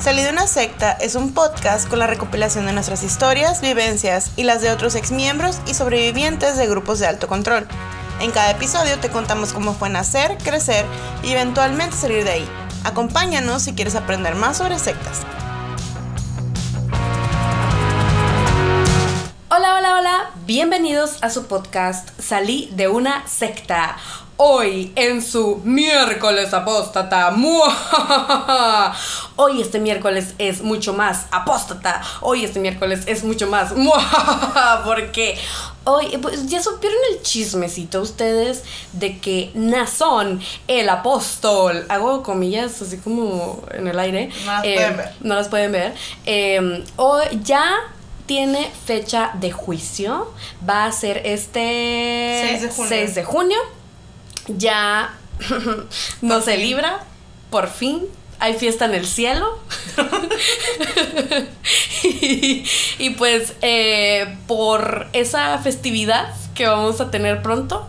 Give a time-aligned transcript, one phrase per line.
[0.00, 4.44] Salí de una secta es un podcast con la recopilación de nuestras historias, vivencias y
[4.44, 7.68] las de otros exmiembros y sobrevivientes de grupos de alto control.
[8.18, 10.86] En cada episodio te contamos cómo fue nacer, crecer
[11.22, 12.48] y eventualmente salir de ahí.
[12.82, 15.20] Acompáñanos si quieres aprender más sobre sectas.
[19.50, 20.30] Hola, hola, hola.
[20.46, 23.98] Bienvenidos a su podcast Salí de una secta
[24.42, 27.30] hoy en su miércoles apóstata.
[29.36, 32.00] Hoy este miércoles es mucho más apóstata.
[32.22, 33.74] Hoy este miércoles es mucho más
[34.86, 35.36] porque
[35.84, 38.64] hoy pues, ya supieron el chismecito ustedes
[38.94, 44.30] de que Nazón, el apóstol, hago comillas así como en el aire.
[44.46, 45.10] No las eh, pueden ver.
[45.20, 45.94] No las pueden ver.
[46.24, 47.74] Eh, hoy ya
[48.24, 50.32] tiene fecha de juicio.
[50.66, 52.88] Va a ser este 6 de junio.
[52.88, 53.79] 6 de junio
[54.56, 55.14] ya
[56.22, 57.00] no se libra,
[57.50, 58.04] por fin.
[58.38, 59.58] Hay fiesta en el cielo.
[62.02, 62.64] y,
[62.98, 67.86] y pues eh, por esa festividad que vamos a tener pronto,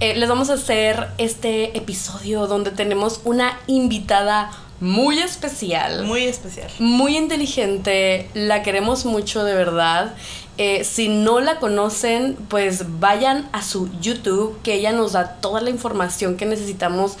[0.00, 6.70] eh, les vamos a hacer este episodio donde tenemos una invitada muy especial Muy especial.
[6.78, 10.14] muy inteligente, la queremos mucho de verdad.
[10.62, 15.62] Eh, si no la conocen, pues vayan a su YouTube, que ella nos da toda
[15.62, 17.16] la información que necesitamos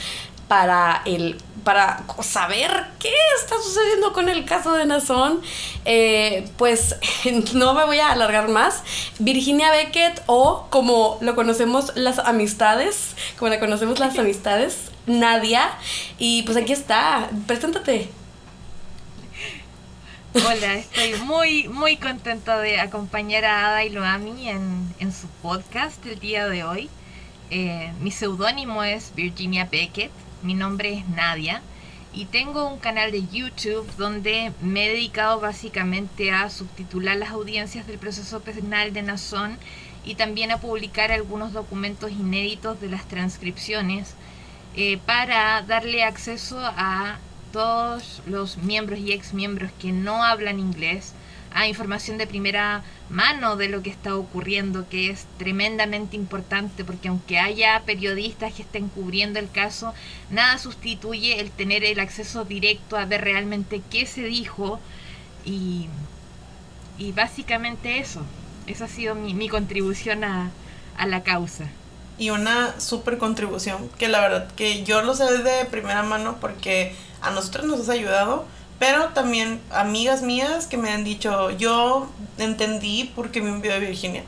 [0.46, 5.40] para el para saber qué está sucediendo con el caso de Nazón.
[5.86, 6.96] Eh, pues
[7.54, 8.82] no me voy a alargar más.
[9.18, 15.70] Virginia Beckett o como lo conocemos las amistades, como la conocemos las amistades, Nadia.
[16.18, 18.19] Y pues aquí está, preséntate.
[20.32, 26.06] Hola, estoy muy, muy contenta de acompañar a Ada y Loami en, en su podcast
[26.06, 26.88] el día de hoy.
[27.50, 30.12] Eh, mi seudónimo es Virginia Beckett,
[30.44, 31.62] mi nombre es Nadia
[32.12, 37.88] y tengo un canal de YouTube donde me he dedicado básicamente a subtitular las audiencias
[37.88, 39.58] del proceso penal de Nazón
[40.04, 44.14] y también a publicar algunos documentos inéditos de las transcripciones
[44.76, 47.18] eh, para darle acceso a
[47.52, 51.12] todos los miembros y ex miembros que no hablan inglés
[51.52, 57.08] a información de primera mano de lo que está ocurriendo, que es tremendamente importante, porque
[57.08, 59.92] aunque haya periodistas que estén cubriendo el caso,
[60.30, 64.80] nada sustituye el tener el acceso directo a ver realmente qué se dijo
[65.44, 65.88] y,
[66.98, 68.22] y básicamente eso.
[68.66, 70.52] Esa ha sido mi, mi contribución a,
[70.96, 71.66] a la causa.
[72.18, 76.94] Y una super contribución que la verdad que yo lo sé de primera mano porque
[77.22, 78.46] a nosotros nos has ayudado,
[78.78, 84.24] pero también amigas mías que me han dicho, yo entendí porque me envió de Virginia.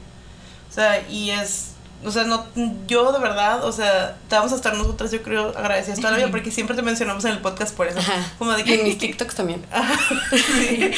[0.70, 1.72] O sea, y es,
[2.04, 2.47] o sea, no,
[2.86, 6.19] yo de verdad, o sea, te vamos a estar nosotras, yo creo, agradecidas toda la
[6.19, 7.98] vida porque siempre te mencionamos en el podcast por eso.
[7.98, 8.32] Ajá.
[8.38, 9.64] Como de Y en mis que, TikToks también.
[9.70, 9.98] Ajá,
[10.30, 10.91] sí.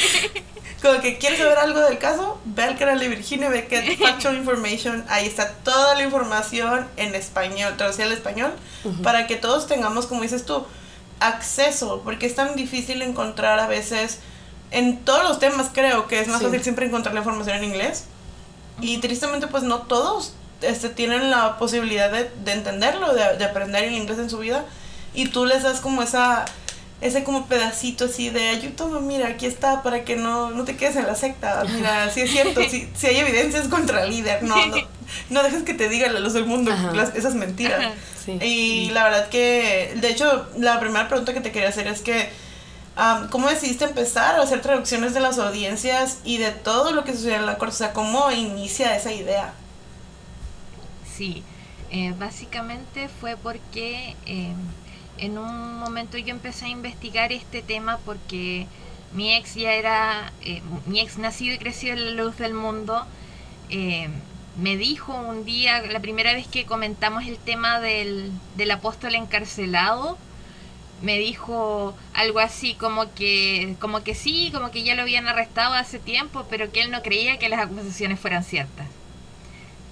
[0.81, 5.03] Como que quieres saber algo del caso, ve al canal de Virginia Beckett, Factual Information,
[5.07, 8.51] ahí está toda la información en español, traducida al español,
[9.01, 10.65] para que todos tengamos, como dices tú,
[11.19, 14.19] acceso, porque es tan difícil encontrar a veces,
[14.71, 16.45] en todos los temas creo que es más Sí.
[16.45, 18.05] fácil siempre encontrar la información en inglés,
[18.81, 23.83] y tristemente pues no todos este, tienen la posibilidad de, de entenderlo, de, de aprender
[23.85, 24.65] el inglés en su vida,
[25.13, 26.45] y tú les das como esa
[27.01, 30.75] ese como pedacito así de ay, toma, mira, aquí está para que no, no te
[30.77, 31.63] quedes en la secta.
[31.69, 34.77] Mira, sí es cierto, si, si hay evidencias contra el líder, no, no,
[35.29, 37.79] no dejes que te diga la luz del mundo las- esas mentiras.
[37.79, 37.91] Ajá.
[38.25, 38.39] Sí.
[38.41, 42.29] Y la verdad que, de hecho, la primera pregunta que te quería hacer es que,
[42.95, 47.13] am, ¿cómo decidiste empezar a hacer traducciones de las audiencias y de todo lo que
[47.13, 47.75] sucede en la corte?
[47.75, 49.53] O sea, ¿cómo inicia esa idea?
[51.15, 51.43] Sí,
[51.91, 54.53] eh, básicamente fue porque eh,
[55.17, 58.67] en un momento yo empecé a investigar este tema porque
[59.13, 63.05] mi ex ya era, eh, mi ex nacido y crecido en la luz del mundo,
[63.69, 64.09] eh,
[64.57, 70.17] me dijo un día, la primera vez que comentamos el tema del, del apóstol encarcelado,
[71.01, 75.73] me dijo algo así como que, como que sí, como que ya lo habían arrestado
[75.73, 78.87] hace tiempo, pero que él no creía que las acusaciones fueran ciertas.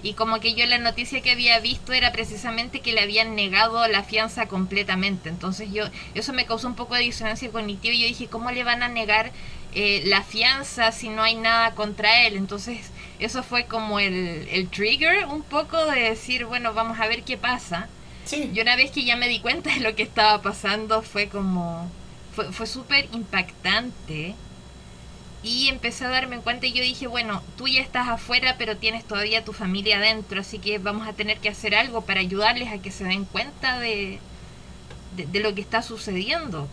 [0.03, 3.87] Y como que yo la noticia que había visto era precisamente que le habían negado
[3.87, 5.29] la fianza completamente.
[5.29, 8.65] Entonces yo, eso me causó un poco de disonancia cognitiva y yo dije, ¿cómo le
[8.65, 9.31] van a negar
[9.73, 12.35] eh, la fianza si no hay nada contra él?
[12.35, 17.23] Entonces eso fue como el, el trigger un poco de decir, bueno, vamos a ver
[17.23, 17.87] qué pasa.
[18.25, 18.51] Sí.
[18.53, 21.89] Y una vez que ya me di cuenta de lo que estaba pasando fue como,
[22.35, 24.35] fue, fue súper impactante.
[25.43, 29.05] Y empecé a darme cuenta y yo dije, bueno, tú ya estás afuera, pero tienes
[29.05, 32.81] todavía tu familia adentro, así que vamos a tener que hacer algo para ayudarles a
[32.81, 34.23] que se den cuenta de,
[35.11, 36.71] de, de lo que está sucediendo.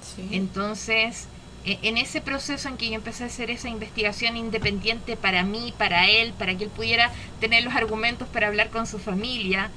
[0.00, 0.28] sí.
[0.30, 1.28] Entonces
[1.64, 5.74] e, en ese proceso en que yo empecé a hacer esa investigación independiente para mí,
[5.76, 9.74] para él, para que él pudiera tener los argumentos para hablar con su familia,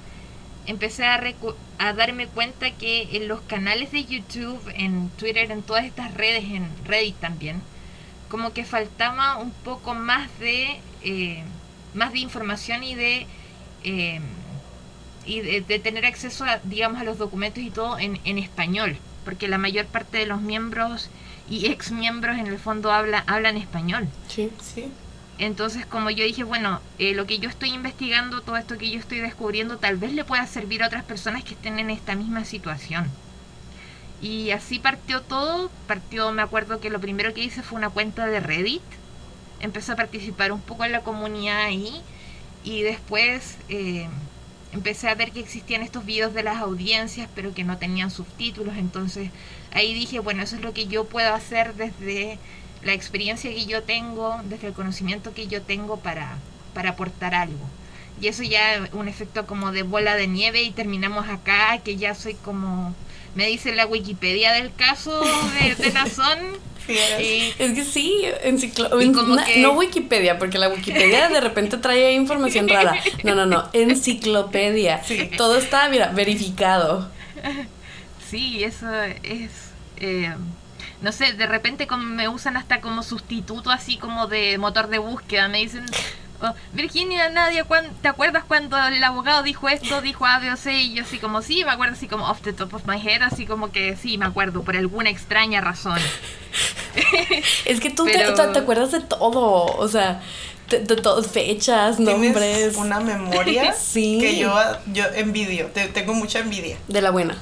[0.66, 1.22] empecé a,
[1.80, 6.46] a darme cuenta que en los canales de YouTube, en Twitter, en todas estas redes,
[6.46, 7.64] en Reddit también,
[8.34, 11.44] como que faltaba un poco más de, eh,
[11.94, 13.28] más de información y de...
[13.84, 14.20] Eh,
[15.24, 19.48] y de, tener acceso a, digamos, a los documentos y todo en, en español, porque
[19.48, 21.12] la mayor parte de los miembros
[21.48, 24.08] y ex miembros en el fondo habla, hablan español.
[24.28, 24.92] Sí, sí.
[25.38, 28.98] Entonces, como yo dije, bueno, eh, lo que yo estoy investigando, todo esto que yo
[29.00, 32.46] estoy descubriendo, tal vez le pueda servir a otras personas que estén en esta misma
[32.46, 33.10] situación.
[34.24, 35.70] Y así partió todo.
[35.86, 38.82] Partió, me acuerdo que lo primero que hice fue una cuenta de Reddit.
[39.60, 42.02] Empecé a participar un poco en la comunidad ahí.
[42.64, 44.08] Y después eh,
[44.72, 48.78] empecé a ver que existían estos videos de las audiencias, pero que no tenían subtítulos.
[48.78, 49.30] Entonces
[49.74, 52.40] ahí dije, bueno, eso es lo que yo puedo hacer desde
[52.82, 56.38] la experiencia que yo tengo, desde el conocimiento que yo tengo para,
[56.74, 57.66] para aportar algo.
[58.22, 62.16] Y eso ya un efecto como de bola de nieve y terminamos acá, que ya
[62.16, 62.96] soy como,
[63.36, 66.40] me dice la Wikipedia del caso de, de Nazón.
[66.88, 68.90] es que sí, enciclo
[69.58, 72.96] no Wikipedia, porque la Wikipedia de repente trae información rara.
[73.24, 75.02] No, no, no, enciclopedia.
[75.38, 77.10] Todo está, mira, verificado.
[78.30, 78.88] Sí, eso
[79.24, 79.52] es...
[79.98, 80.34] Eh,
[81.02, 85.00] no sé, de repente como me usan hasta como sustituto así como de motor de
[85.00, 85.50] búsqueda.
[85.50, 85.86] Me dicen,
[86.44, 87.66] oh, Virginia, Nadia,
[88.02, 90.74] ¿te acuerdas cuando el abogado dijo esto, dijo A, B o C?
[90.74, 93.22] Y yo así como, sí, me acuerdo así como off the top of my head,
[93.24, 96.00] así como que sí, me acuerdo, por alguna extraña razón.
[97.66, 100.22] es que tú te, acuerdas de todo, o sea...
[100.70, 102.78] De, todas fechas, nombres.
[102.78, 104.18] una memoria sí.
[104.20, 104.56] que yo,
[104.92, 106.78] yo envidio, tengo mucha envidia.
[106.88, 107.38] De la buena.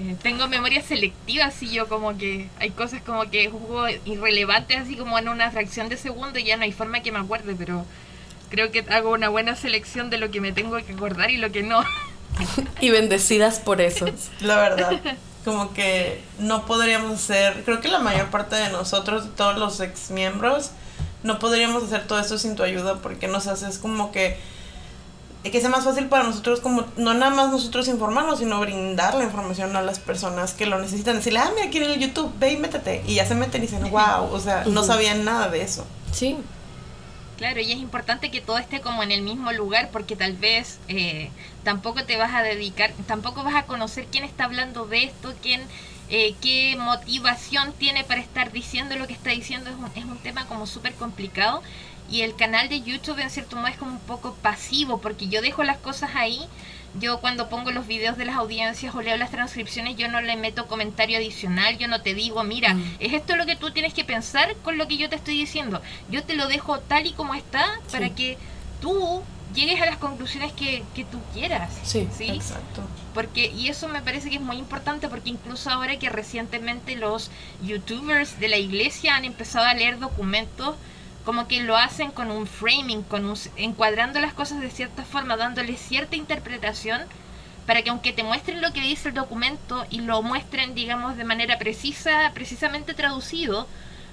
[0.00, 4.96] Eh, tengo memoria selectiva, así yo como que hay cosas como que juego irrelevantes, así
[4.96, 7.84] como en una fracción de segundo y ya no hay forma que me acuerde, pero
[8.48, 11.52] creo que hago una buena selección de lo que me tengo que acordar y lo
[11.52, 11.84] que no.
[12.80, 14.06] y bendecidas por eso.
[14.40, 15.00] La verdad.
[15.44, 20.10] Como que no podríamos hacer, creo que la mayor parte de nosotros, todos los ex
[20.10, 20.70] miembros,
[21.22, 24.38] no podríamos hacer todo esto sin tu ayuda porque nos haces como que
[25.42, 29.24] que sea más fácil para nosotros como no nada más nosotros informarnos, sino brindar la
[29.24, 31.16] información a las personas que lo necesitan.
[31.16, 33.02] Decirle, ah, mira, aquí en el YouTube, ve y métete.
[33.06, 35.86] Y ya se meten y dicen, wow, o sea, no sabían nada de eso.
[36.12, 36.36] Sí.
[37.38, 40.78] Claro, y es importante que todo esté como en el mismo lugar porque tal vez
[40.88, 41.30] eh,
[41.64, 45.62] tampoco te vas a dedicar, tampoco vas a conocer quién está hablando de esto, quién,
[46.10, 49.70] eh, qué motivación tiene para estar diciendo lo que está diciendo.
[49.70, 51.62] Es un, es un tema como súper complicado
[52.10, 55.40] y el canal de YouTube en cierto modo es como un poco pasivo porque yo
[55.40, 56.40] dejo las cosas ahí.
[56.98, 60.36] Yo cuando pongo los videos de las audiencias o leo las transcripciones, yo no le
[60.36, 62.96] meto comentario adicional, yo no te digo, mira, mm.
[62.98, 65.80] es esto lo que tú tienes que pensar con lo que yo te estoy diciendo.
[66.10, 68.38] Yo te lo dejo tal y como está para que
[68.80, 69.22] tú
[69.54, 71.70] llegues a las conclusiones que, que tú quieras.
[71.84, 72.28] Sí, ¿sí?
[72.28, 72.82] exacto.
[73.14, 77.30] Porque, y eso me parece que es muy importante porque incluso ahora que recientemente los
[77.62, 80.74] youtubers de la iglesia han empezado a leer documentos
[81.24, 85.36] como que lo hacen con un framing, con un, encuadrando las cosas de cierta forma,
[85.36, 87.02] dándole cierta interpretación,
[87.66, 91.24] para que aunque te muestren lo que dice el documento y lo muestren, digamos, de
[91.24, 93.66] manera precisa, precisamente traducido,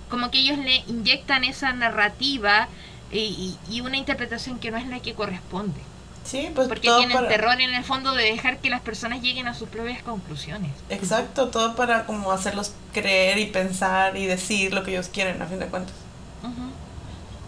[0.10, 2.68] como que ellos le inyectan esa narrativa
[3.12, 5.80] y, una interpretación que no es la que corresponde.
[6.26, 9.54] Sí, pues Porque tienen terror en el fondo de dejar que las personas lleguen a
[9.54, 10.72] sus propias conclusiones.
[10.90, 15.46] Exacto, todo para como hacerlos creer y pensar y decir lo que ellos quieren, a
[15.46, 15.96] fin de cuentas.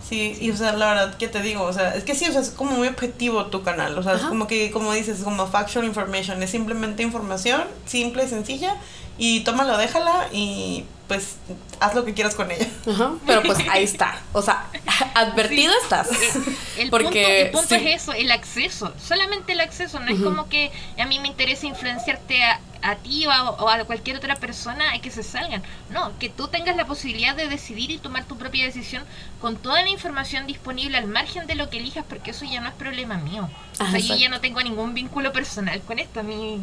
[0.09, 2.31] Sí, y o sea, la verdad que te digo, o sea, es que sí, o
[2.31, 5.45] sea, es como muy objetivo tu canal, o sea, es como que, como dices, como
[5.45, 8.75] factual information, es simplemente información simple, sencilla,
[9.19, 11.35] y tómala, déjala y pues
[11.79, 12.67] haz lo que quieras con ella.
[13.25, 14.21] pero pues ahí está.
[14.31, 14.67] O sea,
[15.15, 16.07] advertido estás.
[16.77, 18.93] El Porque, punto, es eso, el acceso.
[18.97, 19.99] Solamente el acceso.
[19.99, 24.17] No es como que a mí me interesa influenciarte a, a ti o a, cualquier
[24.17, 25.63] otra persona a que se salgan.
[25.89, 29.03] No, que tú tengas la posibilidad de decidir y tomar tu propia decisión
[29.41, 32.69] con toda la información disponible al margen de lo que elijas, porque eso ya no
[32.69, 33.49] es problema mío.
[33.79, 36.21] o sea, yo ya no tengo ningún vínculo personal con esto.
[36.21, 36.61] A mí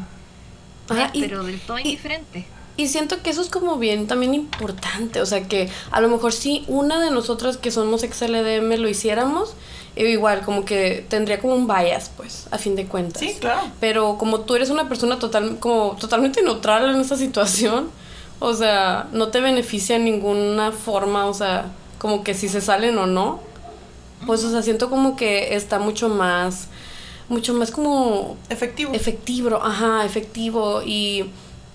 [0.87, 2.47] pero del todo indiferente.
[2.79, 6.35] Y siento que eso es como bien también importante, o sea que a lo mejor
[6.35, 9.55] si una de nosotras que somos ex LDM lo hiciéramos,
[9.97, 13.21] eh, igual como que tendría como un bias, pues, a fin de cuentas.
[13.21, 13.63] Sí, claro.
[13.81, 17.91] Pero como tú eres una persona total, como totalmente neutral en esta situación,
[18.41, 22.99] o sea, no te beneficia en ninguna forma, o sea, como que si se salen
[22.99, 23.41] o no,
[24.27, 26.69] pues, o sea, siento como que está mucho más
[27.29, 28.37] mucho más como...
[28.49, 28.93] Efectivo.
[28.95, 30.83] Efectivo, ajá, efectivo.
[30.85, 31.25] Y,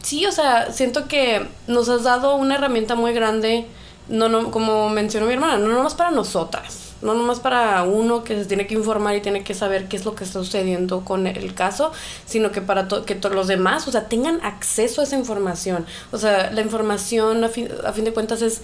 [0.04, 3.68] Sí, o sea, siento que nos has dado una herramienta muy grande,
[4.10, 8.36] no, no, como mencionó mi hermana, no nomás para nosotras, no nomás para uno que
[8.36, 11.28] se tiene que informar y tiene que saber qué es lo que está sucediendo con
[11.28, 11.92] el caso,
[12.26, 15.86] sino que para que todos los demás, o sea, tengan acceso a esa información.
[16.12, 18.62] O sea, la información a fin, a fin de cuentas es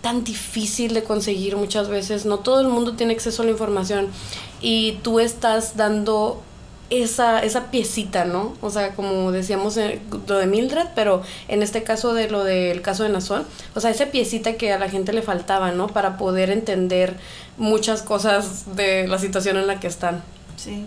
[0.00, 4.08] tan difícil de conseguir muchas veces, no todo el mundo tiene acceso a la información
[4.60, 6.42] y tú estás dando
[6.90, 8.54] esa, esa piecita, ¿no?
[8.60, 12.82] O sea, como decíamos en lo de Mildred, pero en este caso de lo del
[12.82, 15.86] caso de Nazón, o sea, esa piecita que a la gente le faltaba, ¿no?
[15.86, 17.16] Para poder entender
[17.56, 20.22] muchas cosas de la situación en la que están.
[20.56, 20.84] Sí,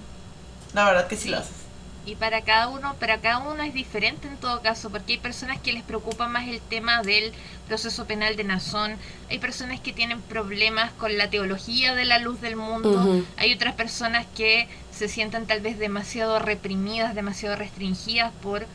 [0.73, 1.62] la verdad que sí lo haces.
[2.05, 5.59] Y para cada uno, para cada uno es diferente en todo caso, porque hay personas
[5.59, 7.31] que les preocupa más el tema del
[7.67, 8.97] proceso penal de Nazón,
[9.29, 13.73] hay personas que tienen problemas con la teología de la luz del mundo, hay otras
[13.75, 18.65] personas que se sientan tal vez demasiado reprimidas, demasiado restringidas por,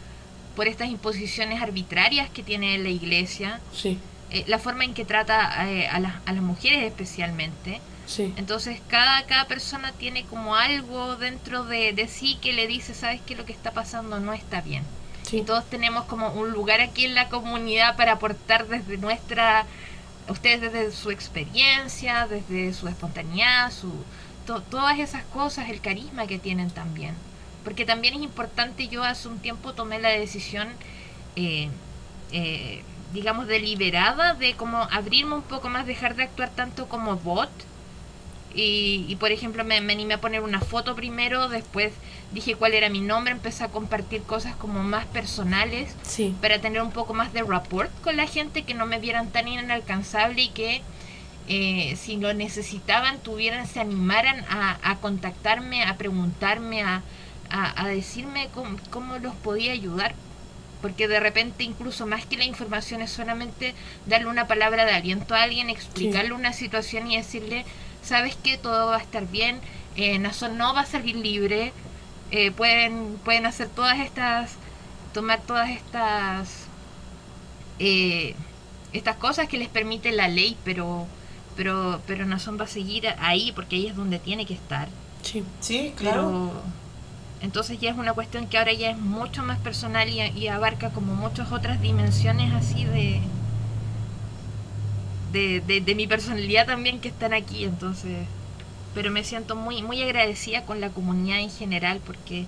[0.57, 3.99] por estas imposiciones arbitrarias que tiene la iglesia, sí.
[4.31, 7.81] Eh, la forma en que trata eh, a, a las mujeres especialmente.
[8.17, 13.21] Entonces cada, cada persona tiene como algo dentro de, de sí que le dice, sabes
[13.21, 14.85] que lo que está pasando no está bien.
[15.31, 19.67] Y todos tenemos como un lugar aquí en la comunidad para aportar desde nuestra,
[20.29, 23.93] ustedes desde su experiencia, desde su espontaneidad, su,
[24.47, 27.15] todas esas cosas, el carisma que tienen también.
[27.63, 30.69] Porque también es importante, yo hace un tiempo tomé la decisión,
[31.37, 31.69] eh,
[32.33, 37.51] eh, digamos, deliberada de como abrirme un poco más, dejar de actuar tanto como bot
[38.55, 41.93] y, por ejemplo, me, me, animé a poner una foto primero, después
[42.33, 45.95] dije cuál era mi nombre, empecé a compartir cosas como más personales
[46.41, 49.49] para tener un poco más de rapport con la gente, que no me vieran tan
[49.49, 50.83] inalcanzable y que
[51.49, 57.03] eh, si lo necesitaban, tuvieran, se animaran a, a contactarme, a preguntarme, a,
[57.51, 60.15] a, decirme cómo, cómo los podía ayudar.
[60.83, 63.75] Porque de repente incluso más que la información es solamente
[64.07, 67.65] darle una palabra de aliento a alguien, explicarle una situación y decirle,
[68.09, 69.61] sabes que todo va a estar bien,
[69.97, 71.73] eh, Nason no va a salir libre,
[72.31, 74.53] eh, pueden, pueden hacer todas estas,
[75.13, 76.67] tomar todas estas,
[77.79, 78.35] eh,
[78.93, 81.07] estas cosas que les permite la ley, pero,
[81.57, 84.89] pero, pero Nason va a seguir ahí porque ahí es donde tiene que estar.
[85.23, 86.53] Sí, sí claro.
[87.43, 90.91] entonces ya es una cuestión que ahora ya es mucho más personal y, y abarca
[90.91, 93.21] como muchas otras dimensiones así de,
[95.33, 98.27] de, de, mi personalidad también que están aquí, entonces,
[98.95, 102.47] pero me siento muy, muy agradecida con la comunidad en general porque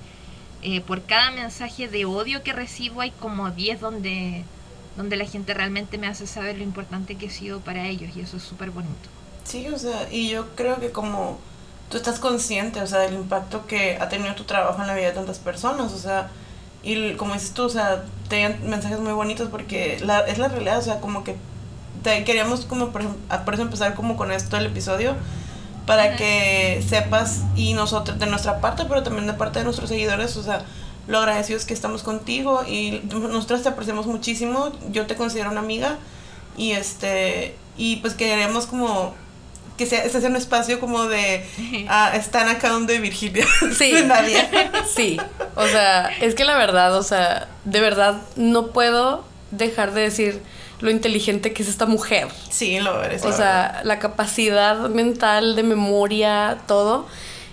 [0.63, 4.45] eh, por cada mensaje de odio que recibo hay como 10 donde,
[4.97, 8.21] donde la gente realmente me hace saber lo importante que he sido para ellos y
[8.21, 9.09] eso es súper bonito.
[9.45, 11.39] Sí, o sea, y yo creo que como
[11.91, 15.09] tú estás consciente, o sea, del impacto que ha tenido tu trabajo en la vida
[15.09, 16.31] de tantas personas, o sea,
[16.83, 20.83] y como dices tú, o sea, te mensajes muy bonitos porque es la realidad, o
[20.83, 21.37] sea, como que
[22.03, 23.03] queríamos como por,
[23.45, 25.15] por, eso empezar como con esto el episodio
[25.87, 30.37] para que sepas y nosotros de nuestra parte pero también de parte de nuestros seguidores
[30.37, 30.63] o sea
[31.07, 35.99] lo agradecidos que estamos contigo y nosotros te apreciamos muchísimo yo te considero una amiga
[36.57, 39.15] y este y pues queremos como
[39.81, 41.43] que sea, este sea un espacio como de
[41.89, 43.47] uh, Stan account de Virginia.
[43.75, 43.93] Sí.
[43.93, 45.19] de Sí.
[45.57, 50.43] O sea, es que la verdad, o sea, de verdad no puedo dejar de decir
[50.81, 52.29] lo inteligente que es esta mujer.
[52.49, 53.25] Sí, lo eres.
[53.25, 57.07] O sea, la capacidad mental, de memoria, todo.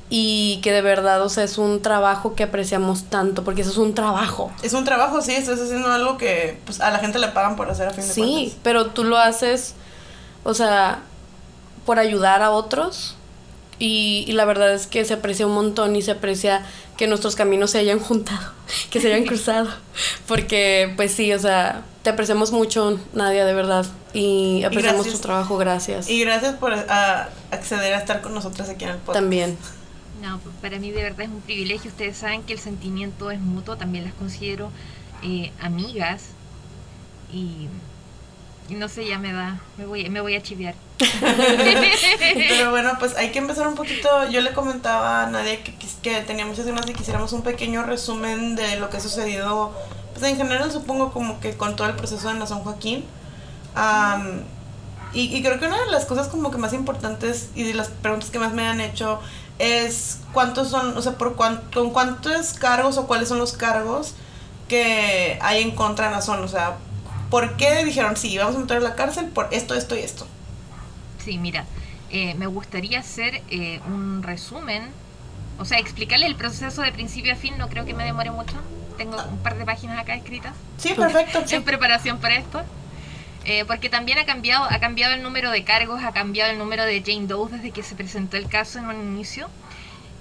[0.10, 3.78] Y que de verdad, o sea, es un trabajo que apreciamos tanto, porque eso es
[3.78, 4.52] un trabajo.
[4.64, 7.70] Es un trabajo, sí, estás haciendo algo que pues, a la gente le pagan por
[7.70, 8.54] hacer a fin de cuentas.
[8.54, 9.76] Sí, pero tú lo haces,
[10.46, 11.00] o sea,
[11.86, 13.18] por ayudar a otros.
[13.80, 16.66] Y, y la verdad es que se aprecia un montón y se aprecia
[16.98, 18.52] que nuestros caminos se hayan juntado,
[18.90, 19.70] que se hayan cruzado.
[20.28, 23.86] Porque, pues sí, o sea, te apreciamos mucho, Nadia, de verdad.
[24.14, 26.10] Y apreciamos tu trabajo, gracias.
[26.10, 29.20] Y gracias por acceder a estar con nosotras aquí en el podcast.
[29.20, 29.58] También.
[30.22, 31.92] No, para mí de verdad es un privilegio.
[31.92, 34.72] Ustedes saben que el sentimiento es mutuo, también las considero
[35.22, 36.30] eh, amigas.
[37.32, 37.68] Y,
[38.70, 40.76] no sé, ya me da, me voy, me voy a chiviar.
[41.00, 44.30] Pero bueno, pues hay que empezar un poquito.
[44.30, 47.84] Yo le comentaba a Nadia que, que tenía muchas ganas de que hiciéramos un pequeño
[47.84, 49.74] resumen de lo que ha sucedido
[50.18, 53.06] pues, en general supongo como que con todo el proceso de la San Joaquín.
[55.14, 58.32] y, creo que una de las cosas como que más importantes y de las preguntas
[58.32, 59.20] que más me han hecho
[59.60, 64.16] es cuántos son, o sea, por con cuántos cargos o cuáles son los cargos
[64.68, 66.78] que hay en contra de Nazón, o sea,
[67.30, 70.28] ¿por qué dijeron sí, vamos a meter a la cárcel por esto, esto y esto?
[71.24, 71.66] Sí, mira,
[72.10, 74.88] eh, me gustaría hacer eh, un resumen,
[75.60, 78.56] o sea, explicarle el proceso de principio a fin, no creo que me demore mucho.
[78.98, 80.54] tengo un par de páginas acá escritas.
[80.78, 81.44] Sí, perfecto.
[81.52, 82.64] En preparación para esto.
[83.46, 86.84] Eh, porque también ha cambiado, ha cambiado el número de cargos, ha cambiado el número
[86.84, 89.48] de Jane Doe desde que se presentó el caso en un inicio.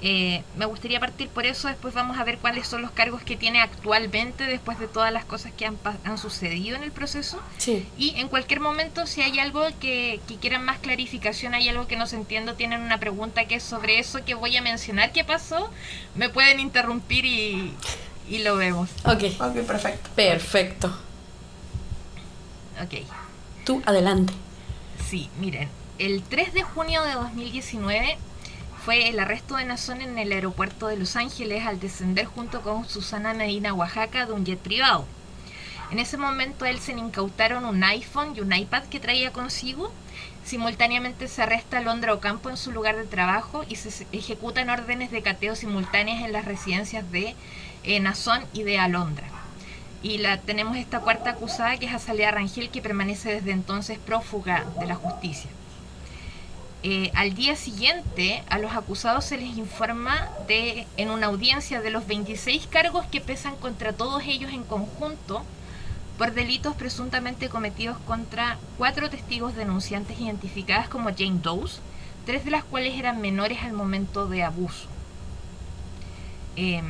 [0.03, 3.35] Eh, me gustaría partir por eso, después vamos a ver cuáles son los cargos que
[3.35, 7.41] tiene actualmente después de todas las cosas que han, han sucedido en el proceso.
[7.57, 7.89] Sí.
[7.97, 11.97] Y en cualquier momento, si hay algo que, que, quieran más clarificación, hay algo que
[11.97, 15.25] no se entiendo, tienen una pregunta que es sobre eso que voy a mencionar que
[15.25, 15.71] pasó,
[16.15, 17.73] me pueden interrumpir y,
[18.29, 18.91] y lo vemos.
[19.05, 19.25] Ok.
[19.41, 20.11] Ok, perfecto.
[20.15, 20.89] Perfecto.
[22.83, 23.01] Ok.
[23.65, 24.33] Tú, adelante.
[25.09, 28.19] Sí, miren, el 3 de junio de 2019
[28.87, 32.89] fue el arresto de Nazón en el aeropuerto de Los Ángeles al descender junto con
[32.89, 35.05] Susana Medina, Oaxaca, de un jet privado.
[35.91, 39.33] En ese momento a él se le incautaron un iPhone y un iPad que traía
[39.33, 39.91] consigo.
[40.45, 45.11] Simultáneamente se arresta a Londra Ocampo en su lugar de trabajo y se ejecutan órdenes
[45.11, 47.35] de cateo simultáneas en las residencias de
[47.83, 49.27] eh, Nazón y de Alondra.
[50.05, 54.65] Y la, tenemos esta cuarta acusada que es Azalea Rangel que permanece desde entonces prófuga
[54.79, 55.51] de la justicia.
[56.89, 61.91] Eh, al día siguiente a los acusados se les informa de en una audiencia de
[61.91, 65.43] los 26 cargos que pesan contra todos ellos en conjunto
[66.17, 71.69] por delitos presuntamente cometidos contra cuatro testigos denunciantes identificadas como Jane Doe,
[72.25, 74.87] tres de las cuales eran menores al momento de abuso.
[76.55, 76.81] Eh,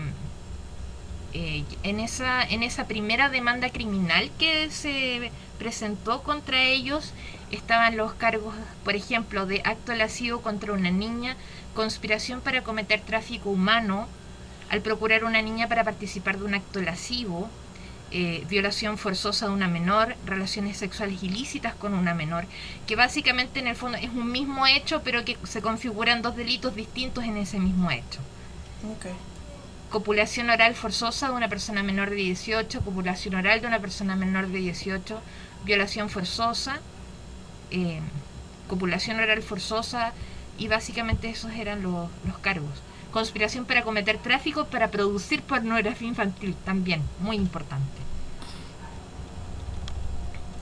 [1.32, 7.14] eh, en, esa, en esa primera demanda criminal que se presentó contra ellos
[7.50, 11.36] estaban los cargos, por ejemplo, de acto lascivo contra una niña,
[11.74, 14.08] conspiración para cometer tráfico humano,
[14.70, 17.48] al procurar una niña para participar de un acto lascivo,
[18.12, 22.46] eh, violación forzosa de una menor, relaciones sexuales ilícitas con una menor,
[22.86, 26.74] que básicamente en el fondo es un mismo hecho, pero que se configuran dos delitos
[26.74, 28.20] distintos en ese mismo hecho.
[28.96, 29.12] Okay.
[29.90, 34.48] Copulación oral forzosa de una persona menor de 18, copulación oral de una persona menor
[34.48, 35.20] de 18,
[35.64, 36.80] violación forzosa,
[37.70, 38.00] eh,
[38.68, 40.12] copulación oral forzosa
[40.58, 42.82] y básicamente esos eran los, los, cargos.
[43.12, 48.06] Conspiración para cometer tráfico para producir pornografía infantil también, muy importante.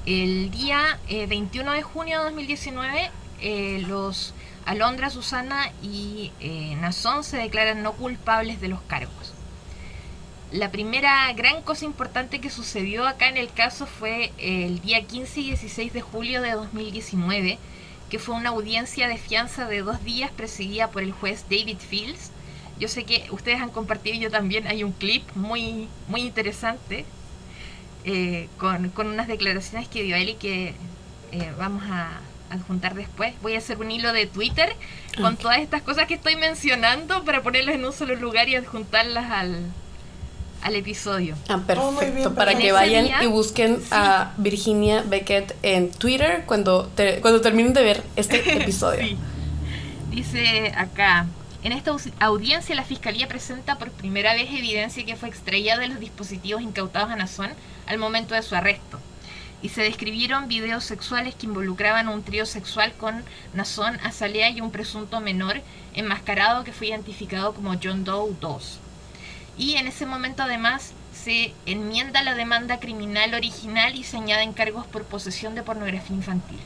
[0.06, 7.24] El día eh, 21 de junio de 2019 eh, los Alondra, Susana y eh, Nazón
[7.24, 9.33] se declaran no culpables de los cargos.
[10.54, 15.40] La primera gran cosa importante que sucedió acá en el caso fue el día 15
[15.40, 17.58] y 16 de julio de 2019,
[18.08, 22.30] que fue una audiencia de fianza de dos días presidida por el juez David Fields.
[22.78, 27.04] Yo sé que ustedes han compartido, yo también, hay un clip muy, muy interesante
[28.04, 30.76] eh, con, con, unas declaraciones que dio él y que
[31.32, 33.34] eh, vamos a, adjuntar después.
[33.42, 34.76] Voy a hacer un hilo de Twitter
[35.16, 35.36] con okay.
[35.42, 39.72] todas estas cosas que estoy mencionando para ponerlas en un solo lugar y adjuntarlas al,
[40.64, 41.36] al episodio.
[41.48, 41.88] Ah, perfecto.
[41.88, 43.88] Oh, bien, para que vayan día, y busquen sí.
[43.92, 49.06] a Virginia Beckett en Twitter cuando, te, cuando terminen de ver este episodio.
[49.06, 49.16] sí.
[50.10, 51.26] Dice acá.
[51.62, 55.98] En esta audiencia la Fiscalía presenta por primera vez evidencia que fue extraída de los
[55.98, 57.50] dispositivos incautados a Nazón
[57.86, 59.00] al momento de su arresto
[59.64, 63.24] y se describieron videos sexuales que involucraban un trío sexual con
[63.54, 65.62] Nazón, Azalea y un presunto menor
[65.94, 68.78] enmascarado que fue identificado como John Doe 2.
[69.56, 74.86] Y en ese momento además se enmienda la demanda criminal original y se añaden cargos
[74.86, 76.58] por posesión de pornografía infantil.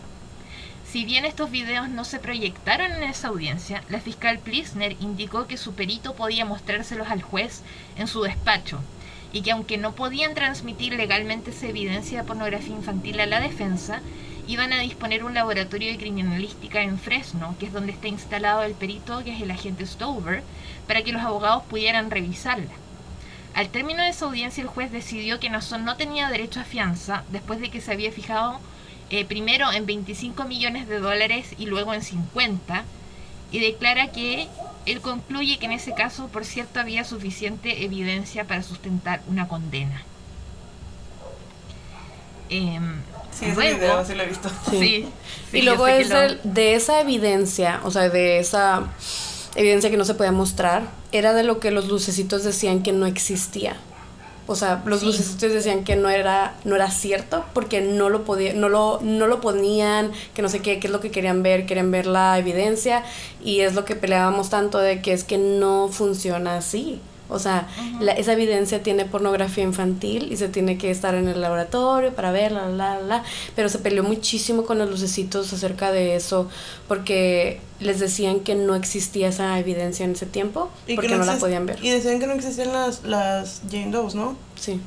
[0.91, 5.59] Si bien estos videos no se proyectaron en esa audiencia, la fiscal Plisner indicó que
[5.59, 7.63] su perito podía mostrárselos al juez
[7.97, 8.81] en su despacho,
[9.31, 14.01] y que aunque no podían transmitir legalmente esa evidencia de pornografía infantil a la defensa,
[14.49, 18.73] iban a disponer un laboratorio de criminalística en Fresno, que es donde está instalado el
[18.73, 20.43] perito, que es el agente Stover,
[20.87, 22.73] para que los abogados pudieran revisarla.
[23.55, 27.25] Al término de esa audiencia, el juez decidió que Nazón no tenía derecho a fianza
[27.31, 28.59] después de que se había fijado
[29.11, 32.85] eh, primero en 25 millones de dólares y luego en 50,
[33.53, 34.49] y declara que
[34.87, 40.03] él concluye que en ese caso, por cierto, había suficiente evidencia para sustentar una condena.
[42.49, 42.81] Eh,
[43.33, 44.49] sí, ese luego, video sí lo he visto.
[44.71, 44.79] Sí.
[44.79, 45.09] sí,
[45.51, 46.21] sí y luego es lo...
[46.21, 48.89] el, de esa evidencia, o sea, de esa
[49.55, 53.07] evidencia que no se podía mostrar, era de lo que los lucecitos decían que no
[53.07, 53.77] existía.
[54.47, 55.07] O sea, los sí.
[55.07, 59.27] lucecitos decían que no era, no era cierto porque no lo, podía, no, lo, no
[59.27, 62.39] lo ponían, que no sé qué, qué es lo que querían ver, querían ver la
[62.39, 63.05] evidencia
[63.45, 66.99] y es lo que peleábamos tanto de que es que no funciona así.
[67.29, 67.69] O sea,
[68.01, 72.33] la, esa evidencia tiene pornografía infantil y se tiene que estar en el laboratorio para
[72.33, 73.23] ver, la, la, la.
[73.55, 76.49] Pero se peleó muchísimo con los lucecitos acerca de eso
[76.87, 81.67] porque les decían que no existía esa evidencia en ese tiempo porque no, la podían
[81.67, 81.79] ver.
[81.83, 84.37] Y decían que no existían las, las Jane Doe's, ¿no?
[84.57, 84.81] Sí.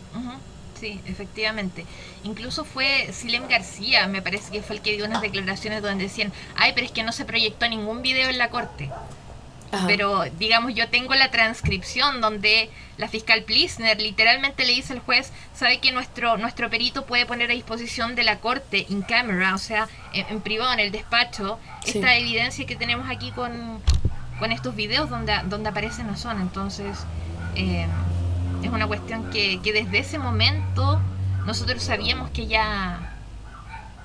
[0.79, 1.85] Sí, efectivamente.
[2.23, 6.33] Incluso fue Silem García, me parece que fue el que dio unas declaraciones donde decían,
[6.55, 8.89] ay, pero es que no se proyectó ningún video en la corte.
[9.87, 15.31] Pero, digamos, yo tengo la transcripción donde la fiscal Plisner literalmente le dice al juez,
[15.53, 19.57] sabe que nuestro, nuestro perito puede poner a disposición de la corte in camera, o
[19.57, 23.81] sea, en, privado, en el despacho, esta evidencia que tenemos aquí con,
[24.39, 26.41] con estos videos donde, donde aparecen no son.
[26.41, 26.97] Entonces,
[27.55, 27.87] eh,
[28.63, 31.01] es una cuestión que, que desde ese momento
[31.45, 33.15] nosotros sabíamos que ya,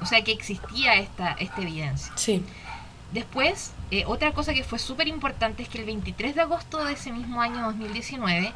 [0.00, 2.12] o sea, que existía esta, esta evidencia.
[2.14, 2.44] Sí.
[3.12, 6.94] Después, eh, otra cosa que fue súper importante es que el 23 de agosto de
[6.94, 8.52] ese mismo año 2019,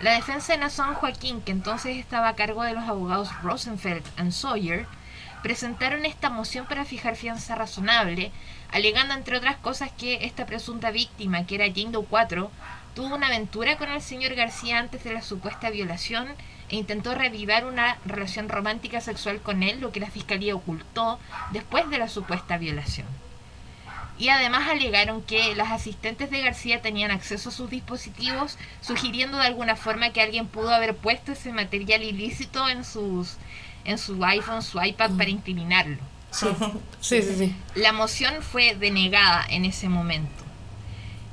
[0.00, 4.32] la defensa de Nason Joaquín, que entonces estaba a cargo de los abogados Rosenfeld and
[4.32, 4.86] Sawyer,
[5.42, 8.30] presentaron esta moción para fijar fianza razonable,
[8.72, 12.50] alegando entre otras cosas que esta presunta víctima, que era Jane Doe 4,
[12.94, 16.28] tuvo una aventura con el señor García antes de la supuesta violación
[16.68, 21.18] e intentó revivar una relación romántica sexual con él, lo que la fiscalía ocultó
[21.52, 23.06] después de la supuesta violación
[24.18, 29.46] y además alegaron que las asistentes de García tenían acceso a sus dispositivos, sugiriendo de
[29.46, 33.36] alguna forma que alguien pudo haber puesto ese material ilícito en sus
[33.84, 35.98] en su iPhone, su iPad para incriminarlo.
[36.30, 36.46] Sí.
[37.00, 40.44] sí, sí, La moción fue denegada en ese momento.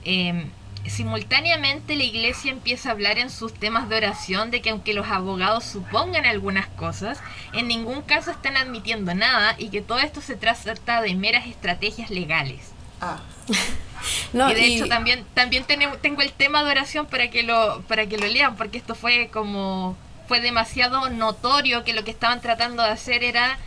[0.04, 0.50] Em,
[0.90, 5.08] simultáneamente la iglesia empieza a hablar en sus temas de oración de que aunque los
[5.08, 7.20] abogados supongan algunas cosas,
[7.54, 12.10] en ningún caso están admitiendo nada y que todo esto se trata de meras estrategias
[12.10, 12.72] legales.
[13.00, 13.20] Ah.
[14.34, 18.08] no, y de hecho también también tengo el tema de oración para que lo para
[18.08, 19.96] que lo lean porque esto fue como
[20.28, 23.58] fue demasiado notorio que lo que estaban tratando de hacer era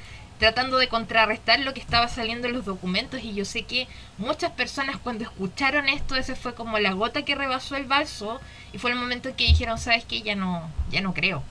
[0.45, 4.53] tratando de contrarrestar lo que estaba saliendo en los documentos y yo sé que muchas
[4.53, 8.43] personas cuando escucharon esto ese fue como la gota que rebasó el vaso
[8.75, 11.43] y fue el momento en que dijeron sabes que ya no ya no creo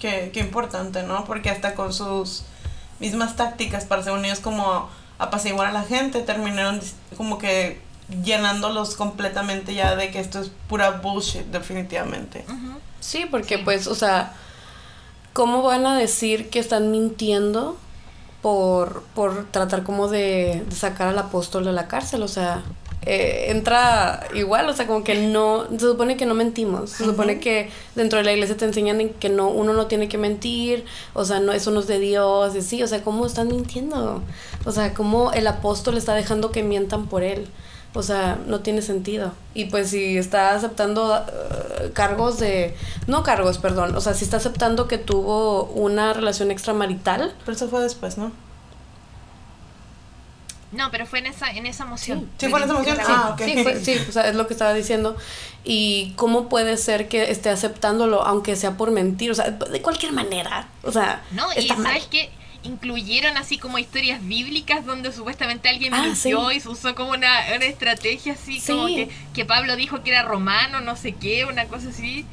[0.00, 2.42] qué, qué importante no porque hasta con sus
[2.98, 6.80] mismas tácticas para según ellos como apaciguar a la gente terminaron
[7.16, 7.80] como que
[8.24, 12.44] llenándolos completamente ya de que esto es pura bullshit definitivamente.
[12.98, 14.32] Sí porque pues o sea
[15.32, 17.76] ¿cómo van a decir que están mintiendo
[18.42, 22.22] por, por tratar como de, sacar al apóstol de la cárcel?
[22.22, 22.62] O sea,
[23.06, 27.40] eh, entra igual, o sea, como que no, se supone que no mentimos, se supone
[27.40, 31.24] que dentro de la iglesia te enseñan que no, uno no tiene que mentir, o
[31.24, 34.22] sea, no, eso no es de Dios, y sí, o sea, ¿cómo están mintiendo?
[34.66, 37.46] O sea, ¿cómo el apóstol está dejando que mientan por él?
[37.92, 39.32] O sea, no tiene sentido.
[39.52, 42.76] Y pues si está aceptando uh, cargos de...
[43.08, 43.96] No cargos, perdón.
[43.96, 47.34] O sea, si está aceptando que tuvo una relación extramarital.
[47.40, 48.30] Pero eso fue después, ¿no?
[50.72, 52.30] No, pero fue en esa, en esa moción.
[52.38, 52.98] Sí, fue en esa moción.
[53.00, 55.16] Ah, sí, sí, o sea, es lo que estaba diciendo.
[55.64, 60.12] Y cómo puede ser que esté aceptándolo, aunque sea por mentir, o sea, de cualquier
[60.12, 60.68] manera.
[60.84, 62.30] O sea, no, y sabes que
[62.62, 67.32] incluyeron así como historias bíblicas donde supuestamente alguien ah, mintió y se usó como una,
[67.54, 71.66] una estrategia así como que, que, Pablo dijo que era romano, no sé qué, una
[71.66, 72.26] cosa así.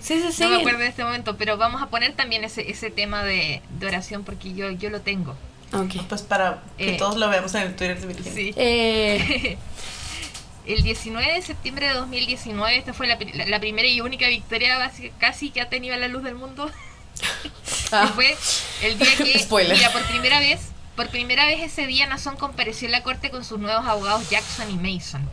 [0.00, 0.42] Sí, sí, sí.
[0.44, 3.62] no me acuerdo de este momento, pero vamos a poner también ese, ese tema de,
[3.78, 5.36] de oración porque yo, yo lo tengo.
[5.72, 6.02] Okay.
[6.08, 8.32] Pues para que eh, todos lo veamos en el Twitter de Virginia.
[8.32, 8.54] Sí.
[8.56, 9.56] Eh.
[10.66, 15.50] el 19 de septiembre de 2019, esta fue la, la, primera y única victoria casi
[15.50, 16.70] que ha tenido a la luz del mundo
[18.02, 18.10] Ah.
[18.14, 18.34] Fue
[18.82, 19.46] el día que,
[19.92, 20.60] por primera vez,
[20.96, 24.70] por primera vez ese día Nason compareció en la corte con sus nuevos abogados Jackson
[24.70, 25.28] y Mason.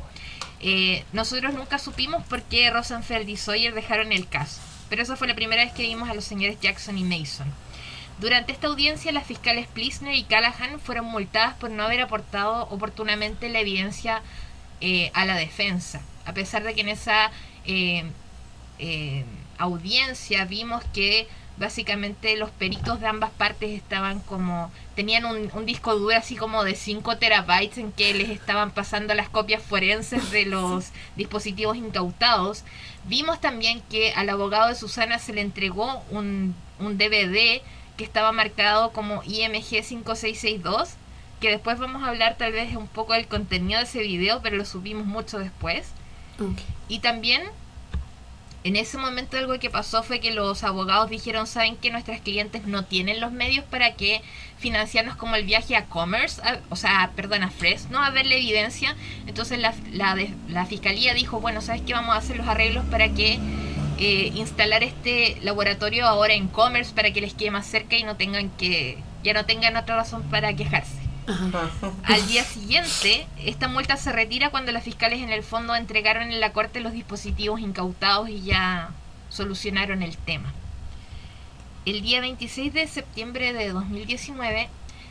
[0.60, 5.30] Eh, nosotros nunca supimos por qué Rosenfeld y Sawyer dejaron el caso, pero esa fue
[5.30, 7.48] la primera vez que vimos a los señores Jackson y Mason.
[8.19, 13.48] Durante esta audiencia, las fiscales Plisner y Callahan fueron multadas por no haber aportado oportunamente
[13.48, 14.22] la evidencia
[14.82, 17.32] eh, a la defensa, a pesar de que en esa
[17.65, 18.04] eh,
[19.58, 26.15] audiencia vimos que básicamente los peritos de ambas partes estaban como tenían un, disco duro
[26.15, 30.89] así como de 5 terabytes en que les estaban pasando las copias forenses de los
[31.15, 32.63] dispositivos incautados.
[33.06, 37.62] Vimos también que al abogado de Susana se le entregó un, un DVD
[37.98, 40.91] que estaba marcado como IMG 5662,
[41.41, 44.56] que después vamos a hablar tal vez un poco del contenido de ese video, pero
[44.56, 45.91] lo subimos mucho después.
[46.88, 47.43] Y también
[48.63, 52.65] en ese momento algo que pasó fue que los abogados dijeron, saben que nuestras clientes
[52.65, 54.22] no tienen los medios para que
[54.58, 58.95] financiarnos como el viaje a Commerce, o sea, perdón, a Fresno, a ver la evidencia.
[59.28, 60.17] Entonces la, la,
[60.50, 61.93] la fiscalía dijo, bueno, ¿sabes qué?
[61.93, 63.39] Vamos a hacer los arreglos para que
[63.98, 68.15] eh, instalar este laboratorio ahora en Commerce para que les quede más cerca y no
[68.15, 70.99] tengan que, ya no tengan otra razón para quejarse.
[72.06, 76.39] Al día siguiente, esta multa se retira cuando los fiscales en el fondo entregaron en
[76.39, 78.89] la corte los dispositivos incautados y ya
[79.30, 80.52] solucionaron el tema.
[81.86, 84.70] El día 26 de septiembre de 2019,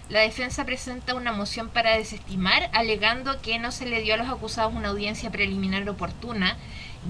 [0.08, 4.28] la defensa presenta una moción para desestimar, alegando que no se le dio a los
[4.28, 6.56] acusados una audiencia preliminar oportuna,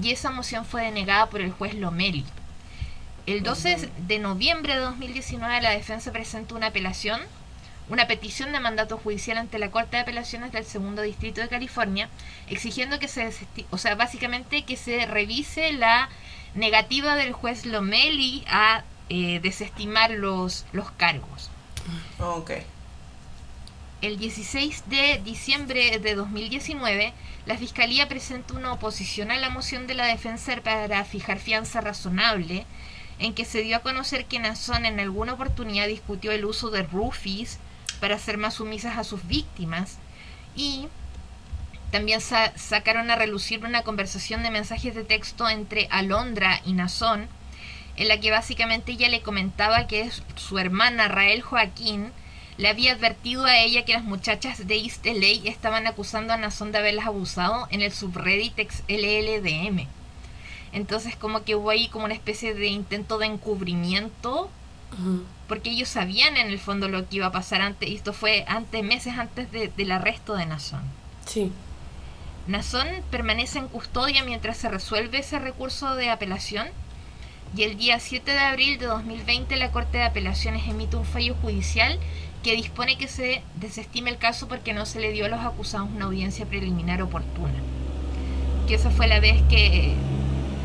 [0.03, 2.25] y esa moción fue denegada por el juez Lomeli.
[3.25, 7.19] El 12 de noviembre de 2019, la defensa presentó una apelación
[7.89, 12.09] una petición de mandato judicial ante la Corte de Apelaciones del Segundo Distrito de California,
[12.47, 13.31] exigiendo que se,
[13.71, 16.09] o sea, básicamente que se revise la
[16.53, 21.49] negativa del juez Lomeli a eh, desestimar los, los cargos.
[22.19, 22.51] Ok.
[24.01, 27.13] El 16 de diciembre de 2019,
[27.45, 32.65] la Fiscalía presenta una oposición a la moción de la defensa para fijar fianza razonable,
[33.17, 36.83] en que se dio a conocer que Nazón en alguna oportunidad discutió el uso de
[36.83, 37.59] roofies
[37.99, 39.97] para ser más sumisas a sus víctimas
[40.55, 40.87] y
[41.91, 47.27] también sacaron a relucir una conversación de mensajes de texto entre Alondra y Nazón,
[47.95, 52.11] en la que básicamente ella le comentaba que su hermana Rael Joaquín
[52.57, 56.71] le había advertido a ella que las muchachas de East LA estaban acusando a Nazón
[56.71, 59.87] de haberlas abusado en el subreddit LLDM.
[60.71, 64.49] Entonces como que hubo ahí como una especie de intento de encubrimiento
[65.47, 68.45] porque ellos sabían en el fondo lo que iba a pasar antes, y esto fue
[68.47, 70.83] antes, meses antes del arresto de Nazón.
[71.25, 71.51] Sí.
[72.47, 76.67] Nazón permanece en custodia mientras se resuelve ese recurso de apelación
[77.55, 81.35] y el día 7 de abril de 2020 la Corte de Apelaciones emite un fallo
[81.41, 81.99] judicial
[82.43, 85.89] que dispone que se desestime el caso porque no se le dio a los acusados
[85.93, 87.53] una audiencia preliminar oportuna.
[88.67, 89.95] Que esa fue la vez que,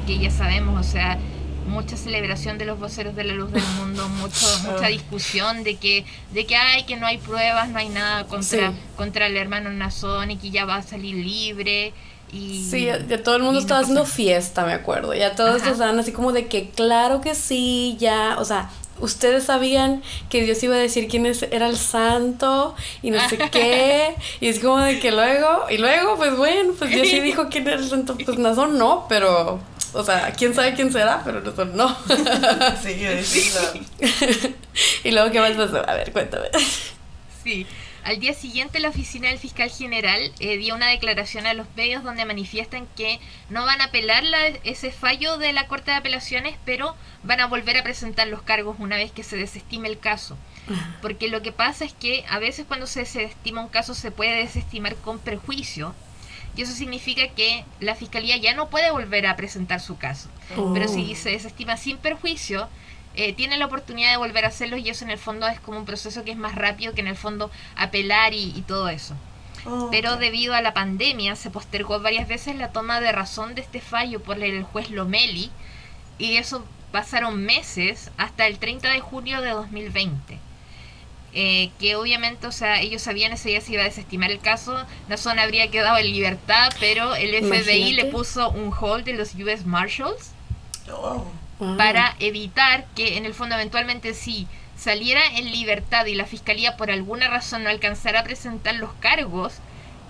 [0.07, 1.19] que ya sabemos, o sea,
[1.67, 6.05] mucha celebración de los voceros de la luz del mundo, mucho, mucha discusión de que,
[6.33, 10.31] de que hay, que no hay pruebas, no hay nada contra, contra el hermano Nazón
[10.31, 11.93] y que ya va a salir libre.
[12.33, 15.15] Y, sí, ya, todo el mundo estaba haciendo fiesta, me acuerdo.
[15.15, 20.03] Ya todos estaban así como de que claro que sí, ya, o sea, ustedes sabían
[20.29, 24.15] que Dios iba a decir quién era el santo y no sé qué.
[24.41, 27.67] Y es como de que luego, y luego, pues bueno, pues Dios sí dijo quién
[27.67, 28.17] era el santo.
[28.25, 29.61] Pues Nazón no, pero
[29.95, 31.97] o sea, quién sabe quién será, pero nosotros no.
[32.83, 33.53] sí, sí,
[35.05, 35.89] y luego, ¿qué más pasó?
[35.89, 36.49] A ver, cuéntame.
[37.43, 37.67] Sí.
[38.05, 42.05] Al día siguiente, la oficina del fiscal general eh, dio una declaración a los medios
[42.05, 44.23] donde manifiestan que no van a apelar
[44.65, 48.77] ese fallo de la Corte de Apelaciones, pero van a volver a presentar los cargos
[48.79, 50.37] una vez que se desestime el caso.
[51.01, 54.37] Porque lo que pasa es que a veces cuando se desestima un caso se puede
[54.37, 55.95] desestimar con prejuicio
[56.57, 60.29] y eso significa que la fiscalía ya no puede volver a presentar su caso.
[60.73, 61.17] Pero si oh.
[61.17, 62.69] se desestima sin perjuicio,
[63.17, 65.79] eh, tiene la oportunidad de volver a hacerlo y eso en el fondo es como
[65.79, 69.15] un proceso que es más rápido que en el fondo apelar y, todo eso.
[69.67, 73.63] Oh, Pero debido a la pandemia se postergó varias veces la toma de razón de
[73.63, 75.51] este fallo por el juez Lomeli
[76.19, 80.39] y eso pasaron meses hasta el 30 de junio de 2020.
[81.37, 84.87] Eh, que obviamente, o sea, ellos sabían ese día si iba a desestimar el caso,
[85.09, 89.67] Nazón habría quedado en libertad, pero el FBI le puso un hold de los US
[89.67, 90.31] Marshals
[90.93, 91.27] oh.
[91.77, 96.93] para evitar que en el fondo eventualmente si saliera en libertad y la fiscalía por
[96.93, 99.55] alguna razón no alcanzara a presentar los cargos,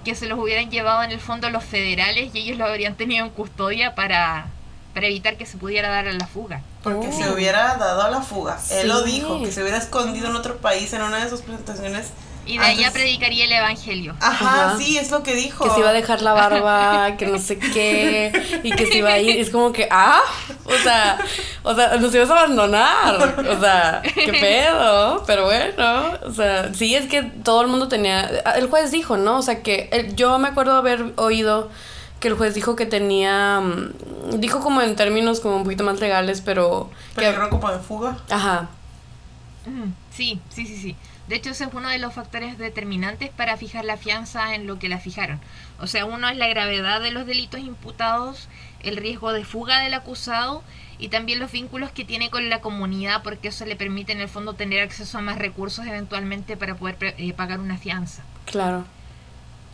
[0.04, 3.24] que se los hubieran llevado en el fondo los federales y ellos lo habrían tenido
[3.24, 4.48] en custodia para
[4.94, 6.62] para evitar que se pudiera dar a la fuga.
[6.84, 7.32] Porque se oh.
[7.32, 8.58] hubiera dado a la fuga.
[8.70, 12.08] Él lo dijo, que se hubiera escondido en otro país en una de sus presentaciones.
[12.46, 14.14] Y de allá predicaría el evangelio.
[14.20, 15.64] Ajá, sí, es lo que dijo.
[15.64, 19.08] Que se iba a dejar la barba, que no sé qué, y que se iba
[19.14, 19.40] a ir.
[19.40, 20.20] Es como que, ah,
[20.66, 21.18] o sea,
[21.62, 23.34] o sea, nos ibas a abandonar.
[23.48, 25.24] O sea, qué pedo.
[25.26, 28.26] Pero bueno, o sea, sí, es que todo el mundo tenía.
[28.56, 29.38] El juez dijo, ¿no?
[29.38, 31.70] O sea, que yo me acuerdo haber oído
[32.24, 36.00] que el juez dijo que tenía, mm, dijo como en términos como un poquito más
[36.00, 36.90] legales, pero...
[37.14, 38.16] Peligro como de fuga.
[38.30, 38.70] Ajá.
[40.10, 40.96] Sí, sí, sí, sí.
[41.28, 44.78] De hecho, ese es uno de los factores determinantes para fijar la fianza en lo
[44.78, 45.38] que la fijaron.
[45.78, 48.48] O sea, uno es la gravedad de los delitos imputados,
[48.82, 50.62] el riesgo de fuga del acusado
[50.98, 54.30] y también los vínculos que tiene con la comunidad, porque eso le permite en el
[54.30, 58.22] fondo tener acceso a más recursos eventualmente para poder eh, pagar una fianza.
[58.46, 58.86] Claro.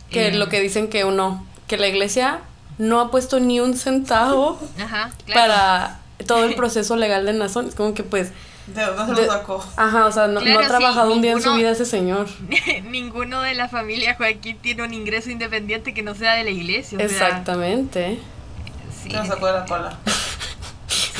[0.09, 2.41] Que es lo eh, que dicen que uno que la iglesia
[2.77, 5.41] no ha puesto ni un centavo Ajá, claro.
[5.41, 7.67] para todo el proceso legal de Nazón.
[7.69, 8.33] Es como que pues...
[8.67, 9.65] ¿De dónde se lo sacó?
[9.77, 12.27] Ajá, o sea, no, ha sí, trabajado un día en su vida ese señor.
[12.83, 16.97] Ninguno de la familia Joaquín tiene un ingreso independiente que no sea de la iglesia.
[16.97, 18.19] o sea, Exactamente.
[19.01, 19.11] sí.
[19.11, 19.97] Se lo sacó de la cola.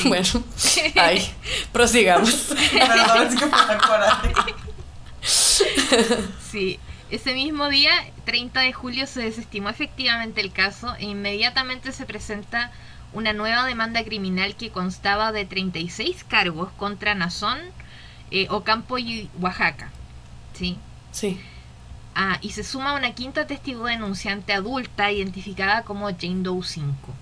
[0.04, 0.44] Bueno,
[0.96, 1.34] ay,
[1.72, 2.50] prosigamos.
[2.74, 4.34] Perdón, es que me da coraje.
[6.52, 6.80] Sí,
[7.12, 7.92] ese mismo día,
[8.26, 12.72] 30 de julio, se desestimó efectivamente el caso e inmediatamente se presenta
[13.14, 17.60] una nueva demanda criminal que constaba de 36 cargos contra Nazón,
[18.32, 19.92] eh, Ocampo y Oaxaca.
[20.54, 20.78] ¿sí?
[21.12, 21.40] Sí.
[22.16, 27.14] Ah, y se suma una quinta testigo denunciante adulta identificada como Jane Doe 5.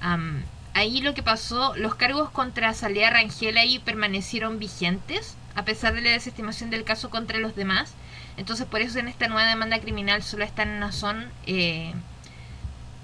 [0.00, 0.42] Am,
[0.74, 6.02] ahí lo que pasó, los cargos contra Salea Rangel ahí permanecieron vigentes, a pesar de
[6.02, 7.94] la desestimación del caso contra los demás.
[8.36, 11.94] Entonces, por eso en esta nueva demanda criminal solo están en Nazón eh,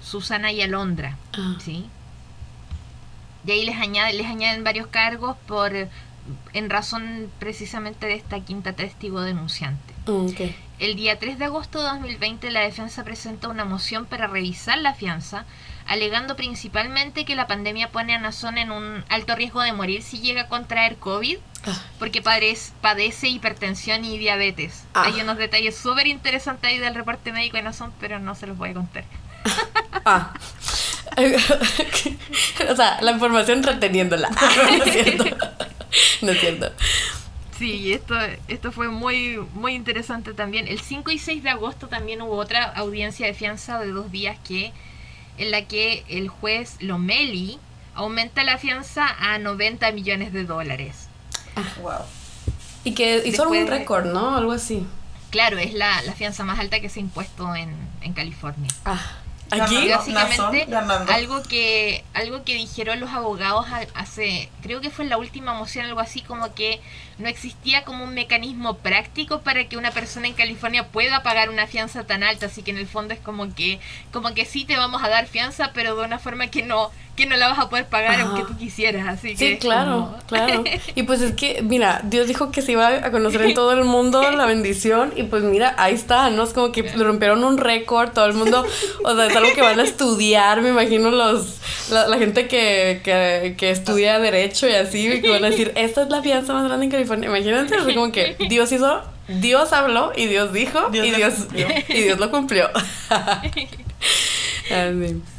[0.03, 1.17] Susana y Alondra.
[1.33, 1.89] Ah, ¿sí?
[3.45, 5.73] Y ahí les añaden, les añaden varios cargos por
[6.53, 9.93] en razón precisamente de esta quinta testigo denunciante.
[10.07, 10.55] ok.
[10.79, 14.93] El día 3 de agosto de 2020 la defensa presenta una moción para revisar la
[14.93, 15.45] fianza,
[15.87, 20.19] alegando principalmente que la pandemia pone a Nazón en un alto riesgo de morir si
[20.19, 24.83] llega a contraer COVID, Ah, porque padece, padece hipertensión y diabetes.
[24.93, 25.03] Ah.
[25.05, 28.57] Hay unos detalles súper interesantes ahí del reporte médico de Nazón, pero no se los
[28.57, 29.05] voy a contar.
[30.05, 30.33] ah.
[32.69, 34.29] o sea, la información reteniéndola.
[34.77, 35.25] no es cierto.
[36.21, 36.71] No es cierto.
[37.57, 38.15] Sí, esto,
[38.47, 40.67] esto fue muy, muy interesante también.
[40.67, 44.37] El 5 y 6 de agosto también hubo otra audiencia de fianza de dos días
[44.45, 44.73] que
[45.37, 47.59] en la que el juez Lomeli
[47.95, 51.07] aumenta la fianza a 90 millones de dólares.
[51.81, 51.93] Wow.
[52.83, 54.35] Y que hizo algún Después- récord, ¿no?
[54.35, 54.85] Algo así.
[55.29, 58.69] Claro, es la, la fianza más alta que se ha impuesto en, en California.
[58.85, 58.99] Ah,
[59.55, 59.89] Y aquí.
[59.89, 60.67] Básicamente
[61.11, 63.65] algo que algo que dijeron los abogados
[63.95, 66.81] hace creo que fue en la última moción algo así como que
[67.19, 71.67] no existía como un mecanismo práctico para que una persona en California pueda pagar una
[71.67, 73.79] fianza tan alta así que en el fondo es como que
[74.11, 77.27] como que sí te vamos a dar fianza pero de una forma que no que
[77.27, 78.23] no la vas a poder pagar Ajá.
[78.23, 80.63] aunque tú quisieras así que Sí, claro, como- claro.
[80.95, 83.83] Y pues es que, mira, Dios dijo que se iba a conocer en todo el
[83.83, 86.41] mundo la bendición y pues mira, ahí está, ¿no?
[86.41, 88.65] Es como que rompieron un récord, todo el mundo,
[89.03, 91.57] o sea, es algo que van a estudiar, me imagino los,
[91.91, 96.01] la, la gente que, que, que estudia derecho y así, que van a decir, esta
[96.01, 97.12] es la fianza más grande en California.
[97.21, 101.47] Imagínate, así como que Dios hizo, Dios habló y Dios dijo Dios y, Dios,
[101.89, 102.69] y Dios lo cumplió.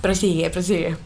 [0.00, 0.96] Prosigue, prosigue.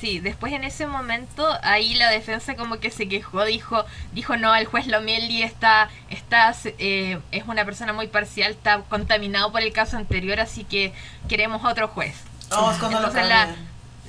[0.00, 4.54] Sí, después en ese momento ahí la defensa como que se quejó, dijo, dijo no,
[4.54, 9.72] el juez Lomeli está, está eh, es una persona muy parcial, está contaminado por el
[9.72, 10.94] caso anterior, así que
[11.28, 12.14] queremos otro juez.
[12.50, 13.54] Lo Entonces la,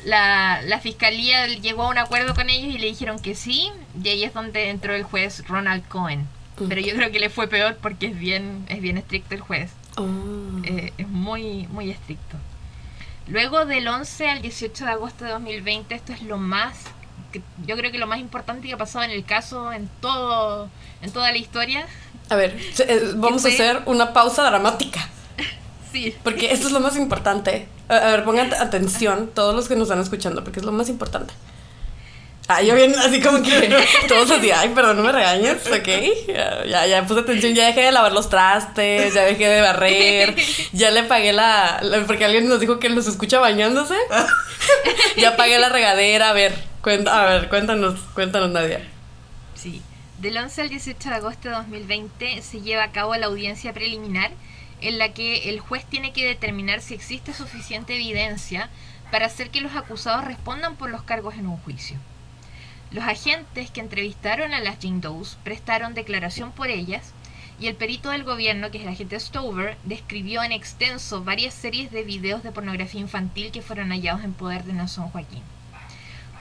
[0.06, 3.70] la, la fiscalía llegó a un acuerdo con ellos y le dijeron que sí,
[4.04, 6.28] y ahí es donde entró el juez Ronald Cohen.
[6.68, 9.72] Pero yo creo que le fue peor porque es bien, es bien estricto el juez.
[9.98, 10.06] Oh.
[10.64, 12.38] Eh, es muy, muy estricto.
[13.28, 16.76] Luego del 11 al 18 de agosto de 2020, esto es lo más,
[17.32, 20.70] que- yo creo que lo más importante que ha pasado en el caso, en todo,
[21.02, 21.86] en toda la historia.
[22.30, 25.08] A ver, eh, vamos a hacer una pausa dramática.
[25.92, 27.68] Sí, Porque esto es lo más importante.
[27.92, 31.34] A, ver, pongan atención todos los que nos están escuchando, porque es lo más importante.
[32.48, 33.76] Ah, yo bien, así como que
[34.08, 36.68] todos así, ay, perdón, no me regañes, ok.
[36.68, 40.36] Ya, ya, puse atención, ya dejé de lavar los trastes, ya dejé de barrer,
[40.72, 41.82] ya le pagué la.
[42.08, 43.96] porque alguien nos dijo que nos escucha bañándose.
[45.18, 48.88] ya pagué la regadera, a ver, cuenta, a ver, cuéntanos, cuéntanos, Nadia.
[49.56, 49.82] sí.
[50.20, 54.30] Del 11 al 18 de agosto de 2020 se lleva a cabo la audiencia preliminar
[54.82, 58.70] en la que el juez tiene que determinar si existe suficiente evidencia
[59.12, 61.98] para hacer que los acusados respondan por los cargos en un juicio.
[62.91, 67.13] Los agentes que entrevistaron a las Jane Does prestaron declaración por ellas
[67.60, 71.91] y el perito del gobierno, que es el agente Stover, describió en extenso varias series
[71.91, 75.44] de videos de pornografía infantil que fueron hallados en poder de Nazón Joaquín.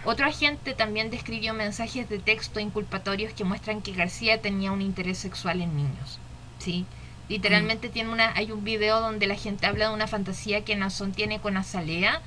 [0.04, 5.18] Otro agente también describió mensajes de texto inculpatorios que muestran que García tenía un interés
[5.18, 6.18] sexual en niños.
[6.58, 6.86] ¿sí?
[7.30, 11.12] Literalmente tiene una, hay un video donde la gente habla de una fantasía que Nazón
[11.12, 12.20] tiene con Azalea,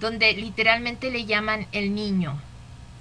[0.00, 2.38] donde literalmente le llaman el niño.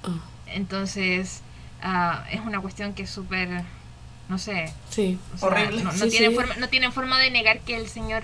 [0.03, 0.11] Oh,
[0.45, 1.41] Entonces,
[1.81, 3.49] ah, es una cuestión que es súper,
[4.29, 5.17] no sé, sí.
[5.33, 5.83] o sea, Horrible.
[5.83, 6.35] No, no Sí, tienen sí.
[6.35, 8.23] forma, no tienen forma de negar que el señor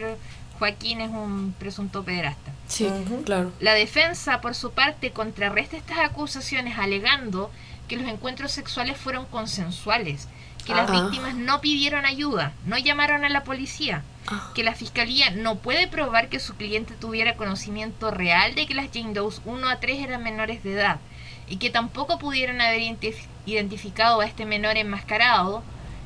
[0.60, 2.52] Joaquín es un presunto pederasta.
[2.68, 2.88] Sí,
[3.26, 3.52] claro.
[3.60, 7.52] La defensa, por su parte, contrarresta estas acusaciones alegando
[7.88, 10.28] que los encuentros sexuales fueron consensuales,
[10.66, 11.02] que las Ah.
[11.02, 14.52] víctimas no pidieron ayuda, no llamaron a la policía, Ah.
[14.56, 18.88] que la fiscalía no puede probar que su cliente tuviera conocimiento real de que las
[18.94, 21.00] Jane Does 1 a 3 eran menores de edad
[21.48, 25.62] y que tampoco pudieron haber identif- identificado a este menor enmascarado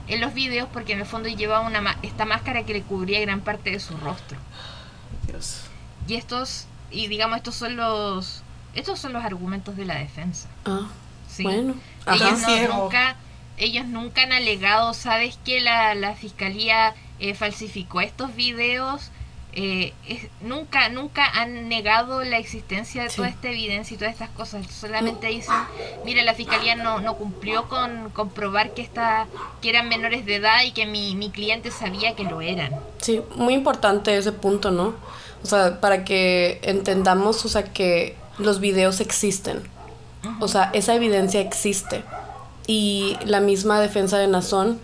[0.08, 3.20] en los videos porque en el fondo llevaba una ma- esta máscara que le cubría
[3.22, 4.38] gran parte de su rostro.
[5.28, 5.62] Dios.
[6.08, 8.42] Y estos y digamos estos son los
[8.74, 10.48] estos son los argumentos de la defensa.
[10.66, 10.88] Ah,
[11.30, 11.44] ¿sí?
[11.44, 11.76] bueno.
[12.06, 12.16] Ajá.
[12.16, 13.16] ellos no- nunca
[13.58, 19.10] ellos nunca han alegado sabes que la, la fiscalía eh, falsificó estos videos
[19.54, 23.16] eh, es- nunca nunca han negado la existencia de Sí.
[23.16, 25.56] toda esta evidencia y todas estas cosas solamente dicen
[26.06, 29.26] mira la fiscalía no, no cumplió con comprobar que esta
[29.62, 33.22] que eran menores de edad y que mi, mi cliente sabía que lo eran Sí,
[33.36, 34.94] muy importante ese punto, ¿no?
[35.44, 39.62] O sea, para que entendamos, o sea, que los videos existen.
[40.40, 42.04] O sea, esa evidencia existe.
[42.68, 44.80] Y la misma defensa de Nazón,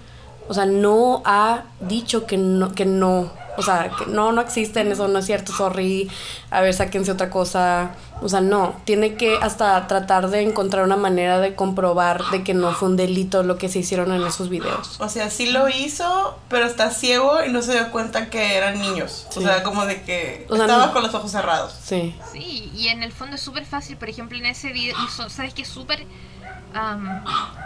[0.48, 4.92] o sea, no ha dicho que no, que no, o sea, que no, no existen,
[4.92, 6.10] eso no es cierto, sorry,
[6.50, 7.92] a ver, sáquense otra cosa.
[8.22, 12.54] O sea, no, tiene que hasta tratar de encontrar una manera de comprobar de que
[12.54, 14.96] no fue un delito lo que se hicieron en esos videos.
[15.02, 18.80] O sea, sí lo hizo, pero está ciego y no se dio cuenta que eran
[18.80, 19.28] niños.
[19.36, 21.76] O sea, como de que O sea, estaba no- con los ojos cerrados.
[21.84, 24.96] Sí, Sí, y en el fondo es súper fácil, por ejemplo, en ese video,
[25.28, 26.06] sabes que es súper...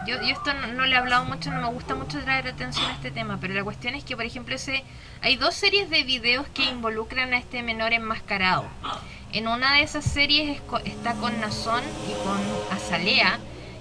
[0.06, 2.86] yo, yo esto no, no le he hablado mucho, no me gusta mucho traer atención
[2.86, 4.84] a este tema, pero la cuestión es que, por ejemplo, ese
[5.22, 8.66] hay dos series de videos que involucran a este menor enmascarado.
[9.34, 13.40] En una de esas series está con Nazón y con Azalea,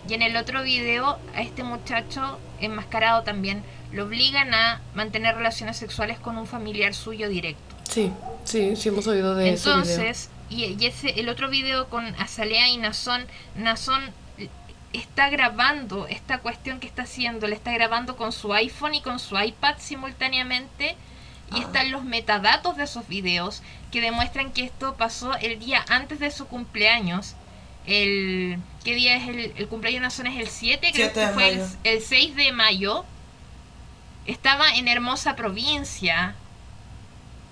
[0.08, 3.62] y en el otro video a este muchacho enmascarado también
[3.92, 7.60] lo obligan a mantener relaciones sexuales con un familiar suyo directo.
[7.84, 8.12] sí,
[8.44, 9.82] sí, sí hemos oído de ese video.
[9.82, 14.02] Entonces, y, y ese, el otro video con Azalea y Nazón, Nazón
[14.98, 19.18] está grabando esta cuestión que está haciendo, le está grabando con su iPhone y con
[19.18, 20.96] su iPad simultáneamente.
[21.54, 26.18] Y están los metadatos de esos videos que demuestran que esto pasó el día antes
[26.18, 27.36] de su cumpleaños.
[27.86, 30.26] El, ¿Qué día es el, el cumpleaños de Nazón?
[30.26, 33.04] Es el 7, creo 7 que fue el, el 6 de mayo.
[34.26, 36.34] Estaba en hermosa provincia.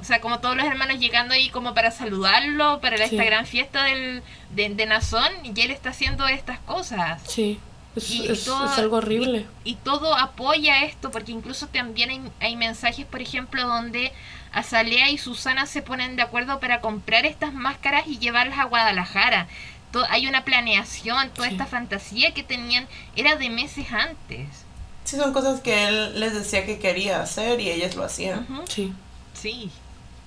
[0.04, 3.04] O sea, como todos los hermanos llegando ahí como para saludarlo, para Sí.
[3.04, 7.22] esta gran fiesta del, de, de Nazón, y él está haciendo estas cosas.
[7.26, 7.58] Sí,
[7.96, 9.46] es, Y es- todo- es algo horrible.
[9.64, 14.12] Y todo apoya esto, porque incluso también hay, hay mensajes, por ejemplo, donde
[14.52, 19.48] Azalea y Susana se ponen de acuerdo para comprar estas máscaras y llevarlas a Guadalajara.
[20.10, 21.54] Hay una planeación, toda Sí.
[21.54, 22.86] esta fantasía que tenían
[23.16, 24.48] era de meses antes.
[25.04, 28.46] Sí, son cosas que él les decía que quería hacer y ellas lo hacían.
[28.68, 28.92] Sí.
[29.32, 29.70] Sí.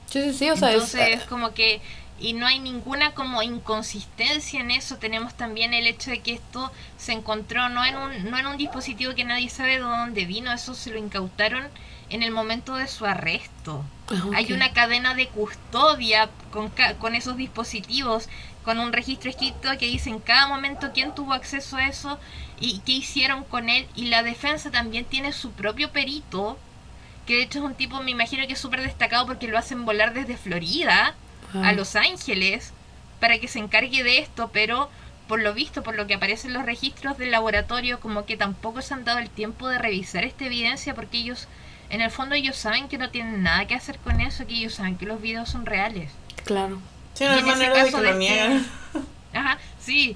[0.10, 1.82] Sí, sí, sí, o sea, es- Entonces, como que,
[2.20, 4.98] y no hay ninguna como inconsistencia en eso.
[4.98, 8.58] Tenemos también el hecho de que esto se encontró no en un, no en un
[8.58, 11.68] dispositivo que nadie sabe de dónde vino, eso se lo incautaron
[12.10, 13.84] en el momento de su arresto.
[14.10, 14.24] Ah.
[14.36, 18.30] Hay una cadena de custodia con, con esos dispositivos,
[18.64, 22.18] con un registro escrito que dice en cada momento quién tuvo acceso a eso
[22.60, 23.88] y qué hicieron con él.
[23.96, 26.58] Y la defensa también tiene su propio perito,
[27.28, 29.86] que de hecho es un tipo, me imagino que es súper destacado porque lo hacen
[29.86, 31.14] volar desde Florida
[31.54, 31.70] Ah.
[31.70, 32.74] a Los Ángeles
[33.20, 34.90] para que se encargue de esto, pero
[35.28, 38.94] por lo visto, por lo que aparecen los registros del laboratorio, como que tampoco se
[38.94, 41.48] han dado el tiempo de revisar esta evidencia porque ellos,
[41.90, 44.74] en el fondo ellos saben que no tienen nada que hacer con eso, que ellos
[44.74, 46.12] saben que los videos son reales.
[46.46, 46.80] Claro.
[47.14, 49.00] Sí, no hay manera de que lo.
[49.40, 50.16] Ajá, sí.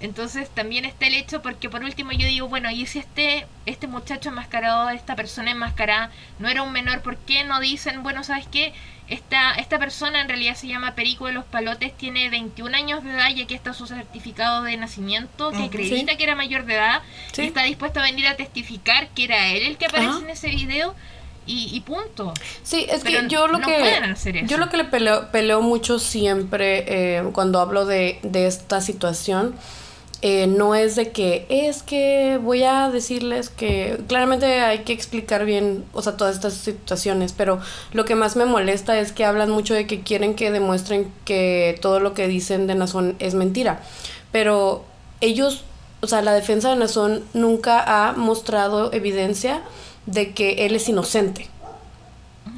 [0.00, 3.86] Entonces también está el hecho porque por último yo digo, bueno, y si este este
[3.88, 8.46] muchacho enmascarado, esta persona enmascarada no era un menor, ¿por qué no dicen, bueno, ¿sabes
[8.50, 8.72] qué?
[9.08, 13.10] Esta, esta persona en realidad se llama Perico de los Palotes, tiene 21 años de
[13.10, 16.16] edad y aquí está su certificado de nacimiento que acredita Sí.
[16.18, 17.00] que era mayor de edad
[17.32, 17.42] Sí.
[17.42, 20.20] y está dispuesto a venir a testificar que era él el que aparece Ajá.
[20.20, 20.94] en ese video
[21.46, 22.34] y, y punto.
[22.62, 24.46] Sí, es Pero que yo lo no que pueden hacer eso.
[24.46, 29.54] yo lo que le peleo, peleo mucho siempre eh, cuando hablo de, de esta situación
[30.20, 35.44] eh, no es de que es que voy a decirles que claramente hay que explicar
[35.44, 37.60] bien, o sea, todas estas situaciones, pero
[37.92, 41.78] lo que más me molesta es que hablan mucho de que quieren que demuestren que
[41.80, 43.80] todo lo que dicen de Nazón es mentira,
[44.32, 44.82] pero
[45.20, 45.62] ellos,
[46.00, 49.62] o sea, la defensa de Nazón nunca ha mostrado evidencia
[50.06, 51.46] de que él es inocente.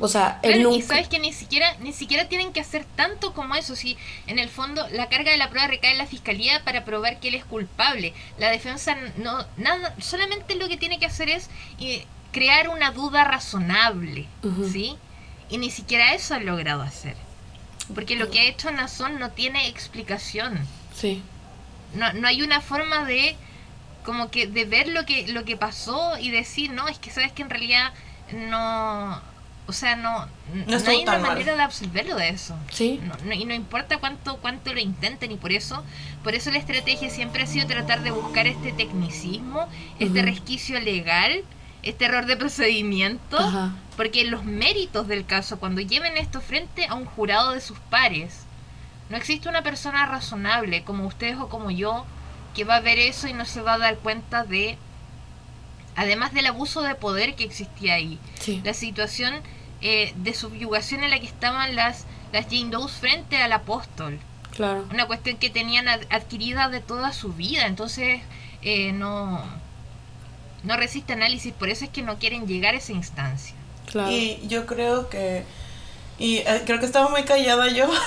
[0.01, 3.35] O sea, él Claro, y sabes que ni siquiera ni siquiera tienen que hacer tanto
[3.35, 3.97] como eso si
[4.27, 7.29] en el fondo la carga de la prueba recae en la fiscalía para probar que
[7.29, 8.15] él es culpable.
[8.39, 11.49] La defensa no nada solamente lo que tiene que hacer es
[11.81, 14.27] eh, crear una duda razonable
[14.73, 14.97] sí
[15.51, 17.17] y ni siquiera eso han logrado hacer.
[17.95, 20.59] Porque lo que ha hecho Nazón no tiene explicación.
[20.95, 21.23] Sí.
[21.95, 23.37] no, no hay una forma de
[24.05, 27.33] como que de ver lo que, lo que pasó y decir, no, es que sabes
[27.33, 27.93] que en realidad
[28.33, 29.21] no,
[29.71, 30.27] o sea, no,
[30.67, 32.57] no, hay una manera de absolverlo de eso.
[32.73, 33.01] Sí.
[33.33, 35.85] y no importa cuánto, cuánto lo intenten y por eso,
[36.25, 39.69] por eso la estrategia siempre ha sido tratar de buscar este tecnicismo,
[40.01, 41.45] este resquicio legal,
[41.85, 43.39] este error de procedimiento,
[43.97, 48.41] porque los méritos del caso, cuando lleven esto frente a un jurado de sus pares,
[49.09, 52.05] no existe una persona razonable como ustedes o como yo
[52.57, 54.77] que va a ver eso y no se va a dar cuenta de
[55.97, 58.19] además del abuso de poder que existía ahí,
[58.65, 59.35] la situación
[59.83, 64.19] eh, de subyugación en la que estaban las, las Jane Doe's frente al apóstol.
[64.55, 64.87] Claro.
[64.91, 68.21] Una cuestión que tenían adquirida de toda su vida, entonces
[68.63, 69.43] eh, no,
[70.65, 73.55] no resiste análisis, por eso es que no quieren llegar a esa instancia.
[73.87, 74.11] Claro.
[74.11, 75.45] Y yo creo que
[76.21, 77.89] y eh, creo que estaba muy callada yo.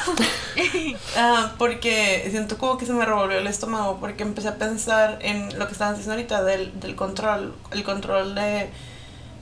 [1.18, 3.98] Ah, porque siento como que se me revolvió el estómago.
[4.00, 7.56] Porque empecé a pensar en lo que estaban diciendo ahorita del, del control.
[7.72, 8.70] El control de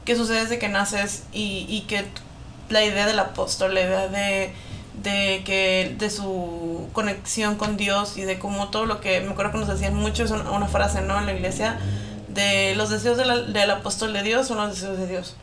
[0.05, 1.23] qué sucede desde que naces.
[1.33, 2.05] Y, y que
[2.69, 4.53] la idea del apóstol, la idea de,
[5.01, 9.51] de que de su conexión con Dios y de cómo todo lo que me acuerdo
[9.51, 11.79] que nos decían mucho es una, frase no en la iglesia
[12.27, 15.35] de los deseos del apóstol de Dios son los deseos de Dios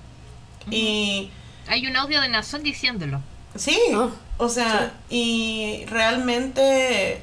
[0.71, 1.31] y
[1.69, 3.21] hay un audio de Nazón diciéndolo.
[3.55, 7.23] Sí, ah, o sea, y realmente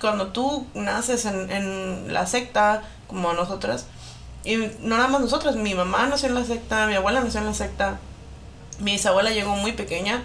[0.00, 3.86] cuando tú naces en, en la secta, como nosotras,
[4.48, 7.46] y no nada más nosotras, mi mamá nació en la secta, mi abuela nació en
[7.46, 7.98] la secta,
[8.78, 10.22] mi bisabuela llegó muy pequeña,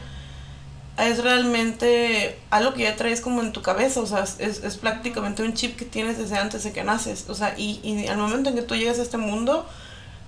[0.98, 5.44] es realmente algo que ya traes como en tu cabeza, o sea, es, es prácticamente
[5.44, 8.50] un chip que tienes desde antes de que naces, o sea, y, y al momento
[8.50, 9.68] en que tú llegas a este mundo,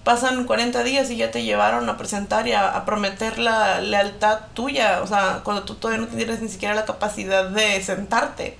[0.03, 5.01] pasan 40 días y ya te llevaron a presentar y a, prometer la lealtad tuya,
[5.01, 8.57] o sea, cuando tú todavía no tienes ni siquiera la capacidad de sentarte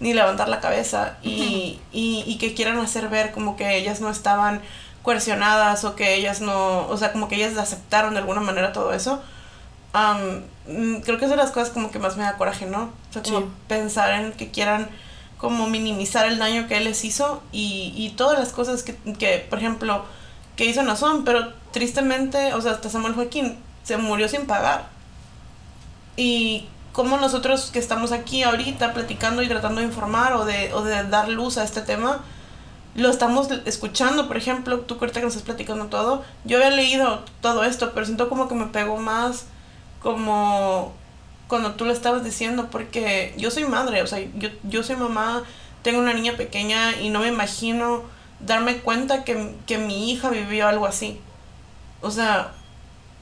[0.00, 4.60] ni levantar la cabeza y, y, que quieran hacer ver como que ellas no estaban
[5.02, 8.92] coercionadas o que ellas no, o sea, como que ellas aceptaron de alguna manera todo
[8.92, 9.22] eso.
[9.92, 12.90] Mm, creo que es de las cosas como que más me da coraje, ¿no?
[13.10, 14.88] O sea, como pensar en que quieran
[15.38, 19.46] como minimizar el daño que él les hizo y, y todas las cosas que, que
[19.50, 20.04] por ejemplo,
[20.56, 24.86] que hizo Nazón, pero tristemente, o sea, hasta Samuel Joaquín se murió sin pagar.
[26.16, 30.82] Y como nosotros que estamos aquí ahorita platicando y tratando de informar o de, o
[30.82, 32.20] de dar luz a este tema,
[32.94, 37.24] lo estamos escuchando, por ejemplo, tú ahorita que nos estás platicando todo, yo había leído
[37.40, 39.46] todo esto, pero siento como que me pegó más
[40.00, 40.92] como
[41.48, 45.42] cuando tú lo estabas diciendo, porque yo soy madre, o sea, yo, yo soy mamá,
[45.82, 48.02] tengo una niña pequeña y no me imagino
[48.38, 51.18] darme cuenta que, que mi hija vivió algo así.
[52.02, 52.52] O sea,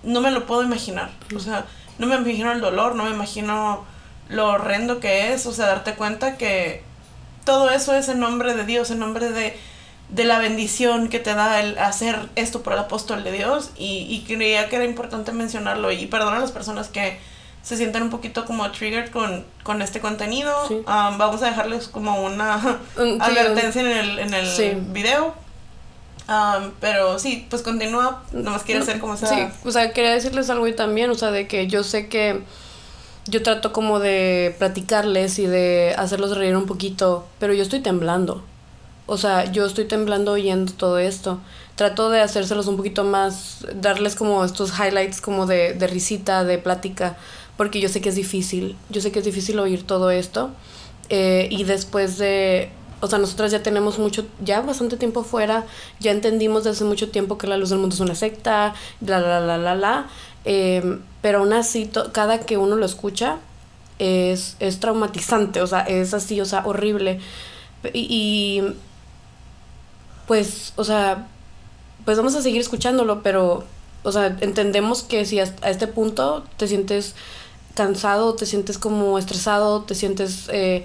[0.02, 1.10] no me lo puedo imaginar.
[1.34, 1.64] O sea,
[1.98, 3.84] no me imagino el dolor, no me imagino
[4.28, 5.46] lo horrendo que es.
[5.46, 6.82] O sea, darte cuenta que
[7.44, 9.56] todo eso es en nombre de Dios, en nombre de,
[10.08, 13.70] de la bendición que te da el hacer esto por el apóstol de Dios.
[13.76, 15.92] Y, y creía que era importante mencionarlo.
[15.92, 17.18] Y perdona a las personas que
[17.62, 20.52] se sienten un poquito como triggered con, con este contenido.
[20.68, 22.54] Um, vamos a dejarles como una
[23.20, 25.41] advertencia en el, en el video.
[26.28, 29.28] Um, pero sí, pues continúa, nomás quiero hacer como sea.
[29.28, 32.42] Sí, o sea, quería decirles algo también, o sea, de que yo sé que
[33.26, 38.42] yo trato como de platicarles y de hacerlos reír un poquito, pero yo estoy temblando.
[39.06, 41.40] O sea, yo estoy temblando oyendo todo esto.
[41.74, 46.58] Trato de hacérselos un poquito más, darles como estos highlights como de, de risita, de
[46.58, 47.16] plática
[47.56, 50.50] porque yo sé que es difícil, yo sé que es difícil oír todo esto.
[51.08, 52.70] Eh, y después de,
[53.02, 55.66] o sea, nosotras ya tenemos mucho, ya bastante tiempo fuera,
[55.98, 59.18] ya entendimos desde hace mucho tiempo que la luz del mundo es una secta, bla,
[59.18, 60.06] bla, bla, bla, bla.
[60.44, 63.38] Eh, pero aún así, cada que uno lo escucha,
[63.98, 67.18] es, es traumatizante, o sea, es así, o sea, horrible.
[67.92, 68.62] Y,
[70.28, 71.26] pues, o sea,
[72.04, 73.64] pues vamos a seguir escuchándolo, pero,
[74.04, 77.16] o sea, entendemos que si a este punto te sientes
[77.74, 80.84] cansado, te sientes como estresado, te sientes eh,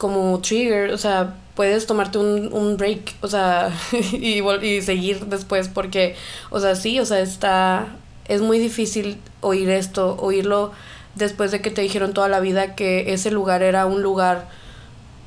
[0.00, 3.70] como trigger, o sea, puedes tomarte un, un break, o sea,
[4.12, 6.16] y, y seguir después porque,
[6.48, 7.96] o sea, sí, o sea, está,
[8.26, 10.72] es muy difícil oír esto, oírlo
[11.16, 14.48] después de que te dijeron toda la vida que ese lugar era un lugar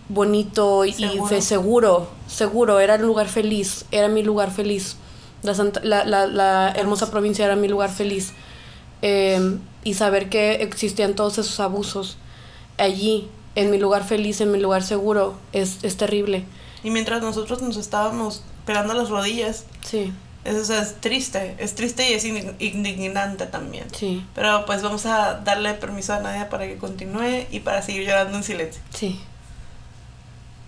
[0.09, 4.97] bonito y seguro, seguro, seguro era un lugar feliz, era mi lugar feliz.
[5.43, 5.53] La,
[5.83, 8.33] la, la, la hermosa provincia era mi lugar feliz.
[9.03, 12.17] Eh, y saber que existían todos esos abusos
[12.77, 16.43] allí, en mi lugar feliz, en mi lugar seguro, es, es terrible.
[16.83, 20.13] Y mientras nosotros nos estábamos pegando las rodillas, sí.
[20.45, 23.85] Eso es triste, es triste y es indignante también.
[23.93, 24.25] Sí.
[24.35, 28.37] Pero pues vamos a darle permiso a Nadia para que continúe y para seguir llorando
[28.37, 28.81] en silencio.
[28.93, 29.21] Sí.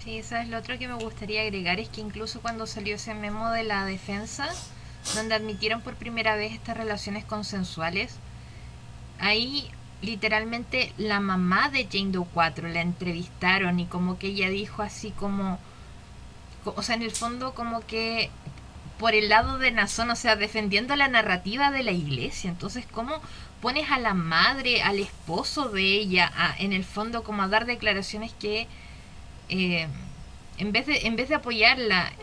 [0.01, 3.49] Sí, sabes, lo otro que me gustaría agregar es que incluso cuando salió ese memo
[3.49, 4.47] de la defensa,
[5.15, 8.13] donde admitieron por primera vez estas relaciones consensuales,
[9.19, 9.69] ahí
[10.01, 15.11] literalmente la mamá de Jane Doe 4 la entrevistaron y como que ella dijo así
[15.11, 15.59] como,
[16.65, 18.29] o sea, en el fondo como que
[18.97, 22.49] por el lado de Nazón, o sea, defendiendo la narrativa de la iglesia.
[22.49, 23.19] Entonces, ¿cómo
[23.61, 28.31] pones a la madre, al esposo de ella, en el fondo como a dar declaraciones
[28.39, 28.67] que
[29.49, 29.87] eh,
[30.57, 32.13] en, vez de, en vez de apoyarla,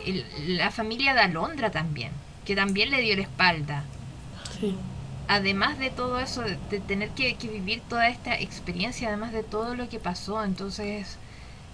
[0.47, 2.11] la familia de Alondra también,
[2.45, 3.83] que también le dio la espalda.
[5.33, 9.89] Además de todo eso, de, tener que, vivir toda esta experiencia, además de todo lo
[9.89, 11.17] que pasó, entonces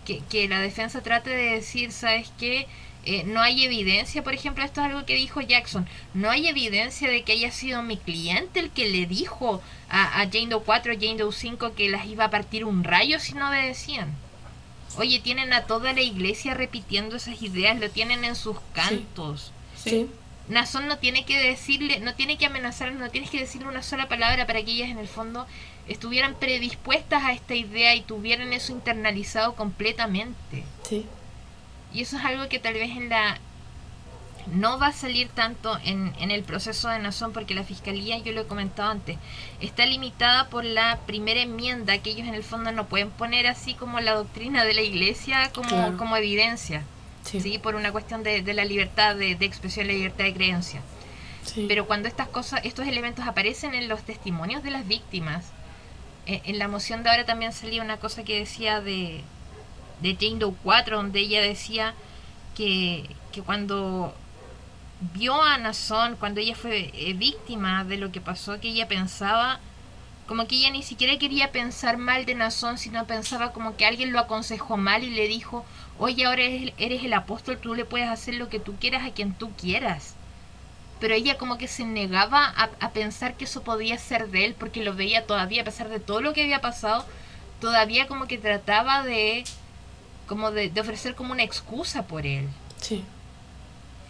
[0.06, 2.68] que, que la defensa trate de decir, ¿sabes qué?
[3.04, 7.10] Eh, no hay evidencia, por ejemplo, esto es algo que dijo Jackson, no hay evidencia
[7.10, 10.94] de que haya sido mi cliente el que le dijo a, a Jane Doe 4,
[10.94, 14.16] Jane Doe 5 que las iba a partir un rayo si no obedecían.
[14.96, 19.52] Oye, tienen a toda la iglesia repitiendo esas ideas, lo tienen en sus cantos.
[19.76, 20.08] Sí.
[20.50, 24.08] Nazón no tiene que decirle, no tiene que amenazar, no tienes que decirle una sola
[24.08, 25.46] palabra para que ellas en el fondo
[25.88, 30.64] estuvieran predispuestas a esta idea y tuvieran eso internalizado completamente.
[30.84, 31.06] Sí.
[31.94, 33.40] Y eso es algo que tal vez en la
[34.48, 38.32] no va a salir tanto en, en, el proceso de Nazón porque la fiscalía, yo
[38.32, 39.18] lo he comentado antes,
[39.60, 43.76] está limitada por la primera enmienda que ellos en el fondo no pueden poner así
[43.76, 46.84] como la doctrina de la iglesia como, como evidencia,
[47.30, 47.60] sí.
[47.60, 50.82] por una cuestión de, de la libertad de, de, expresión, la libertad de creencia.
[51.68, 55.46] Pero cuando estas cosas, estos elementos aparecen en los testimonios de las víctimas,
[56.26, 59.24] en, en la moción de ahora también salía una cosa que decía de,
[60.02, 61.94] de Jane Doe 4, donde ella decía
[62.56, 64.14] que, que cuando
[65.00, 69.60] vio a Nazón cuando ella fue eh, víctima de lo que pasó, que ella pensaba
[70.28, 74.12] como que ella ni siquiera quería pensar mal de Nazón, sino pensaba como que alguien
[74.12, 75.66] lo aconsejó mal y le dijo,
[76.00, 79.12] oye, ahora eres, eres el apóstol, tú le puedes hacer lo que tú quieras a
[79.12, 80.16] quien tú quieras.
[81.00, 84.56] Pero ella como que se negaba a, a pensar que eso podía ser de él,
[84.58, 87.06] porque lo veía todavía, a pesar de todo lo que había pasado,
[87.62, 89.44] todavía como que trataba de,
[90.28, 92.48] como de, de ofrecer como una excusa por él.
[92.82, 93.04] Sí.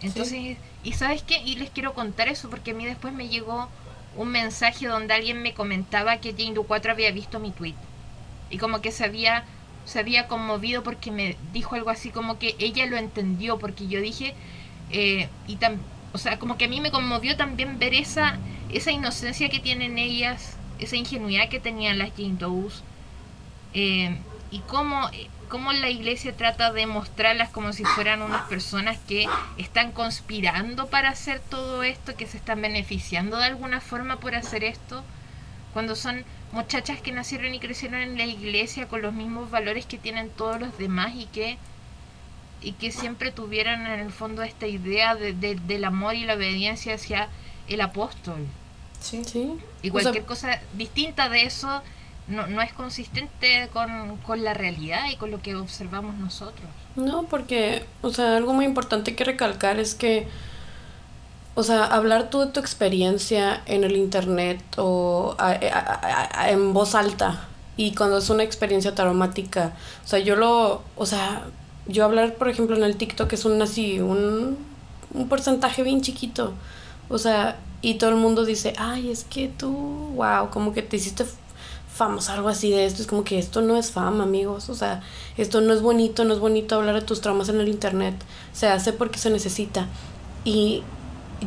[0.02, 1.42] Entonces, ¿y sabes qué?
[1.44, 3.70] Y les quiero contar eso porque a mí después me llegó
[4.16, 7.76] un mensaje donde alguien me comentaba que Jane Doe 4 había visto mi tweet.
[8.50, 9.46] Y como que se había,
[9.90, 14.00] se había conmovido porque me dijo algo así como que ella lo entendió porque yo
[14.00, 14.36] dije,
[14.92, 15.80] eh, y tan,
[16.14, 18.38] o sea, como que a mí me conmovió también ver esa,
[18.72, 22.38] esa inocencia que tienen ellas, esa ingenuidad que tenían las Jane.
[23.74, 24.18] Eh,
[24.52, 25.10] y cómo
[25.50, 29.28] cómo la iglesia trata de mostrarlas como si fueran unas personas que
[29.58, 34.64] están conspirando para hacer todo esto, que se están beneficiando de alguna forma por hacer
[34.64, 35.04] esto,
[35.74, 39.98] cuando son muchachas que nacieron y crecieron en la iglesia con los mismos valores que
[39.98, 41.58] tienen todos los demás y que
[42.62, 46.96] y que siempre tuvieran en el fondo esta idea de, del amor y la obediencia
[46.96, 47.30] hacia
[47.68, 48.46] el apóstol.
[49.00, 49.54] Sí, sí.
[49.82, 51.82] Y cualquier cosa distinta de eso
[52.28, 56.68] no, no es consistente con, con, la realidad y con lo que observamos nosotros.
[56.96, 60.28] No, porque, o sea, algo muy importante que recalcar es que,
[61.60, 65.36] o sea, hablar tú de tu experiencia en el internet o
[66.48, 69.74] en voz alta y cuando es una experiencia traumática,
[70.06, 71.44] o sea, yo lo, o sea,
[71.86, 74.58] yo hablar, por ejemplo, en el TikTok es un así, un,
[75.14, 76.54] un porcentaje bien chiquito,
[77.10, 79.70] o sea, y todo el mundo dice, ay, es que tú,
[80.16, 81.26] wow, como que te hiciste
[81.94, 83.02] famoso, algo así de esto.
[83.02, 84.70] Es como que esto no es fama, amigos.
[84.70, 85.02] O sea,
[85.38, 88.16] esto no es bonito, no es bonito hablar de tus traumas en el internet.
[88.54, 89.88] Se hace porque se necesita.
[90.46, 90.84] Y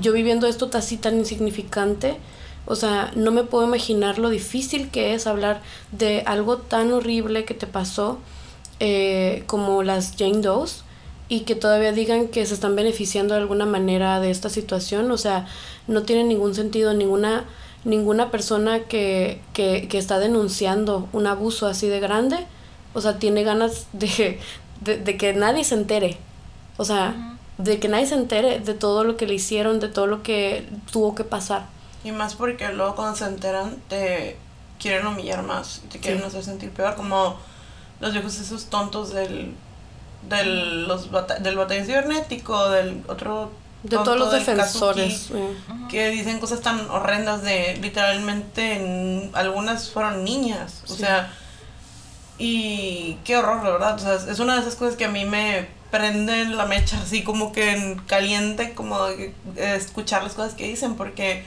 [0.01, 2.17] yo viviendo esto así tan insignificante,
[2.65, 7.45] o sea, no me puedo imaginar lo difícil que es hablar de algo tan horrible
[7.45, 8.19] que te pasó
[8.81, 10.85] eh, como las Jane Doe's
[11.29, 15.11] y que todavía digan que se están beneficiando de alguna manera de esta situación.
[15.11, 15.47] O sea,
[15.89, 17.45] no tiene ningún sentido, ninguna
[17.85, 22.37] ninguna persona que, que, que, está denunciando un abuso así de grande,
[22.95, 24.39] o sea, tiene ganas de,
[24.81, 26.19] de, que nadie se entere.
[26.77, 30.07] O sea, de que nadie se entere de todo lo que le hicieron, de todo
[30.07, 31.67] lo que tuvo que pasar.
[32.05, 34.37] Y más porque luego cuando se enteran te
[34.81, 37.37] quieren humillar más, te quieren hacer sentir peor, como
[38.01, 39.55] los viejos esos tontos del,
[40.29, 41.09] del, los
[41.41, 45.31] del batallón cibernético, del otro de todos los defensores.
[45.89, 50.83] Que dicen cosas tan horrendas de literalmente en, algunas fueron niñas.
[50.89, 51.33] O sea,
[52.39, 53.95] y qué horror, de verdad.
[53.97, 57.23] O sea, es una de esas cosas que a mí me prenden la mecha, así
[57.23, 58.97] como que en caliente, como
[59.57, 61.45] escuchar las cosas que dicen, porque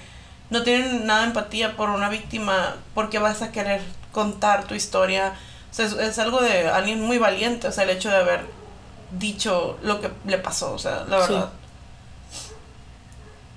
[0.51, 3.81] no tienen nada de empatía por una víctima, porque vas a querer
[4.13, 5.33] contar tu historia.
[5.71, 8.45] O sea, es, es algo de alguien muy valiente, o sea, el hecho de haber
[9.17, 11.49] dicho lo que le pasó, o sea, la verdad.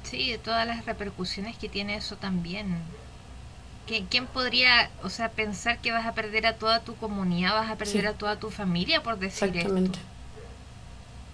[0.05, 2.79] Sí, de todas las repercusiones que tiene eso también.
[4.11, 7.77] ¿Quién podría, o sea, pensar que vas a perder a toda tu comunidad, vas a
[7.77, 9.99] perder a toda tu familia por decir Exactamente.
[9.99, 10.18] esto?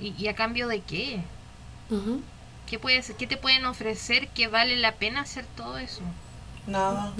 [0.01, 1.21] ¿Y, a cambio de qué?
[2.67, 6.03] ¿Qué, puede ¿Qué te pueden ofrecer que vale la pena hacer todo eso?
[6.67, 7.13] Nada.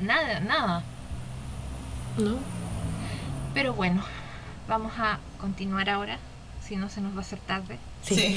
[0.00, 0.84] nada, nada.
[2.18, 2.36] No.
[3.54, 4.02] Pero bueno,
[4.68, 6.18] vamos a continuar ahora,
[6.66, 7.78] si no se nos va a hacer tarde.
[8.02, 8.36] Sí.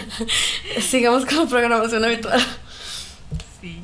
[0.80, 2.40] Sigamos con la programación habitual.
[3.60, 3.82] Sí.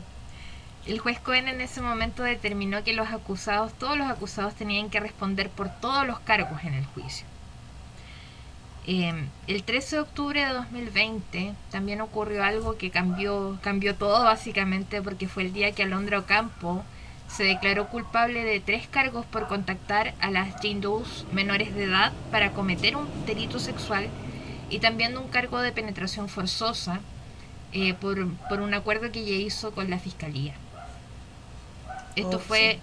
[0.86, 4.98] El juez Cohen en ese momento determinó que los acusados, todos los acusados tenían que
[4.98, 7.26] responder por todos los cargos en el juicio.
[8.84, 15.00] Em, el 13 de octubre de 2020 también ocurrió algo que cambió, cambió todo básicamente
[15.00, 16.84] porque fue el día que Alondra Ocampo
[17.28, 22.52] se declaró culpable de tres cargos por contactar a las Doe's menores de edad para
[22.52, 24.08] cometer un delito sexual
[24.68, 27.00] y también de un cargo de penetración forzosa
[27.72, 30.54] eh, por, por, un acuerdo que ella hizo con la fiscalía.
[32.16, 32.80] Esto oh, fue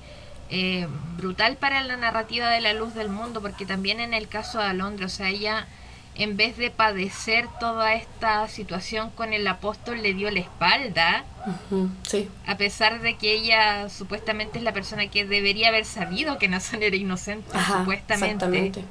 [0.49, 0.87] eh,
[1.17, 4.65] brutal para la narrativa de la luz del mundo porque también en el caso de
[4.65, 5.67] Alondra, o sea, ella
[6.19, 11.23] en vez de padecer toda esta situación con el apóstol, le dio la espalda.
[12.05, 12.29] sí.
[12.45, 16.83] A pesar de que ella supuestamente es la persona que debería haber sabido que Nazón
[16.83, 18.83] era inocente, supuestamente.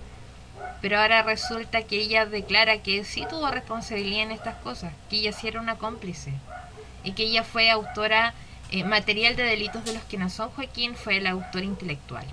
[0.81, 5.33] Pero ahora resulta que ella declara que sí tuvo responsabilidad en estas cosas, que ella
[5.33, 6.33] sí era una cómplice
[7.05, 8.33] y que ella fue autora
[8.71, 12.25] eh, material de delitos de los que Nazón Joaquín fue el autor intelectual.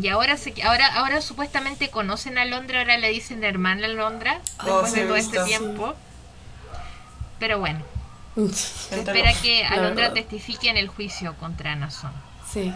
[0.00, 4.82] Y ahora se, ahora ahora supuestamente conocen a Londra, ahora le dicen hermana Londra oh,
[4.82, 5.94] después de todo este tiempo.
[7.38, 7.80] Pero bueno.
[8.54, 12.12] se espera que Alondra testifique en el juicio contra Nazón.
[12.48, 12.72] Sí.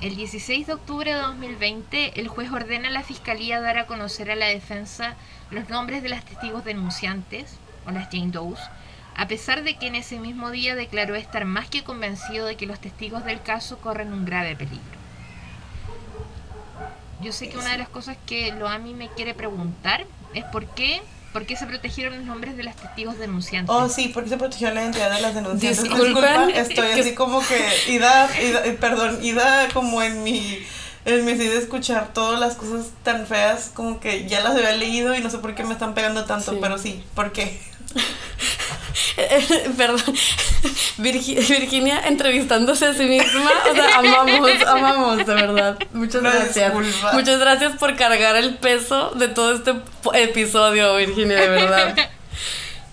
[0.00, 4.30] el 16 de octubre de 2020, el juez ordena a la fiscalía dar a conocer
[4.30, 5.14] a la defensa
[5.50, 7.56] los nombres de las testigos denunciantes,
[7.86, 8.60] o las Jane Doe's,
[9.14, 12.66] a pesar de que en ese mismo día declaró estar más que convencido de que
[12.66, 15.01] los testigos del caso corren un grave peligro.
[17.22, 20.44] Yo sé que una de las cosas que lo a mí me quiere preguntar es
[20.44, 21.02] por qué
[21.32, 23.74] ¿Por qué se protegieron los nombres de los testigos denunciantes?
[23.74, 25.82] Oh, sí, ¿por qué se protegió la identidad de las denunciantes?
[25.82, 30.58] Disculpa, estoy así como que ida, ida, eh, perdón, ida como en mi
[31.04, 35.14] en mi de escuchar todas las cosas tan feas, como que ya las había leído
[35.14, 37.58] y no sé por qué me están pegando tanto, pero sí, ¿por qué?
[39.76, 40.14] Perdón,
[40.98, 45.78] Virginia entrevistándose a sí misma, o sea, amamos, amamos, de verdad.
[45.92, 46.72] Muchas gracias.
[47.12, 49.74] Muchas gracias por cargar el peso de todo este
[50.14, 51.96] episodio, Virginia, de verdad.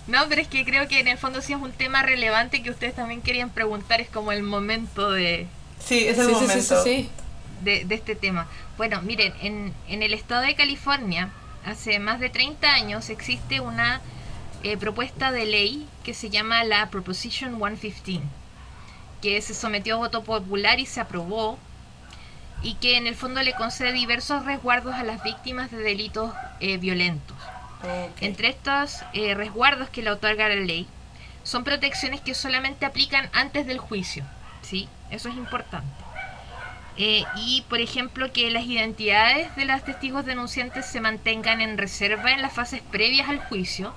[0.07, 2.72] No, pero es que creo que en el fondo sí es un tema relevante que
[2.72, 5.45] ustedes también querían preguntar, es como el momento de...
[5.78, 6.84] Sí, es el momento.
[6.84, 7.09] de,
[7.61, 8.47] de, este tema.
[8.76, 11.30] Bueno, miren, en, en el estado de California,
[11.63, 14.01] hace más de 30 años, existe una
[14.64, 18.22] eh, propuesta de ley que se llama la Proposition 115,
[19.22, 21.57] que se sometió a voto popular y se aprobó,
[22.62, 26.78] y que en el fondo le concede diversos resguardos a las víctimas de delitos eh,
[26.78, 27.38] violentos.
[28.20, 30.86] Entre estos eh, resguardos que le otorga la ley,
[31.43, 34.26] son protecciones que solamente aplican antes del juicio,
[34.62, 34.89] ¿sí?
[35.10, 36.03] Eso es importante.
[36.97, 42.41] y, por ejemplo, que las identidades de los testigos denunciantes se mantengan en reserva en
[42.41, 43.93] las fases previas al juicio,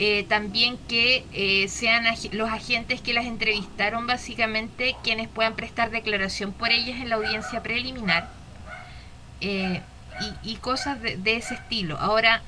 [0.00, 6.52] eh, también que eh, sean los agentes que las entrevistaron básicamente quienes puedan prestar declaración
[6.52, 8.28] por ellas en la audiencia preliminar
[9.40, 9.82] eh,
[10.42, 11.96] y, cosas de, ese estilo.
[11.98, 12.42] Ahora,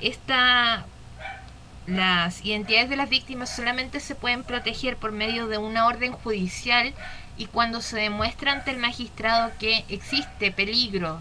[0.00, 0.84] esta,
[1.86, 6.94] las identidades de las víctimas solamente se pueden proteger por medio de una orden judicial
[7.36, 11.20] y cuando se demuestra ante el magistrado que existe peligro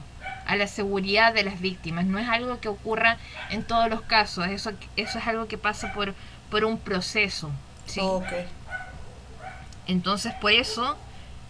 [0.51, 2.05] a la seguridad de las víctimas.
[2.05, 3.17] No es algo que ocurra
[3.51, 6.13] en todos los casos, eso, eso es algo que pasa por,
[6.49, 7.51] por un proceso.
[7.85, 8.01] ¿sí?
[9.87, 10.97] Entonces, por eso,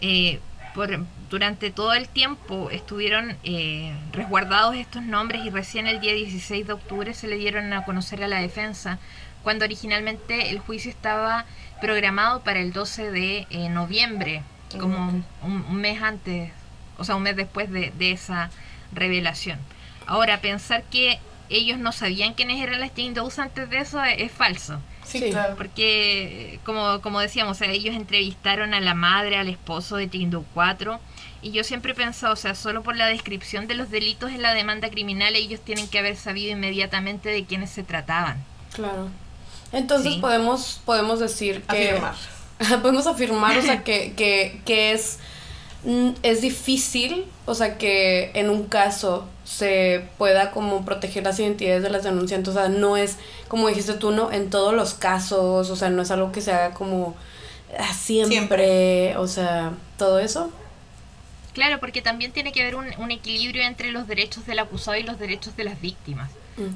[0.01, 0.39] eh,
[0.75, 6.67] por, durante todo el tiempo estuvieron eh, resguardados estos nombres y recién el día 16
[6.67, 8.99] de octubre se le dieron a conocer a la defensa,
[9.41, 11.45] cuando originalmente el juicio estaba
[11.81, 14.43] programado para el 12 de eh, noviembre,
[14.79, 16.51] como un, mes antes,
[16.99, 18.51] o sea, un mes después de, de esa
[18.91, 19.59] revelación.
[20.05, 21.19] Ahora, pensar que
[21.49, 24.79] ellos no sabían quiénes eran las Jane Doe antes de eso es, falso.
[25.03, 25.55] Sí, claro.
[25.57, 30.99] Porque, como, como decíamos, ellos entrevistaron a la madre, al esposo de Jane Doe 4.
[31.41, 34.41] Y yo siempre he pensado, o sea, solo por la descripción de los delitos en
[34.41, 38.43] la demanda criminal, ellos tienen que haber sabido inmediatamente de quiénes se trataban.
[38.73, 39.09] Claro.
[39.71, 41.89] Entonces podemos, podemos decir que...
[41.89, 42.15] Afirmar.
[42.81, 45.19] podemos afirmar, o sea, que, que, que es
[45.83, 51.83] mm, es difícil, o sea, que en un caso se pueda como proteger las identidades
[51.83, 53.17] de las denunciantes, o sea, no es,
[53.49, 56.53] como dijiste tú, no, en todos los casos, o sea, no es algo que se
[56.53, 57.15] haga como
[57.77, 60.49] ah, siempre, o sea, todo eso.
[61.53, 65.03] Claro, porque también tiene que haber un, un, equilibrio entre los derechos del acusado y
[65.03, 66.31] los derechos de las víctimas.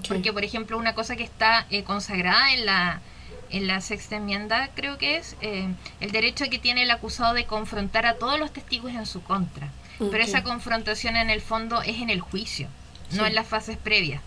[0.08, 3.02] Porque, por ejemplo, una cosa que está eh, consagrada en la,
[3.50, 5.70] en la sexta enmienda, creo que es, eh,
[6.02, 9.70] el derecho que tiene el acusado de confrontar a todos los testigos en su contra.
[10.00, 12.68] Pero esa confrontación en el fondo es en el juicio,
[13.12, 14.22] no en las fases previas.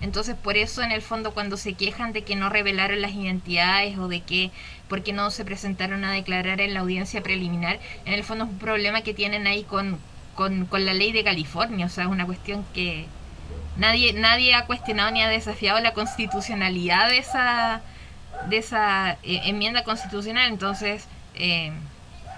[0.00, 3.96] Entonces, por eso en el fondo cuando se quejan de que no revelaron las identidades
[3.96, 4.50] o de que
[4.88, 8.58] porque no se presentaron a declarar en la audiencia preliminar, en el fondo es un
[8.58, 9.98] problema que tienen ahí con,
[10.34, 13.06] con, con la ley de California, o sea, es una cuestión que
[13.76, 17.80] nadie nadie ha cuestionado ni ha desafiado la constitucionalidad de esa
[18.48, 21.72] de esa eh, enmienda constitucional, entonces eh,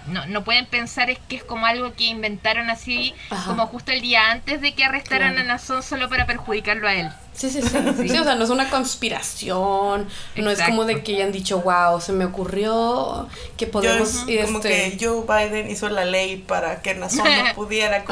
[0.09, 3.15] no, no pueden pensar es que es como algo que inventaron así,
[3.47, 7.11] como justo el día antes de que arrestaran a Nazón solo para perjudicarlo a él.
[7.37, 7.69] Sí, sí, sí,
[8.09, 8.19] sí.
[8.19, 12.13] o sea, no es una conspiración, no es como de que hayan dicho, wow, se
[12.13, 14.25] me ocurrió que podemos...
[14.47, 18.05] como que Joe Biden hizo la ley para que Nazón no pudiera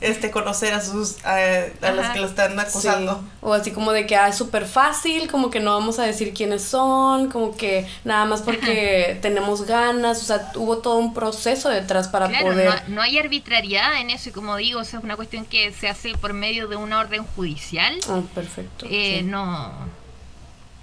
[0.00, 1.38] este, conocer a sus a,
[1.80, 3.22] las que lo están acusando.
[3.40, 6.32] O así como de que ah, es súper fácil, como que no vamos a decir
[6.32, 11.68] quiénes son, como que nada más porque tenemos ganas, o sea, hubo todo un proceso
[11.68, 12.68] detrás para poder...
[12.88, 15.72] No, no hay arbitrariedad en eso y como digo, o sea, es una cuestión que
[15.72, 17.98] se hace por medio de una orden judicial.
[18.08, 18.59] Oh, perfecto.
[18.82, 19.72] Eh, no.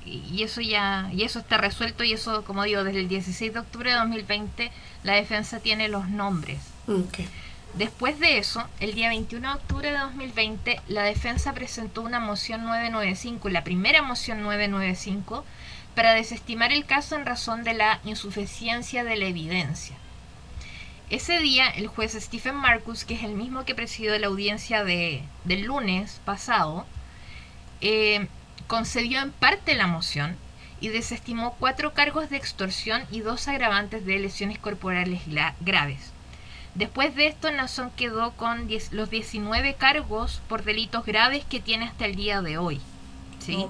[0.06, 3.60] Y eso ya, y eso está resuelto y eso, como digo, desde el 16 de
[3.60, 4.72] octubre de 2020
[5.04, 6.60] la defensa tiene los nombres.
[7.74, 12.64] Después de eso, el día 21 de octubre de 2020, la defensa presentó una moción
[12.64, 15.46] 995, la primera moción 995,
[15.94, 19.96] para desestimar el caso en razón de la insuficiencia de la evidencia.
[21.10, 25.24] Ese día, el juez Stephen Marcus, que es el mismo que presidió la audiencia de,
[25.46, 26.86] del lunes pasado,
[27.82, 28.28] eh,
[28.68, 30.36] concedió en parte la moción
[30.80, 35.22] y desestimó cuatro cargos de extorsión y dos agravantes de lesiones corporales
[35.60, 36.12] graves.
[36.76, 42.06] Después de esto, Nazón quedó con los 19 cargos por delitos graves que tiene hasta
[42.06, 42.80] el día de hoy.
[43.40, 43.66] ¿sí?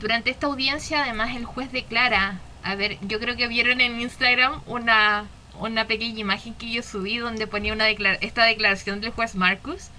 [0.00, 4.62] Durante esta audiencia, además, el juez declara, a ver, yo creo que vieron en Instagram
[4.66, 5.26] una,
[5.60, 9.90] una pequeña imagen que yo subí donde ponía una esta declaración del juez Marcus,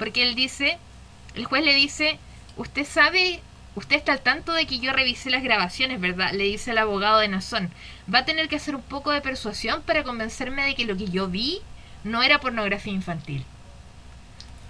[0.00, 0.78] porque él dice
[1.34, 2.18] el juez le dice,
[2.56, 3.40] usted sabe,
[3.74, 6.32] usted está al tanto de que yo revisé las grabaciones, ¿verdad?
[6.32, 7.70] Le dice el abogado de Nazón.
[8.12, 11.08] Va a tener que hacer un poco de persuasión para convencerme de que lo que
[11.08, 11.60] yo vi
[12.04, 13.44] no era pornografía infantil.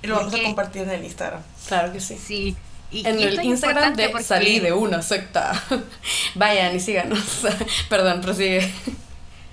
[0.02, 1.42] Y lo vamos a compartir en el Instagram.
[1.68, 2.18] Claro que sí.
[2.18, 2.56] Sí.
[2.90, 5.62] Y, en el Instagram de Salí de una secta.
[6.34, 7.42] Vayan y síganos.
[7.88, 8.70] Perdón, prosigue.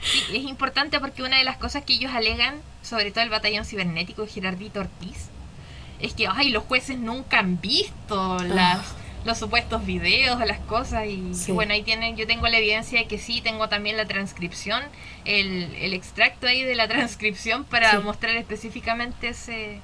[0.01, 3.66] Sí, es importante porque una de las cosas que ellos alegan, sobre todo el batallón
[3.66, 5.30] cibernético de Gerardito Ortiz,
[5.99, 8.43] es que ay, los jueces nunca han visto ah.
[8.43, 8.79] las,
[9.25, 13.17] los supuestos videos, las cosas y, bueno, ahí tienen, yo tengo la evidencia de que
[13.17, 14.81] sí, tengo también la transcripción,
[15.25, 19.79] el, el extracto ahí de la transcripción para mostrar específicamente ese,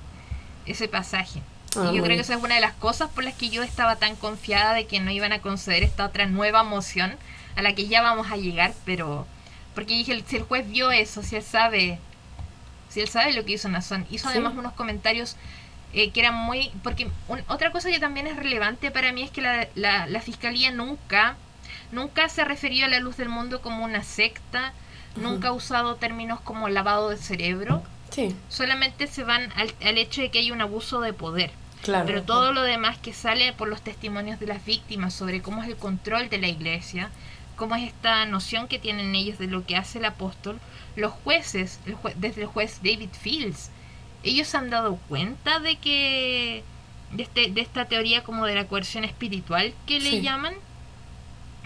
[0.65, 1.41] ese pasaje.
[1.77, 3.61] Ah, y yo creo que esa es una de las cosas por las que yo
[3.63, 7.15] estaba tan confiada de que no iban a conceder esta otra nueva moción
[7.55, 9.25] a la que ya vamos a llegar, pero
[9.73, 11.99] porque dije, si el juez vio eso, si él sabe,
[12.89, 15.35] si él sabe lo que hizo Nazón, hizo además unos comentarios
[15.93, 16.71] eh, que era muy...
[16.83, 17.09] Porque
[17.47, 21.35] otra cosa que también es relevante para mí es que la, la, Fiscalía nunca,
[21.91, 24.73] nunca se ha referido a la luz del mundo como una secta,
[25.15, 27.83] nunca ha usado términos como lavado de cerebro.
[28.11, 28.35] Sí.
[28.49, 31.51] Solamente se van al, al hecho de que hay un abuso de poder.
[31.81, 35.61] Claro, Pero todo lo demás que sale por los testimonios de las víctimas sobre cómo
[35.61, 37.11] es el control de la iglesia,
[37.55, 40.59] cómo es esta noción que tienen ellos de lo que hace el apóstol,
[40.95, 41.79] los jueces,
[42.15, 43.69] desde el juez David Fields,
[44.25, 46.63] ellos se han dado cuenta de que
[47.11, 50.53] de, este, de esta teoría como de la coerción espiritual que le llaman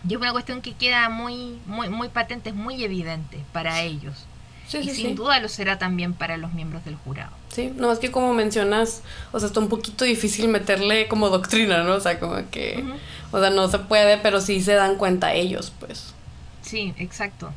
[0.08, 4.26] y es una cuestión que queda muy muy muy patente es muy evidente para ellos.
[4.72, 7.32] Y sin duda lo será también para los miembros del jurado.
[7.50, 9.02] Sí no es que como mencionas
[9.32, 12.84] o sea está un poquito difícil meterle como doctrina no o sea como que
[13.32, 16.14] o sea no se puede pero sí se dan cuenta ellos pues.
[16.62, 17.52] Sí exacto.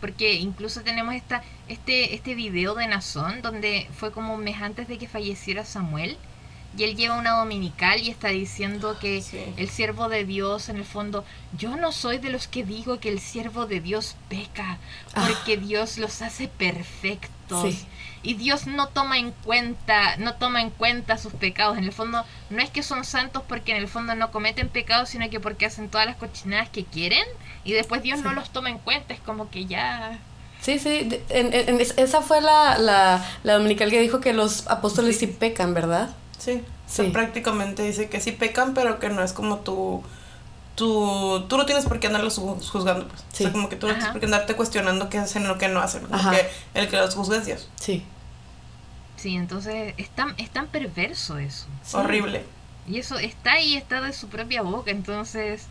[0.00, 4.88] Porque incluso tenemos esta, este, este video de Nazón, donde fue como un mes antes
[4.88, 6.16] de que falleciera Samuel,
[6.76, 9.22] y él lleva una dominical y está diciendo que
[9.58, 11.24] el siervo de Dios, en el fondo,
[11.58, 14.78] yo no soy de los que digo que el siervo de Dios peca,
[15.14, 15.60] porque ah.
[15.60, 17.84] Dios los hace perfectos.
[18.22, 21.76] Y Dios no toma en cuenta, no toma en cuenta sus pecados.
[21.76, 25.10] En el fondo, no es que son santos porque en el fondo no cometen pecados,
[25.10, 27.24] sino que porque hacen todas las cochinadas que quieren
[27.64, 30.18] y después Dios no los toma en cuenta, es como que ya...
[30.62, 34.66] Sí, sí, en- en- en- esa fue la, la, la dominical que dijo que los
[34.68, 36.14] apóstoles sí pecan, ¿verdad?
[36.38, 37.10] Sí, o sea, Sí.
[37.10, 40.02] prácticamente dice que sí pecan, pero que no es como tú,
[40.76, 43.20] tú, tú no tienes por qué andarlos ju- juzgando, pues.
[43.32, 43.44] Sí.
[43.44, 45.68] O sea, como que tú no tienes por qué andarte cuestionando qué hacen o qué
[45.68, 46.30] no hacen, como Ajá.
[46.30, 47.68] que el que los juzga es Dios.
[47.76, 48.04] Sí.
[49.16, 51.66] Sí, entonces es tan, es tan perverso eso.
[51.84, 51.96] Sí.
[51.96, 52.44] Horrible.
[52.88, 55.66] Y eso está ahí, está de su propia boca, entonces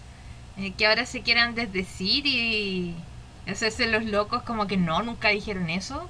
[0.58, 2.96] eh, que ahora se quieran desdecir y
[3.48, 6.08] hacerse los locos como que no, nunca dijeron eso.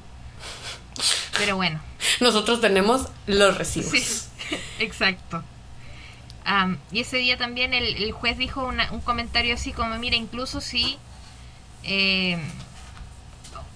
[1.38, 1.80] Pero bueno,
[2.20, 3.92] Nosotros tenemos los recibos.
[3.92, 5.44] sí, exacto.
[6.92, 10.60] Y ese día también el, el juez dijo una- un comentario así como, mira, incluso
[10.62, 10.98] si...
[11.84, 12.38] eh,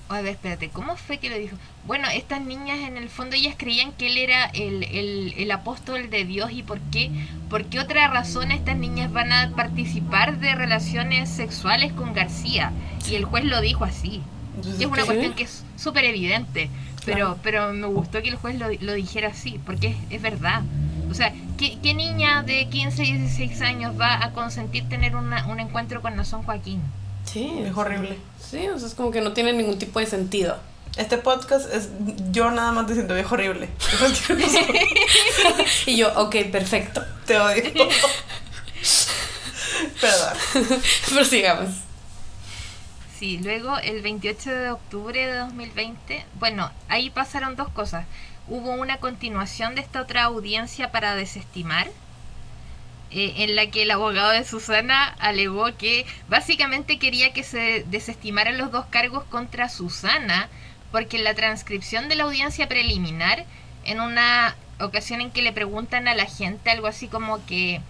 [0.10, 1.58] a ver, espérate, ¿cómo fue que lo dijo?
[1.88, 6.10] Bueno, estas niñas en el fondo ellas creían que él era el, el, el apóstol
[6.12, 7.10] de Dios y por qué,
[7.50, 12.72] por qué otra razón estas niñas van a participar de relaciones sexuales con García.
[13.10, 14.22] Y el juez lo dijo así.
[14.80, 16.70] Y es una cuestión que es súper evidente,
[17.06, 20.62] pero, pero me gustó que el juez lo, lo dijera así, porque es, es verdad.
[21.10, 25.60] O sea, ¿qué, qué niña de 15, 16 años va a consentir tener una- un
[25.60, 26.82] encuentro con Nazón Joaquín?
[27.36, 27.52] Sí.
[27.66, 28.18] Es horrible.
[28.40, 30.58] Sí, o sea, es como que no tiene ningún tipo de sentido.
[30.96, 31.90] Este podcast es
[32.32, 33.68] yo nada más diciendo viejo horrible.
[35.86, 37.04] Y yo, ok, perfecto.
[37.26, 37.62] Te odio.
[40.00, 40.38] Perdón.
[41.10, 41.72] Prosigamos.
[43.20, 48.06] Sí, luego el 28 de octubre de 2020, bueno, ahí pasaron dos cosas.
[48.48, 51.92] Hubo una continuación de esta otra audiencia para desestimar,
[53.16, 58.58] eh, en la que el abogado de Susana alegó que básicamente quería que se desestimaran
[58.58, 60.50] los dos cargos contra Susana,
[60.92, 63.46] porque en la transcripción de la audiencia preliminar,
[63.86, 67.82] en una ocasión en que le preguntan a la gente algo así como que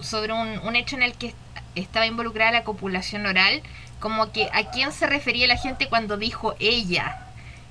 [0.00, 1.36] sobre un, un hecho en el que est-
[1.74, 3.62] estaba involucrada la copulación oral,
[4.00, 7.18] como que a quién se refería la gente cuando dijo ella.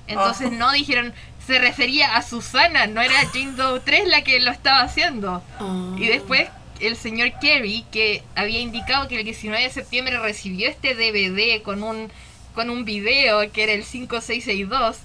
[0.08, 0.54] Entonces Ah.
[0.56, 1.12] no dijeron,
[1.46, 5.42] se refería a Susana, no era Jane Doe 3 la que lo estaba haciendo.
[5.60, 5.94] Ah.
[5.98, 6.48] Y después
[6.80, 11.82] el señor Kerry, que había indicado que el 19 de septiembre recibió este DVD con
[11.82, 12.10] un,
[12.54, 14.98] con un video que era el 5662,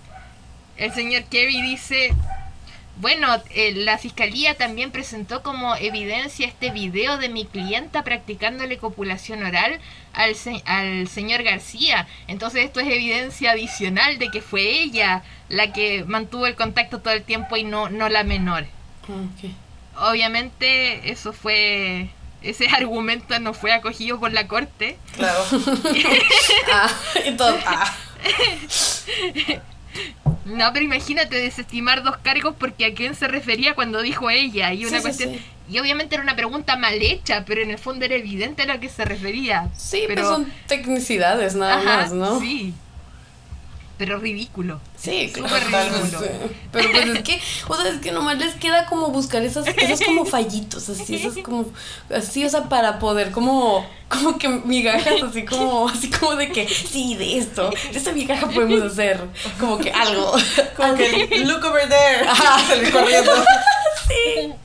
[0.78, 2.13] el señor Kerry dice,
[2.99, 9.43] bueno, eh, la fiscalía también presentó como evidencia este video de mi clienta practicándole copulación
[9.43, 9.80] oral
[10.13, 12.07] al, se- al señor García.
[12.28, 17.13] Entonces esto es evidencia adicional de que fue ella la que mantuvo el contacto todo
[17.13, 18.65] el tiempo y no, no la menor
[19.03, 19.51] Ok.
[20.00, 22.10] Obviamente eso fue
[22.41, 25.43] ese argumento no fue acogido por la corte Claro.
[26.72, 26.89] Ah,
[27.26, 27.93] entonces, ah.
[30.45, 34.86] no pero imagínate desestimar dos cargos porque a quién se refería cuando dijo ella y
[34.86, 35.41] una Sí, cuestión sí.
[35.70, 38.80] y obviamente era una pregunta mal hecha pero en el fondo era evidente a lo
[38.80, 42.39] que se refería Sí, pero pues son tecnicidades nada Ajá, más, ¿no?
[42.39, 42.74] sí
[43.98, 45.89] pero ridículo Sí, Súper claro.
[45.89, 46.20] ridículo.
[46.20, 46.28] Sí.
[46.72, 50.02] Pero pues es que, o sea, es que nomás les queda como buscar esos, esos
[50.02, 51.66] como fallitos, así, esos como,
[52.14, 56.68] así, o sea, para poder como, como que migajas, así como, así como de que,
[56.68, 59.22] sí, de esto, de esta migaja podemos hacer,
[59.60, 60.34] como que algo.
[60.76, 62.28] Como que look over there.
[62.28, 62.60] Ajá.
[62.68, 63.32] Salí corriendo.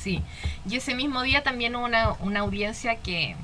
[0.00, 0.22] Sí,
[0.68, 3.36] y ese mismo día también hubo una, una audiencia que...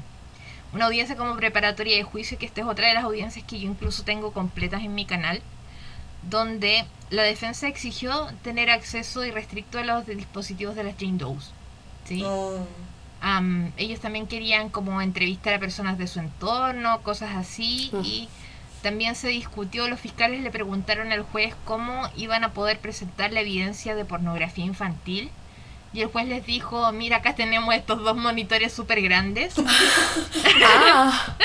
[0.75, 3.71] Una audiencia como preparatoria de juicio, que esta es otra de las audiencias que yo
[3.71, 5.41] incluso tengo completas en mi canal,
[6.29, 11.53] donde la defensa exigió tener acceso irrestricto a los dispositivos de las Jane Doe's.
[12.05, 12.23] ¿sí?
[12.23, 12.67] No.
[13.21, 18.01] Am, ellos también querían como entrevistar a personas de su entorno, cosas así, Mm.
[18.05, 18.29] y
[18.83, 23.41] también se discutió, los fiscales le preguntaron al juez cómo iban a poder presentar la
[23.41, 25.31] evidencia de pornografía infantil.
[25.95, 29.55] Y el juez les dijo, mira, acá tenemos estos dos monitores súper grandes.
[30.67, 31.37] Ah,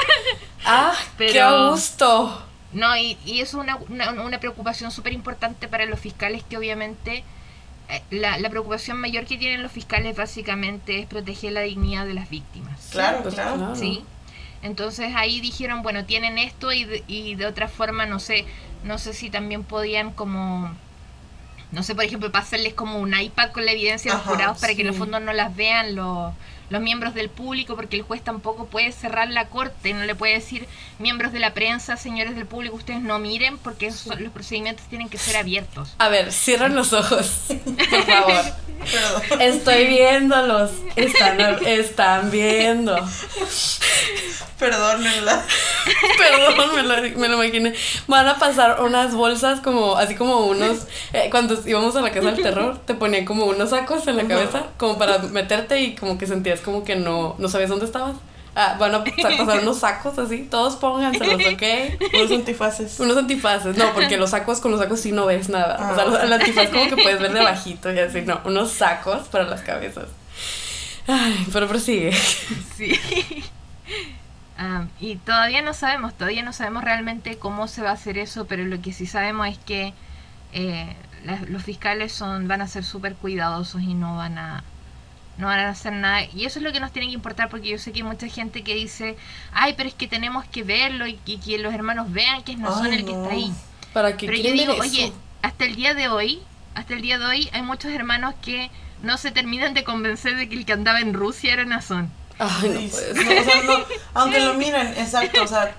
[0.66, 2.46] ah, qué Pero- gusto.
[2.72, 6.56] No, y, y eso es una, una, una preocupación súper importante para los fiscales que
[6.56, 7.24] obviamente
[7.90, 12.14] eh, la, la preocupación mayor que tienen los fiscales básicamente es proteger la dignidad de
[12.14, 12.90] las víctimas.
[12.92, 13.56] Claro, claro.
[13.56, 13.76] claro.
[13.76, 14.04] ¿sí?
[14.62, 18.46] Entonces ahí dijeron, bueno, tienen esto y de, y de otra forma, no sé,
[18.84, 20.72] no sé si también podían como,
[21.72, 24.58] no sé, por ejemplo, pasarles como un iPad con la evidencia de los Ajá, jurados
[24.60, 25.00] para que en el sí.
[25.00, 26.34] fondo no las vean los,
[26.70, 30.34] los miembros del público, porque el juez tampoco puede cerrar la corte, no le puede
[30.34, 30.68] decir,
[31.00, 35.18] miembros de la prensa, señores del público, ustedes no miren, porque los procedimientos tienen que
[35.18, 35.96] ser abiertos.
[35.98, 37.46] A ver, cierran los ojos,
[37.90, 38.46] por favor.
[39.40, 40.72] Estoy viéndolos.
[40.96, 42.96] Están, están viendo.
[44.58, 45.46] Perdónenla.
[46.18, 47.74] Perdón, me lo, me lo imaginé.
[48.08, 52.32] Van a pasar unas bolsas como, así como unos, eh, cuando íbamos a la casa
[52.32, 56.18] del terror, te ponían como unos sacos en la cabeza, como para meterte y como
[56.18, 58.16] que sentías como que no, no sabías dónde estabas.
[58.56, 61.64] Ah, van a pa- pasar unos sacos así, todos pónganselos, ¿ok?
[62.16, 63.00] Unos antifaces.
[63.00, 65.76] Unos antifaces, no, porque los sacos con los sacos sí no ves nada.
[65.92, 66.08] O sea, Ah.
[66.10, 69.44] los- el antifaz como que puedes ver de bajito y así, no, unos sacos para
[69.46, 70.06] las cabezas.
[71.08, 72.12] Ay, pero prosigue.
[72.76, 73.00] Sí.
[74.58, 78.46] Am, y todavía no sabemos, todavía no sabemos realmente cómo se va a hacer eso,
[78.46, 79.94] pero lo que sí sabemos es que
[80.52, 80.96] eh,
[81.48, 84.64] los fiscales son van a ser súper cuidadosos y no van a
[85.40, 86.26] no van a hacer nada.
[86.36, 88.28] Y eso es lo que nos tiene que importar porque yo sé que hay mucha
[88.28, 89.16] gente que dice,
[89.54, 92.58] ay, pero es que tenemos que verlo y, y que los hermanos vean que es
[92.60, 93.54] no son Ay, el que está ahí.
[93.94, 94.82] ¿Para qué Pero yo digo, eso?
[94.82, 96.42] oye, hasta el día de hoy,
[96.76, 98.70] hasta el día de hoy hay muchos hermanos que
[99.02, 102.12] no se terminan de convencer de que el que andaba en Rusia era Nazón.
[102.38, 105.74] Ay, no o sea, no, aunque lo miren, exacto, o sea,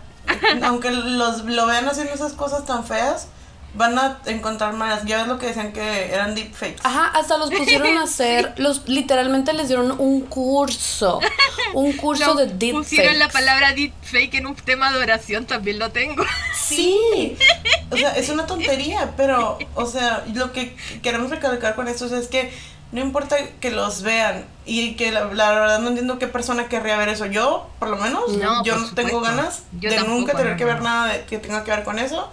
[0.63, 3.29] aunque los lo vean haciendo esas cosas tan feas,
[3.75, 5.05] van a encontrar maneras.
[5.05, 6.81] Ya ves lo que decían que eran deepfakes.
[6.83, 11.21] Ajá, hasta los pusieron a hacer, los literalmente les dieron un curso,
[11.75, 12.73] un curso No, de deepfakes.
[12.73, 16.25] pusieron la palabra deepfake en un tema de oración, también lo tengo.
[16.55, 17.37] Sí,
[17.91, 22.29] o sea, es una tontería, pero, o sea, lo que queremos recalcar con esto es
[22.29, 22.53] que
[22.93, 26.97] no importa que los vean y que la, la verdad no entiendo qué persona querría
[26.97, 27.27] ver eso.
[27.27, 30.59] Yo, por lo menos, No, yo no tengo ganas Yo de tampoco, nunca tener no,
[30.59, 32.31] que ver nada de, que tenga que ver con eso,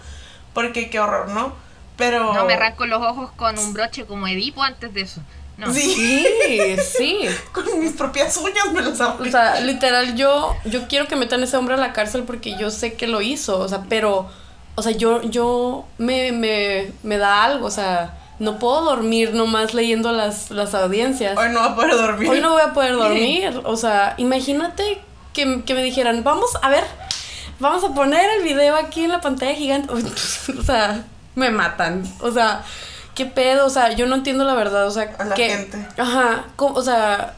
[0.57, 1.53] porque qué horror, ¿no?
[1.97, 2.33] Pero...
[2.33, 5.21] No me arranco los ojos con un broche como Edipo antes de eso.
[5.55, 5.71] No.
[5.71, 7.19] Sí, Sí, sí.
[7.51, 11.43] con mis propias uñas me los O sea, literal, yo, yo quiero que metan a
[11.43, 13.59] ese hombre a la cárcel porque yo sé que lo hizo.
[13.59, 14.31] O sea, pero,
[14.73, 17.67] o sea, yo, yo me, me, me da algo.
[17.67, 21.37] O sea, no puedo dormir nomás leyendo las, las audiencias.
[21.37, 22.29] Hoy no va a poder dormir.
[22.31, 23.61] Hoy no voy a poder dormir.
[23.63, 25.03] O sea, imagínate
[25.33, 26.83] que, que me dijeran, vamos a ver,
[27.59, 29.93] vamos a poner el video aquí en la pantalla gigante.
[30.59, 31.03] O sea,
[31.35, 32.03] me matan.
[32.21, 32.63] O sea,
[33.15, 33.65] qué pedo.
[33.65, 34.87] O sea, yo no entiendo la verdad.
[34.87, 35.49] O sea, A la que.
[35.49, 35.87] gente.
[35.97, 36.45] Ajá.
[36.57, 37.35] O sea,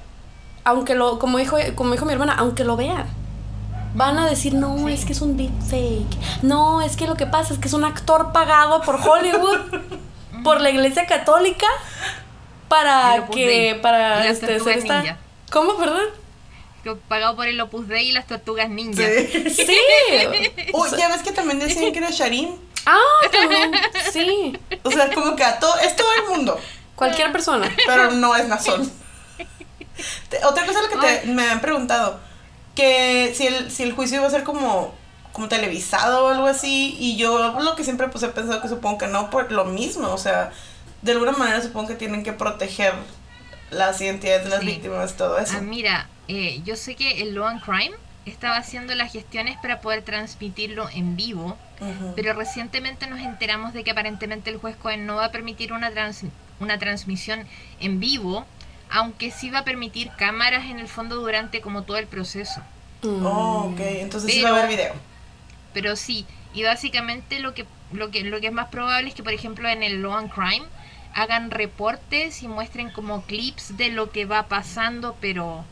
[0.64, 3.06] aunque lo, como dijo, como dijo mi hermana, aunque lo vean.
[3.96, 6.44] Van a decir, no, es que es un deepfake.
[6.44, 9.82] No, es que lo que pasa es que es un actor pagado por Hollywood,
[10.44, 11.66] por la iglesia católica,
[12.68, 15.18] para Opus que, para este, ser esta...
[15.52, 16.06] ¿Cómo, perdón?
[16.96, 19.04] Que Pagado por el Opus Dei y las tortugas ninja.
[19.04, 19.50] Sí.
[19.50, 19.78] Sí.
[20.74, 22.50] Uy, ya ves que también decían que era Sharim.
[22.86, 22.98] Ah,
[23.32, 23.72] también.
[24.12, 24.58] Sí.
[24.84, 26.60] O sea, como que a todo, es todo el mundo,
[26.96, 27.70] Cualquier persona.
[27.86, 28.90] pero no es Nazón.
[30.46, 32.20] Otra cosa lo que te- me han preguntado,
[32.76, 34.94] que si el, si el juicio iba a ser como,
[35.34, 38.98] como televisado o algo así, y yo lo que siempre pues he pensado que supongo
[38.98, 40.52] que no, por lo mismo, o sea,
[41.02, 42.94] de alguna manera supongo que tienen que proteger
[43.72, 44.66] las identidades de las Sí.
[44.66, 45.56] víctimas, todo eso.
[45.58, 47.96] Ah, mira, eh, yo sé que el Law and Crime
[48.26, 51.58] estaba haciendo las gestiones para poder transmitirlo en vivo,
[52.16, 55.90] pero recientemente nos enteramos de que aparentemente el juez Cohen no va a permitir una,
[55.92, 56.26] trans-
[56.60, 57.48] una transmisión
[57.80, 58.46] en vivo,
[58.92, 62.62] aunque sí va a permitir cámaras en el fondo durante como todo el proceso.
[63.04, 63.26] Mm.
[63.26, 64.94] Oh, ok, entonces sí Pero- va a haber video.
[65.74, 69.24] Pero sí, y básicamente lo que, lo que, lo que es más probable es que,
[69.24, 70.66] por ejemplo, en el Law and Crime
[71.14, 75.66] hagan reportes y muestren como clips de lo que va pasando, pero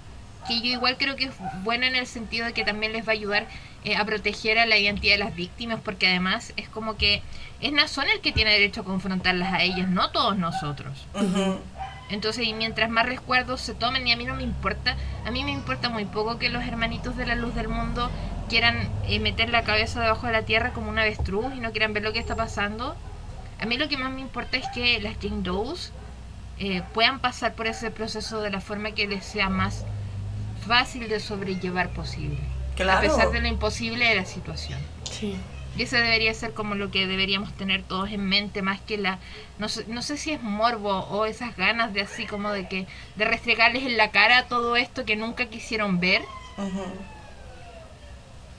[0.48, 1.34] que yo igual creo que es
[1.64, 3.48] bueno en el sentido de que también les va a ayudar
[3.84, 7.22] eh, a proteger a la identidad de las víctimas, porque además es como que
[7.62, 11.06] es Nazón el que tiene derecho a confrontarlas a ellas, no todos nosotros.
[12.10, 15.44] Entonces, y mientras más recuerdos se tomen, y a mí no me importa, a mí
[15.44, 18.10] me importa muy poco que los hermanitos de la luz del mundo
[18.48, 21.94] quieran eh, meter la cabeza debajo de la tierra como un avestruz y no quieran
[21.94, 22.96] ver lo que está pasando.
[23.60, 25.92] A mí lo que más me importa es que las Jane Does
[26.60, 29.86] eh, puedan pasar por ese proceso de la forma que les sea más
[30.66, 32.40] fácil de sobrellevar posible.
[32.76, 33.00] Claro.
[33.00, 34.80] A pesar de lo imposible de la situación.
[35.04, 35.36] Sí.
[35.78, 39.20] Y ese debería ser como lo que deberíamos tener todos en mente, más que la,
[39.60, 42.88] no sé, no sé si es morbo o esas ganas de así como de que,
[43.16, 46.24] de restregarles en la cara todo esto que nunca quisieron ver.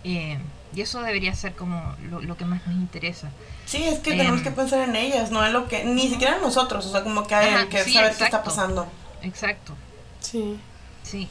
[0.05, 0.39] Eh,
[0.75, 3.31] y eso debería ser como lo, lo que más nos interesa.
[3.69, 4.19] Sí, es que Em.
[4.19, 7.03] tenemos que pensar en ellas, no en lo que, ni siquiera en nosotros, o sea,
[7.05, 8.45] como que hay Ajá, que sí, saber qué está exacto.
[8.51, 8.89] pasando.
[9.23, 9.75] Exacto,
[10.21, 10.59] Sí.
[11.03, 11.29] sí,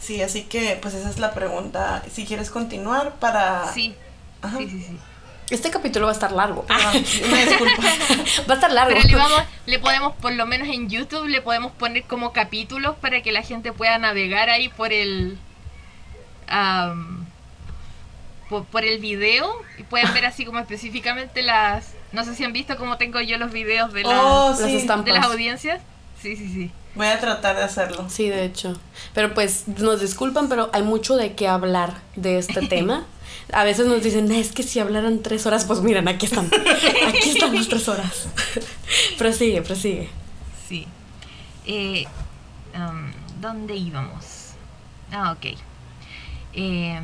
[0.00, 2.02] Sí, así que pues esa es la pregunta.
[2.12, 3.72] Si quieres continuar para...
[3.72, 3.94] sí,
[4.42, 4.58] Ajá.
[4.58, 4.98] sí, sí, sí.
[5.50, 6.64] Este capítulo va a estar largo.
[6.68, 6.92] Ah,
[7.26, 7.82] una disculpa.
[8.48, 8.94] Va a estar largo.
[8.96, 12.96] Pero le vamos, le podemos, por lo menos en YouTube, le podemos poner como capítulos
[13.00, 15.38] para que la gente pueda navegar ahí por el
[16.48, 17.23] am,
[18.58, 22.52] por, por el video y puedan ver así como específicamente las no sé si han
[22.52, 24.76] visto cómo tengo yo los videos de, las- Oh, sí.
[24.76, 25.06] estampas.
[25.06, 25.80] de las audiencias.
[26.22, 26.70] Sí, sí, sí.
[26.94, 28.06] Voy a tratar de hacerlo.
[28.08, 28.78] Sí, de hecho.
[29.14, 33.04] Pero pues nos disculpan, pero hay mucho de qué hablar de este tema.
[33.52, 36.46] A veces nos dicen, es que si hablaran tres horas, pues miren, aquí están.
[37.08, 38.28] Aquí están las tres horas.
[39.18, 40.08] prosigue, prosigue.
[40.68, 40.86] Sí.
[41.66, 42.04] Eh,
[42.74, 44.52] am, ¿Dónde íbamos?
[45.12, 45.46] Ah, ok.
[46.54, 47.00] Eh,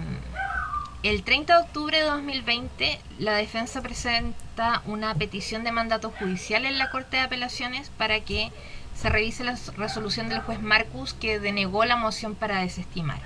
[1.03, 6.77] el 30 de octubre de 2020, la defensa presenta una petición de mandato judicial en
[6.77, 8.53] la Corte de Apelaciones para que
[8.95, 13.21] se revise la resolución del juez Marcus que denegó la moción para desestimar.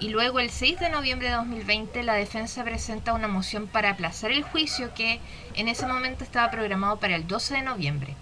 [0.00, 4.30] Y luego el 6 de noviembre de 2020 la defensa presenta una moción para aplazar
[4.30, 5.18] el juicio que
[5.54, 8.16] en ese momento estaba programado para el 12 de noviembre,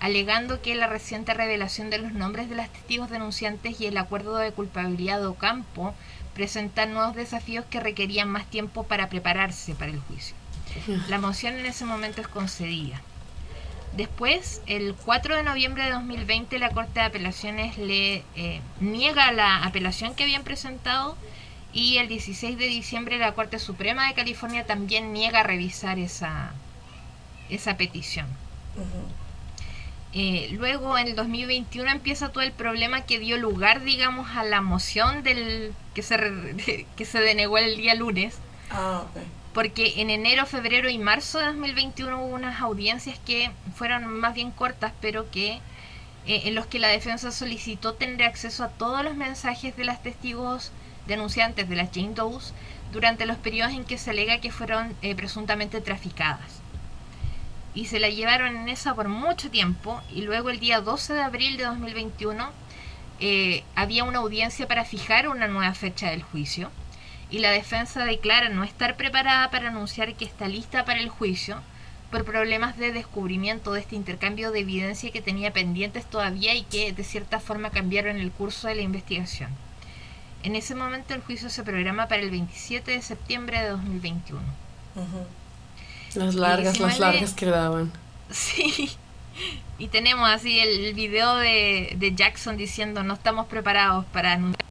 [0.00, 4.36] alegando que la reciente revelación de los nombres de los testigos denunciantes y el acuerdo
[4.36, 5.94] de culpabilidad de Ocampo
[6.34, 10.34] presentan nuevos desafíos que requerían más tiempo para prepararse para el juicio.
[11.08, 13.00] La moción en ese momento es concedida.
[13.96, 19.62] Después, el 4 de noviembre de 2020, la Corte de Apelaciones le eh, niega la
[19.62, 21.16] apelación que habían presentado
[21.72, 26.52] y el 16 de diciembre la Corte Suprema de California también niega revisar esa,
[27.48, 28.26] esa petición.
[30.14, 34.60] Eh, luego, en el 2021 empieza todo el problema que dio lugar, digamos, a la
[34.60, 38.38] moción del que se, que se denegó el día lunes.
[38.70, 39.04] Ah,
[39.52, 44.50] porque en enero, febrero y marzo de 2021 hubo unas audiencias que fueron más bien
[44.50, 45.60] cortas, pero que
[46.26, 50.02] eh, en los que la defensa solicitó tener acceso a todos los mensajes de las
[50.02, 50.72] testigos
[51.06, 52.52] denunciantes de las Jane Doe's
[52.92, 56.53] durante los periodos en que se alega que fueron eh, presuntamente traficadas.
[57.74, 61.22] Y se la llevaron en esa por mucho tiempo y luego el día 12 de
[61.22, 62.50] abril de 2021
[63.20, 66.70] eh, había una audiencia para fijar una nueva fecha del juicio
[67.30, 71.60] y la defensa declara no estar preparada para anunciar que está lista para el juicio
[72.10, 76.92] por problemas de descubrimiento de este intercambio de evidencia que tenía pendientes todavía y que
[76.92, 79.50] de cierta forma cambiaron el curso de la investigación.
[80.44, 84.40] En ese momento el juicio se programa para el 27 de septiembre de 2021.
[86.14, 87.92] Las largas, las largas que daban.
[88.30, 88.90] Sí.
[89.78, 94.70] Y tenemos así el video de, de Jackson diciendo no estamos preparados para anunciar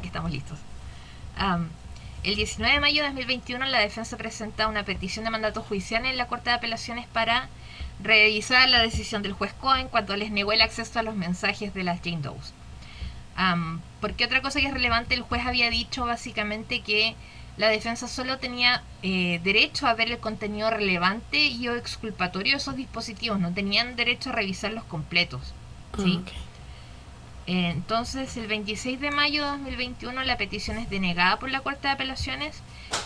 [0.00, 0.58] que estamos listos
[2.22, 6.16] el 19 de mayo de 2021 la defensa presenta una petición de mandato judicial en
[6.16, 7.48] la Corte de Apelaciones para
[8.02, 11.84] revisar la decisión del juez Cohen cuando les negó el acceso a los mensajes de
[11.84, 12.54] las Jane Doe's.
[14.00, 17.14] porque otra cosa que es relevante, el juez había dicho básicamente que
[17.56, 22.58] la defensa solo tenía eh, derecho a ver el contenido relevante y o exculpatorio de
[22.58, 25.54] esos dispositivos, no tenían derecho a revisarlos completos.
[25.96, 26.20] ¿sí?
[27.46, 31.92] Entonces, el 26 de mayo de 2021 la petición es denegada por la Corte de
[31.92, 32.62] Apelaciones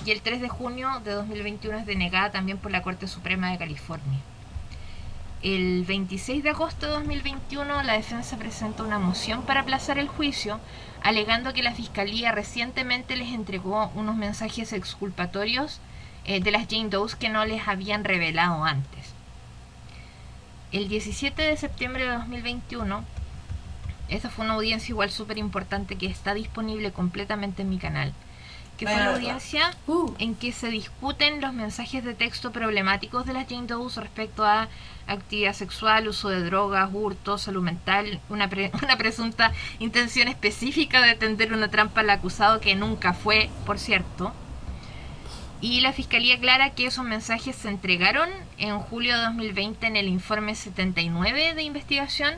[0.06, 3.58] y el 3 de junio de 2021 es denegada también por la Corte Suprema de
[3.58, 4.20] California.
[5.42, 10.60] El 26 de agosto de 2021 la defensa presenta una moción para aplazar el juicio,
[11.02, 15.80] alegando que la Fiscalía recientemente les entregó unos mensajes exculpatorios
[16.24, 19.14] eh, de las Jane Doe's que no les habían revelado antes.
[20.72, 23.04] El 17 de septiembre de 2021
[24.08, 28.12] esa fue una audiencia igual súper importante que está disponible completamente en mi canal.
[28.78, 30.14] Que fue una audiencia uh.
[30.18, 34.68] en que se discuten los mensajes de texto problemáticos de las Jane Doe's respecto a
[35.08, 38.48] actividad sexual, uso de drogas, hurto, salud mental, una,
[38.82, 44.32] una presunta intención específica de tender una trampa al acusado que nunca fue, por cierto.
[45.60, 48.28] Y la Fiscalía aclara que esos mensajes se entregaron
[48.58, 52.34] en julio de 2020 en el informe 79 de investigación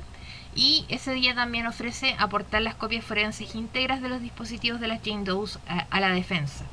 [0.55, 5.01] y ese día también ofrece aportar las copias forenses íntegras de los dispositivos de las
[5.05, 6.65] Jane Doe's a, la defensa.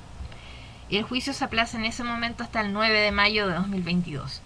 [0.89, 4.41] El juicio se aplaza en ese momento hasta el 9 de mayo de 2022.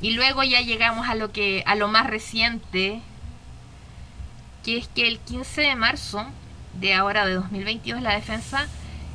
[0.00, 3.00] Y luego ya llegamos a lo que a lo más reciente,
[4.64, 6.26] que es que el 15 de marzo
[6.74, 8.66] de ahora de 2022 la defensa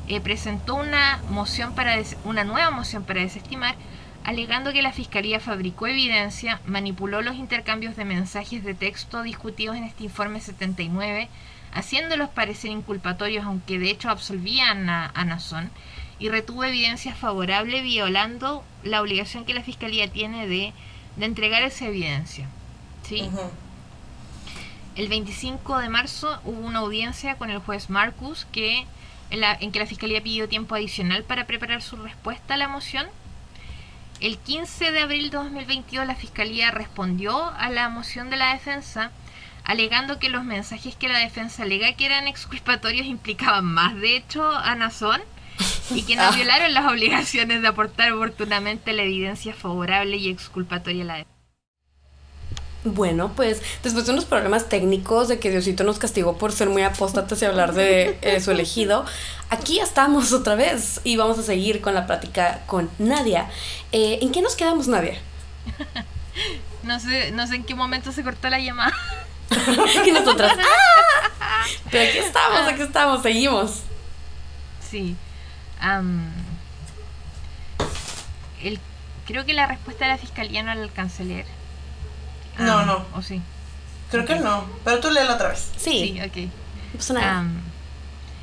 [0.08, 3.74] eh, presentó una moción para una nueva moción para desestimar
[4.24, 9.84] alegando que la Fiscalía fabricó evidencia, manipuló los intercambios de mensajes de texto discutidos en
[9.84, 11.28] este informe 79,
[11.74, 15.70] haciéndolos parecer inculpatorios, aunque de hecho absolvían a, Nazón,
[16.18, 20.72] y retuvo evidencia favorable violando la obligación que la Fiscalía tiene de,
[21.20, 22.48] entregar esa evidencia.
[23.02, 23.28] ¿sí?
[24.96, 28.86] El 25 de marzo hubo una audiencia con el juez Marcus que,
[29.30, 33.06] en que la Fiscalía pidió tiempo adicional para preparar su respuesta a la moción
[34.20, 39.10] el 15 de abril de 2022 la Fiscalía respondió a la moción de la defensa
[39.64, 44.48] alegando que los mensajes que la defensa alega que eran exculpatorios implicaban más de hecho
[44.48, 45.20] a Nazón
[45.90, 46.30] y que no ah.
[46.30, 51.34] violaron las obligaciones de aportar oportunamente la evidencia favorable y exculpatoria a la defensa.
[52.84, 56.82] Bueno, pues después de unos problemas técnicos de que Diosito nos castigó por ser muy
[56.82, 59.06] apóstatas y hablar de eh, su elegido,
[59.48, 63.48] aquí estamos otra vez y vamos a seguir con la plática con Nadia.
[63.90, 65.18] Eh, ¿En qué nos quedamos, Nadia?
[66.82, 68.94] no sé, no sé en qué momento se cortó la llamada.
[70.06, 70.52] y nosotras.
[71.40, 71.64] ¡ah!
[71.90, 73.80] Pero aquí estamos, aquí estamos, seguimos.
[74.90, 75.16] Sí.
[75.80, 76.32] Am,
[78.62, 78.78] el,
[79.26, 81.46] creo que la respuesta de la fiscalía no la alcancé a leer.
[82.58, 83.04] No, no.
[83.14, 83.42] ¿O sí?
[84.10, 84.64] Creo que no.
[84.84, 85.72] Pero tú léelo otra vez.
[85.76, 86.36] Sí, Sí, ok.
[86.92, 87.38] no pasa nada.
[87.38, 87.60] Am,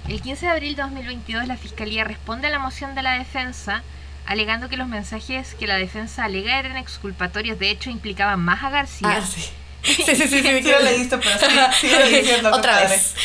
[0.08, 3.84] el 15 de abril de 2022 la Fiscalía responde a la moción de la defensa
[4.26, 8.70] alegando que los mensajes que la defensa alega eran exculpatorios, de hecho implicaban más a
[8.70, 9.18] García.
[9.18, 9.50] ah, sí.
[9.84, 10.42] Sí, sí, sí, sí.
[10.42, 11.38] Sí lo leíste, pero
[11.74, 12.90] sí, diciendo, Otra padre.
[12.90, 13.16] vez.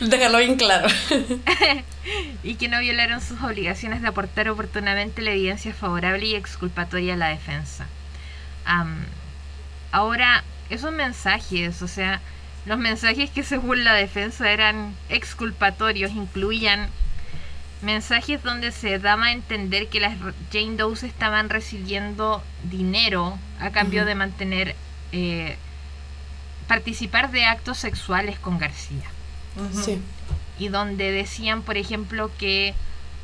[0.00, 0.88] Dejarlo bien claro.
[2.42, 7.16] y que no violaron sus obligaciones de aportar oportunamente la evidencia favorable y exculpatoria a
[7.16, 7.86] la defensa.
[9.90, 12.20] Ahora, esos mensajes, o sea,
[12.64, 16.88] los mensajes que según la defensa eran exculpatorios, incluían
[17.82, 20.14] mensajes donde se daba a entender que las
[20.52, 24.76] Jane Does estaban recibiendo dinero a cambio de mantener
[25.12, 25.56] eh,
[26.68, 29.04] participar de actos sexuales con García.
[29.84, 30.00] Sí.
[30.58, 32.74] y donde decían, por ejemplo, que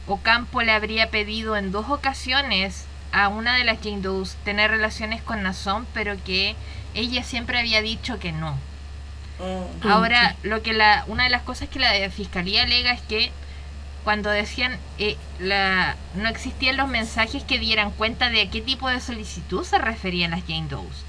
[0.06, 5.22] Ocampo le habría pedido en dos ocasiones a una de las Jane Does tener relaciones
[5.22, 6.54] con Nazón, pero que
[6.94, 8.52] ella siempre había dicho que no.
[9.38, 9.88] Mm.
[9.88, 13.30] Ahora, lo que la, una de las cosas que la fiscalía alega es que
[14.04, 18.88] cuando decían eh, la, no existían los mensajes que dieran cuenta de a qué tipo
[18.88, 21.04] de solicitud se referían las Jane Does.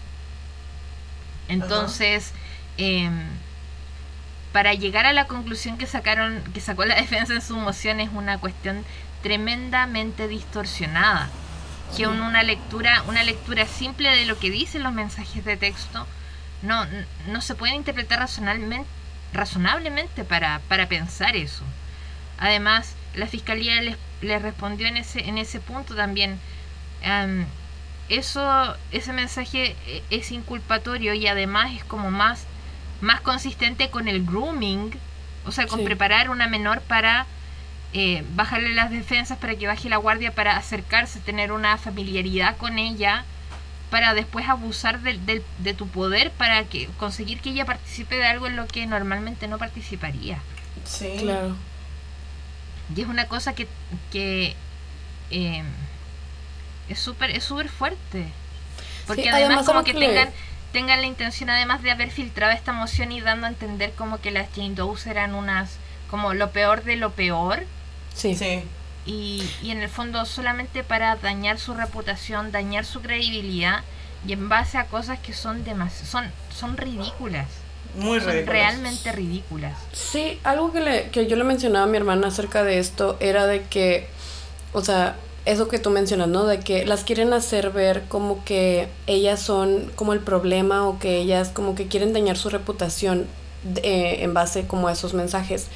[1.50, 2.32] Entonces,
[2.78, 3.28] em,
[4.54, 8.10] para llegar a la conclusión que sacaron, que sacó la defensa en su moción es
[8.14, 8.86] una cuestión
[9.22, 11.30] tremendamente distorsionada.
[11.98, 16.06] Que una lectura, una lectura simple de lo que dicen los mensajes de texto
[16.62, 16.86] no,
[17.28, 18.88] no se puede interpretar razonablemente,
[19.34, 21.64] razonablemente para, para pensar eso.
[22.38, 26.40] Además, la fiscalía les, les respondió en ese, en ese punto también.
[27.04, 27.46] am,
[28.10, 32.46] eso, ese mensaje e- es inculpatorio y además es como más,
[33.02, 34.92] más consistente con el grooming,
[35.46, 35.86] o sea, con Sí.
[35.86, 37.26] preparar una menor para
[37.94, 42.78] eh, bajarle las defensas, para que baje la guardia, para acercarse, tener una familiaridad con
[42.78, 43.24] ella,
[43.90, 48.28] para después abusar del- del- de tu poder, para que conseguir que ella participe de
[48.28, 50.38] algo en lo que normalmente no participaría.
[50.84, 51.16] Sí.
[51.18, 51.56] Claro.
[52.96, 53.68] Y es una cosa que,
[54.12, 54.56] que
[55.32, 55.64] eh,
[56.90, 58.26] es súper es súper fuerte.
[59.08, 60.30] Porque Sí, además, además como que tengan,
[60.72, 64.32] tengan la intención, además de haber filtrado esta moción y dando a entender como que
[64.32, 65.78] las Jane Does eran unas,
[66.12, 67.64] como lo peor de lo peor.
[68.14, 68.36] Sí.
[68.36, 68.64] Sí.
[69.06, 73.82] Y, y en el fondo solamente para dañar su reputación, dañar su credibilidad
[74.28, 77.48] y en base a cosas que son demasiado, son, son ridículas.
[77.96, 78.52] Muy Son ridículo.
[78.52, 79.76] realmente ridículas.
[79.94, 83.48] Sí, algo que, le, que yo le mencionaba a mi hermana acerca de esto era
[83.48, 84.08] de que,
[84.74, 86.46] o sea, eso que tú mencionas, ¿no?
[86.46, 91.18] De que las quieren hacer ver como que ellas son como el problema o que
[91.18, 93.26] ellas como que quieren dañar su reputación
[93.64, 95.68] de- en base como a esos mensajes.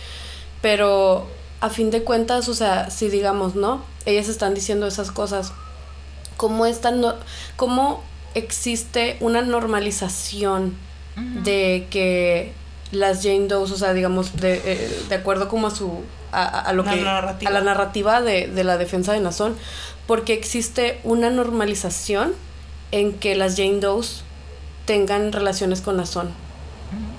[0.62, 1.28] Pero
[1.62, 3.84] a fin de cuentas, o sea, si digamos, ¿no?
[4.06, 5.54] Ellas están diciendo esas cosas.
[6.38, 7.14] ¿Cómo, están no,
[7.56, 8.04] ¿Cómo
[8.34, 10.76] existe una normalización
[11.44, 12.52] de que
[12.94, 16.60] las Jane Does, o sea, digamos, de, eh, de acuerdo como a su a, a-
[16.62, 17.50] a lo La que narrativa.
[17.50, 19.56] a la narrativa de, de la defensa de Nazón,
[20.08, 22.34] porque existe una normalización
[22.92, 24.24] en que las Jane Does
[24.86, 26.32] tengan relaciones con Nazón.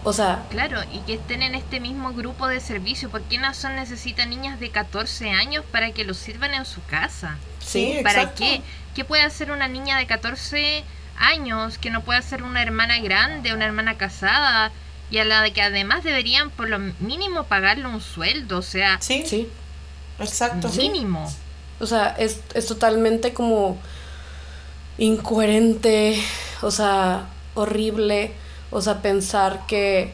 [0.05, 3.09] O sea, Claro, y que estén en este mismo grupo de servicio.
[3.11, 7.39] ¿Por qué Nazón necesita niñas de 14 años para que los sirvan en su casa?
[7.65, 8.45] Sí, ¿Para exacto.
[8.45, 8.61] qué?
[8.95, 10.85] ¿Qué puede hacer una niña de 14
[11.19, 14.71] años que no puede hacer una hermana grande, una hermana casada?
[15.11, 18.99] Y a la de que además deberían por lo mínimo pagarle un sueldo, o sea,
[19.01, 19.49] Sí, sí.
[20.19, 20.69] exacto.
[20.71, 21.31] mínimo.
[21.81, 23.79] O sea, es, es totalmente como
[24.99, 26.21] incoherente,
[26.63, 28.33] o sea, horrible,
[28.71, 30.13] o sea, pensar que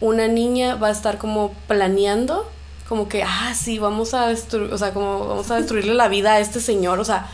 [0.00, 2.50] una niña va a estar como planeando,
[2.88, 6.32] como que, ah, sí, vamos a destruir, o sea, como vamos a destruirle la vida
[6.34, 7.28] a este señor, o sea,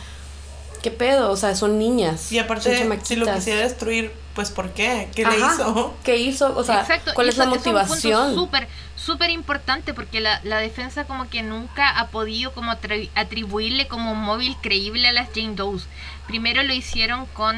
[0.81, 1.31] ¿qué pedo?
[1.31, 2.31] O sea, son niñas.
[2.31, 5.09] Y aparte, si lo quisiera destruir, pues ¿por qué?
[5.15, 5.97] ¿Qué le hizo?
[6.03, 6.55] ¿Qué hizo?
[6.57, 8.35] O sea, Exacto, ¿cuál es la eso- motivación?
[8.35, 13.87] súper, súper importante porque la, la defensa como que nunca ha podido como atri- atribuirle
[13.87, 15.87] como un móvil creíble a las Jane Does.
[16.27, 17.55] Primero lo hicieron con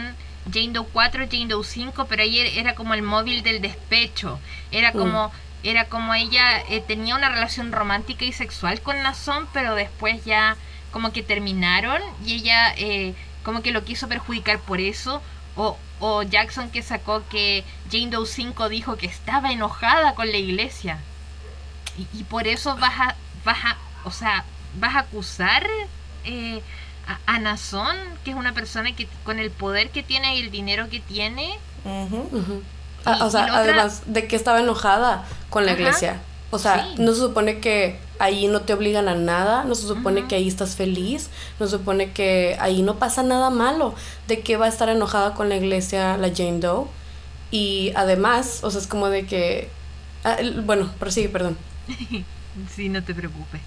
[0.51, 4.39] Jane Doe 4, Jane Doe 5, pero ahí era como el móvil del despecho.
[4.71, 4.97] Era Mm.
[4.97, 5.31] como,
[5.63, 10.55] era como ella eh, tenía una relación romántica y sexual con Nazón, pero después ya
[10.91, 15.21] como que terminaron y ella eh, como que lo quiso perjudicar por eso.
[15.55, 20.37] O, o Jackson que sacó que Jane Doe 5 dijo que estaba enojada con la
[20.37, 20.99] iglesia.
[21.97, 24.45] Y, y por eso vas a, vas a, o sea,
[24.79, 25.67] vas a acusar
[26.23, 26.61] eh,
[27.07, 30.51] a, a Nazón, que es una persona que con el poder que tiene y el
[30.51, 31.57] dinero que tiene.
[33.05, 35.81] Ah, Y- o sea, otra- además de que estaba enojada con la Ajá.
[35.81, 36.19] iglesia.
[36.51, 36.95] O sea, Sí.
[37.01, 40.47] no se supone que ahí no te obligan a nada, no se supone que ahí
[40.47, 41.29] estás feliz,
[41.59, 43.95] no se supone que ahí no pasa nada malo,
[44.27, 46.87] de que va a estar enojada con la iglesia la Jane Doe.
[47.49, 49.69] Y además, o sea, es como de que...
[50.23, 51.57] ah, bueno, prosigue, perdón.
[52.75, 53.61] Sí, no te preocupes.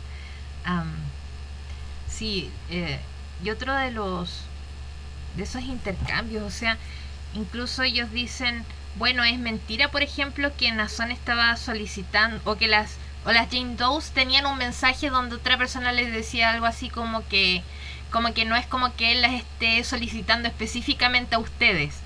[2.07, 3.01] Sí, eh,
[3.43, 4.43] y otro de los
[5.37, 6.79] de esos intercambios, o sea,
[7.35, 8.65] incluso ellos dicen,
[8.97, 13.77] bueno, es mentira, por ejemplo, que Nazón estaba solicitando o que las o las Jane
[13.77, 17.63] Does tenían un mensaje donde otra persona les decía algo así como que
[18.11, 21.97] como que no es como que él las esté solicitando específicamente a ustedes,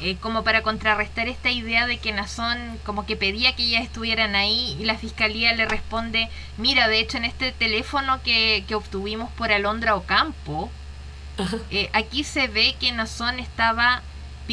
[0.00, 4.34] eh, como para contrarrestar esta idea de que Nazón como que pedía que ellas estuvieran
[4.34, 9.30] ahí y la fiscalía le responde, mira, de hecho en este teléfono que, que obtuvimos
[9.32, 10.68] por Alondra Ocampo,
[11.70, 14.02] eh, aquí se ve que Nazón estaba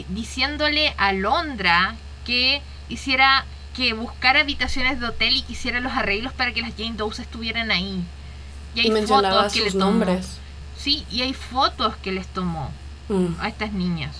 [0.10, 1.96] diciéndole a Alondra
[2.26, 3.46] que hiciera
[3.76, 7.12] que buscara habitaciones de hotel y que hiciera los arreglos para que las Jane Doe
[7.20, 8.04] estuvieran ahí.
[8.74, 9.92] Y hay mencionaba fotos que sus le tomó.
[9.92, 10.38] nombres.
[10.78, 12.72] Sí, y hay fotos que les tomó
[13.08, 13.36] Mm.
[13.40, 14.16] a estas niñas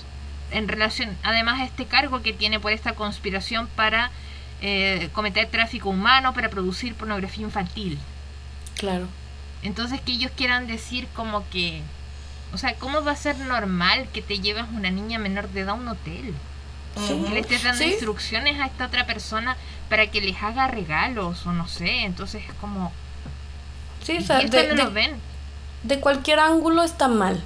[0.52, 4.12] en relación además a este cargo que tiene por esta conspiración para
[4.62, 7.98] eh, cometer tráfico humano para producir pornografía infantil
[8.78, 9.08] Claro.
[9.64, 11.82] entonces que ellos quieran decir como que
[12.54, 15.70] o sea cómo va a ser normal que te llevas una niña menor de edad
[15.70, 16.32] a un hotel
[16.96, 17.22] Sí.
[17.26, 17.90] que le estés dando Sí.
[17.90, 19.56] instrucciones a esta otra persona
[19.88, 22.92] para que les haga regalos o no sé entonces es como
[24.02, 25.12] Sí, o y sea, esto de, no de- lo ven
[25.82, 27.42] de cualquier ángulo está mal.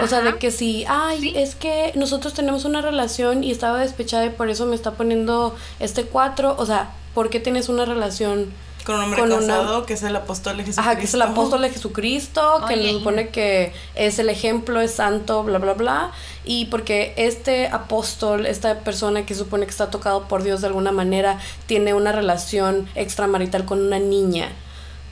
[0.00, 1.32] O sea, de que si, ay, Sí.
[1.36, 5.56] es que nosotros tenemos una relación y estaba despechada y por eso me está poniendo
[5.80, 6.54] este cuatro.
[6.58, 8.52] O sea, ¿por qué tienes una relación?
[8.90, 10.80] Con un hombre Con una- casado que es el apóstol de Jesucristo.
[10.90, 14.92] Ajá, que es el apóstol de Jesucristo, que se supone que es el ejemplo, es
[14.94, 16.12] santo, bla, bla, bla.
[16.44, 20.92] Y porque este apóstol, esta persona que supone que está tocado por Dios de alguna
[20.92, 24.48] manera, tiene una relación extramarital con una niña.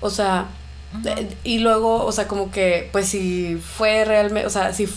[0.01, 0.47] O sea,
[1.45, 4.89] y luego, o sea, como que, pues si fue realmente, o sea, si,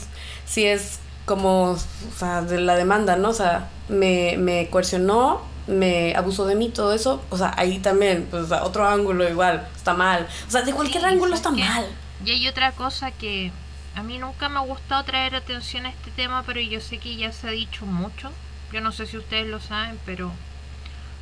[0.46, 1.78] si es como, o
[2.18, 3.30] sea, de la demanda, ¿no?
[3.30, 8.28] O sea, me, me coercionó, me abusó de mí, todo eso, o sea, ahí también,
[8.30, 10.28] pues, o sea, otro ángulo igual, está mal.
[10.48, 11.86] O sea, de cualquier Sí, ángulo ¿sabes está mal.
[12.26, 13.52] Y hay otra cosa que
[13.96, 17.16] a mí nunca me ha gustado traer atención a este tema, pero yo sé que
[17.16, 18.32] ya se ha dicho mucho.
[18.72, 20.32] Yo no sé si ustedes lo saben, pero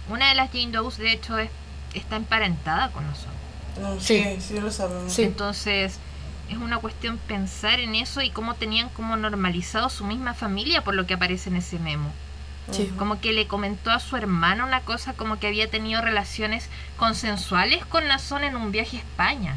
[0.09, 1.49] una de las Jane Does de hecho es,
[1.93, 3.33] está emparentada con nosotros.
[3.81, 4.23] No, Sí.
[4.23, 5.11] sí, sí lo sabemos.
[5.13, 5.23] Sí.
[5.23, 5.99] Entonces
[6.49, 10.95] es una cuestión pensar en eso y cómo tenían como normalizado su misma familia por
[10.95, 12.11] lo que aparece en ese memo.
[12.71, 12.91] Sí.
[12.97, 17.85] Como que le comentó a su hermana una cosa como que había tenido relaciones consensuales
[17.85, 19.55] con Nazón en un viaje a España.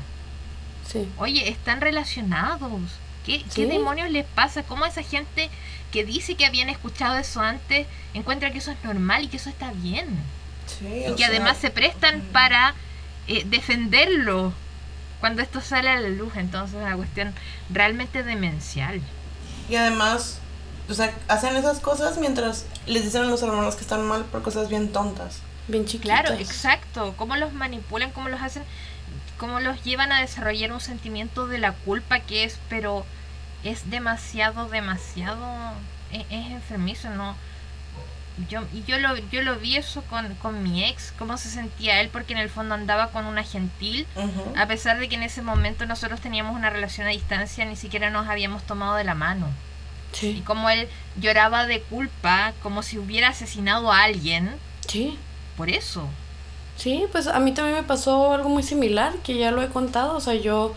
[0.91, 1.09] Sí.
[1.19, 2.81] Oye, están relacionados.
[3.25, 3.45] ¿Qué, Sí.
[3.55, 4.63] ¿Qué demonios les pasa?
[4.63, 5.49] ¿Cómo esa gente
[5.93, 9.51] que dice que habían escuchado eso antes encuentra que eso es normal y que eso
[9.51, 10.09] está bien?
[10.67, 12.75] Sí, Y que sea, además se prestan para
[13.29, 14.53] eh, defenderlo
[15.21, 16.33] cuando esto sale a la luz.
[16.37, 17.33] Entonces es una cuestión
[17.71, 19.01] realmente demencial.
[19.69, 20.41] Y además,
[20.89, 24.43] o sea, hacen esas cosas mientras les dicen a los hermanos que están mal por
[24.43, 25.39] cosas bien tontas.
[25.69, 26.21] Bien chiquitas.
[26.21, 27.15] Claro, exacto.
[27.17, 28.65] Cómo los manipulan, cómo los hacen,
[29.39, 33.07] cómo los llevan a desarrollar un sentimiento de la culpa que es, pero
[33.65, 35.47] es demasiado, demasiado,
[36.11, 37.37] es, es enfermizo, ¿no?
[38.49, 42.01] Yo, y yo lo, yo lo vi eso con, con mi ex, cómo se sentía
[42.01, 44.07] él, porque en el fondo andaba con una gentil,
[44.57, 48.09] a pesar de que en ese momento nosotros teníamos una relación a distancia, ni siquiera
[48.11, 49.49] nos habíamos tomado de la mano.
[50.21, 50.89] Y como él
[51.21, 54.51] lloraba de culpa, como si hubiera asesinado a alguien,
[54.89, 55.17] Sí.
[55.57, 56.05] por eso.
[56.77, 60.17] Sí, pues a mí también me pasó algo muy similar, que ya lo he contado,
[60.17, 60.75] o sea, yo,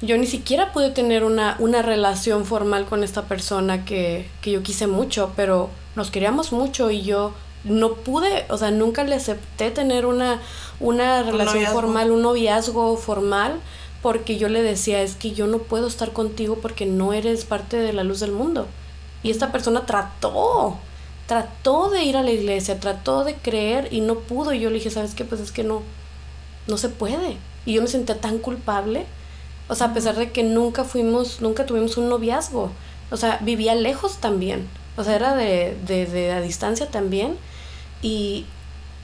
[0.00, 4.62] yo ni siquiera pude tener una, una relación formal con esta persona que, que yo
[4.62, 9.70] quise mucho, pero nos queríamos mucho y yo no pude, o sea, nunca le acepté
[9.70, 10.40] tener una,
[10.80, 13.60] una relación formal, un noviazgo formal,
[14.02, 17.76] porque yo le decía, es que yo no puedo estar contigo porque no eres parte
[17.76, 18.66] de la luz del mundo.
[19.22, 20.78] Y esta persona trató,
[21.26, 24.52] trató de ir a la iglesia, trató de creer y no pudo.
[24.52, 25.24] Y yo le dije, ¿sabes qué?
[25.24, 25.82] Pues es que no,
[26.66, 27.36] no se puede.
[27.66, 29.06] Y yo me sentía tan culpable.
[29.68, 32.70] O sea, a pesar de que nunca fuimos, nunca tuvimos un noviazgo.
[33.10, 34.68] O sea, vivía lejos también.
[34.96, 37.36] O sea, era de, de, de a distancia también.
[38.00, 38.46] Y,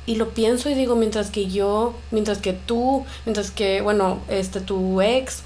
[0.07, 4.61] y lo pienso y digo, mientras que yo, mientras que tú, mientras que, bueno, este,
[4.61, 5.43] tu ex,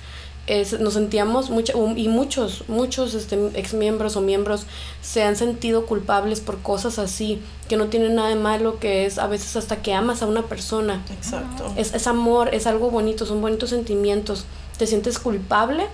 [0.47, 4.65] es- nos sentíamos, mucha, um, y muchos, muchos este, ex miembros o miembros
[5.03, 9.19] se han sentido culpables por cosas así, que no tienen nada de malo, que es
[9.19, 11.05] a veces hasta que amas a una persona.
[11.13, 11.73] Exacto.
[11.77, 14.45] Es, es amor, es algo bonito, son bonitos sentimientos.
[14.79, 15.87] Te sientes culpable.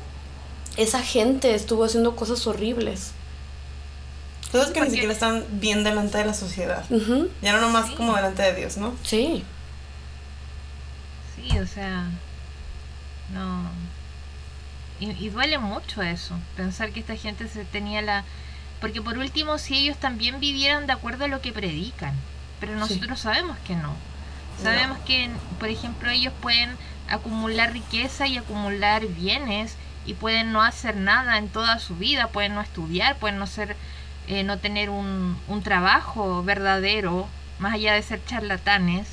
[0.77, 3.11] Esa gente estuvo haciendo cosas horribles.
[4.55, 6.85] Cosas que ni siquiera están bien delante de la sociedad.
[6.89, 7.95] Ujú, Ya no nomás Sí.
[7.97, 8.95] como delante de Dios, ¿no?
[9.03, 9.43] Sí.
[11.35, 12.05] Sí, o sea,
[13.33, 13.69] no.
[15.01, 18.23] Y, y duele mucho eso, pensar que esta gente se tenía la...
[18.81, 22.15] Porque por último, si ellos también vivieran de acuerdo a lo que predican,
[22.61, 23.93] pero nosotros sabemos que no.
[24.63, 26.71] Sabemos que, por ejemplo, ellos pueden
[27.09, 29.75] acumular riqueza y acumular bienes
[30.07, 33.75] y pueden no hacer nada en toda su vida, pueden no estudiar, pueden no ser,
[34.29, 37.29] eh, no tener un, un trabajo verdadero,
[37.59, 39.09] más allá de ser charlatanes,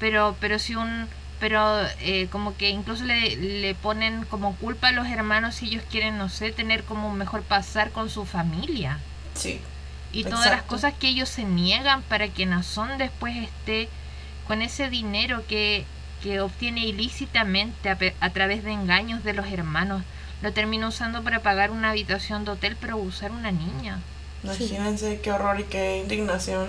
[0.00, 1.06] pero, pero si un,
[1.40, 5.82] pero eh, como que incluso le, le ponen como culpa a los hermanos si ellos
[5.90, 8.98] quieren, no sé, tener como un mejor pasar con su familia.
[9.34, 9.60] Sí.
[10.12, 13.88] Y todas las cosas que ellos se niegan para que Nazón después esté
[14.46, 15.86] con ese dinero que,
[16.22, 20.02] que obtiene ilícitamente a, a través de engaños de los hermanos,
[20.42, 24.00] lo termina usando para pagar una habitación de hotel para usar una niña.
[24.44, 26.68] Imagínense qué horror y qué indignación.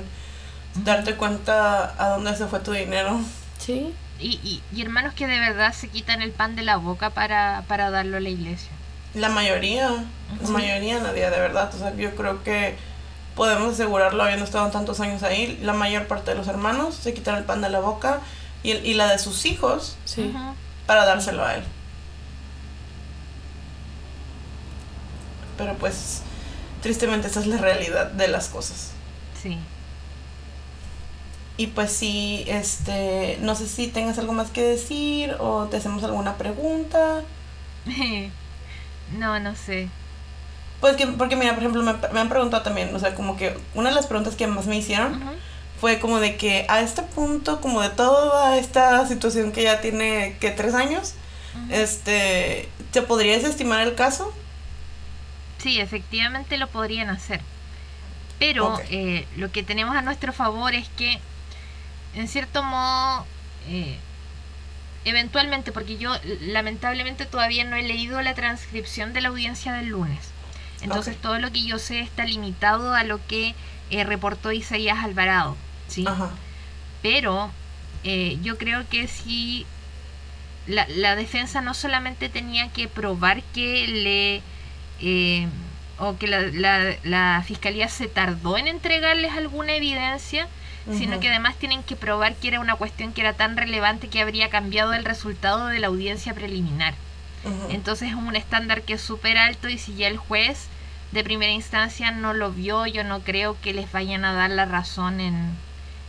[0.76, 3.20] Darte cuenta a dónde se fue tu dinero.
[3.58, 3.94] Sí.
[4.20, 7.64] Y, y, y hermanos que de verdad se quitan el pan de la boca para,
[7.68, 8.70] para darlo a la iglesia.
[9.16, 9.90] La mayoría,
[10.42, 11.72] la mayoría nadie de verdad.
[11.74, 12.76] O sea, yo creo que
[13.36, 15.60] podemos asegurarlo habiendo estado tantos años ahí.
[15.64, 18.22] La mayor parte de los hermanos se quitan el pan de la boca
[18.64, 20.32] y, el- y la de sus hijos Sí.
[20.86, 21.64] Para dárselo a él.
[25.58, 26.22] Pero pues,
[26.82, 28.92] tristemente esa es la realidad de las cosas.
[29.42, 29.58] Sí.
[31.56, 36.04] Y pues sí, este, no sé si tengas algo más que decir o te hacemos
[36.04, 37.22] alguna pregunta.
[39.18, 39.90] no, no sé.
[40.82, 43.58] Pues que, porque mira, por ejemplo, me, me han preguntado también, o sea, como que
[43.74, 45.22] una de las preguntas que más me hicieron
[45.80, 50.38] fue como de que a este punto, como de toda esta situación que ya tiene,
[50.40, 51.14] que tres años,
[51.70, 54.34] este, ¿te podrías estimar el caso?
[55.64, 57.40] Sí, efectivamente lo podrían hacer.
[58.38, 61.20] Pero eh, lo que tenemos a nuestro favor es que,
[62.16, 63.26] en cierto modo,
[63.70, 63.98] eh,
[65.06, 70.32] eventualmente, porque yo lamentablemente todavía no he leído la transcripción de la audiencia del lunes.
[70.82, 73.56] Entonces todo lo que yo sé está limitado a lo que
[73.90, 75.56] eh, reportó Isaías Alvarado.
[75.88, 76.04] ¿sí?
[76.06, 76.32] Ajá.
[77.02, 77.52] Pero
[78.04, 79.66] eh, yo creo que si
[80.68, 84.42] la, la defensa no solamente tenía que probar que le
[85.04, 85.48] eh,
[86.00, 90.48] o que la, la- la fiscalía se tardó en entregarles alguna evidencia,
[90.98, 94.22] sino que además tienen que probar que era una cuestión que era tan relevante que
[94.22, 96.94] habría cambiado el resultado de la audiencia preliminar.
[97.70, 100.68] Entonces es un estándar que es súper alto y si ya el juez
[101.12, 104.66] de primera instancia no lo vio, yo no creo que les vayan a dar la
[104.66, 105.52] razón en,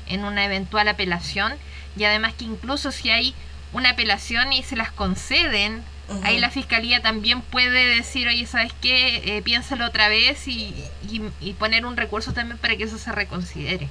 [0.07, 1.53] en una eventual apelación.
[1.97, 3.35] Y además que incluso si hay
[3.73, 6.21] una apelación y se las conceden, Ujú.
[6.23, 9.37] ahí la fiscalía también puede decir, oye, ¿sabes qué?
[9.39, 10.75] Eh, piénsalo otra vez y,
[11.09, 13.89] y, y poner un recurso también para que eso se reconsidere.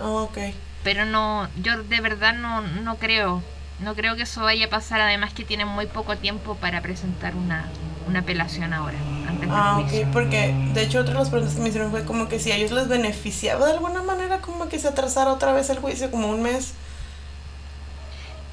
[0.00, 0.38] Ok.
[0.82, 3.42] Pero no, yo de verdad no, no creo,
[3.80, 7.34] no creo que eso vaya a pasar, además que tienen muy poco tiempo para presentar
[7.36, 7.68] una,
[8.08, 8.96] una apelación ahora,
[9.28, 10.06] antes del Ah, juicio.
[10.06, 12.50] ok, porque de hecho otra de las preguntas que me hicieron fue como que si
[12.50, 16.10] a ellos les beneficiaba de alguna manera como que se atrasara otra vez el juicio,
[16.10, 16.72] como un mes.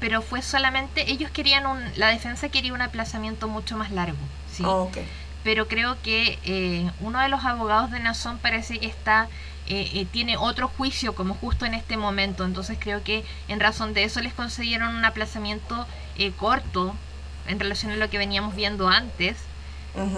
[0.00, 4.18] Pero fue solamente, ellos querían un, la defensa quería un aplazamiento mucho más largo,
[4.52, 4.62] ¿sí?
[4.66, 4.86] Ah.
[5.44, 9.28] Pero creo que eh, uno de los abogados de Nazón parece que está,
[9.66, 13.92] eh, eh, tiene otro juicio como justo en este momento, entonces creo que en razón
[13.94, 16.94] de eso les concedieron un aplazamiento eh, corto
[17.46, 19.36] en relación a lo que veníamos viendo antes,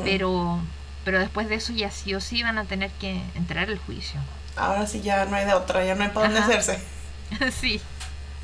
[0.05, 0.61] pero
[1.05, 4.21] pero después de eso ya sí o sí van a tener que entrar al juicio.
[4.57, 6.81] Ahora sí ya no hay de otra, ya no hay para dónde hacerse.
[7.61, 7.81] sí.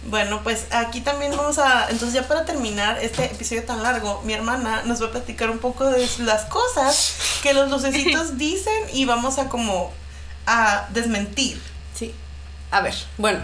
[0.08, 4.32] Bueno, pues aquí también vamos a, entonces ya para terminar este episodio tan largo, mi
[4.32, 9.04] hermana nos va a platicar un poco de las cosas que los lucecitos dicen y
[9.04, 9.92] vamos a como
[10.46, 11.60] a desmentir.
[11.94, 12.14] Sí.
[12.70, 13.40] A ver, bueno,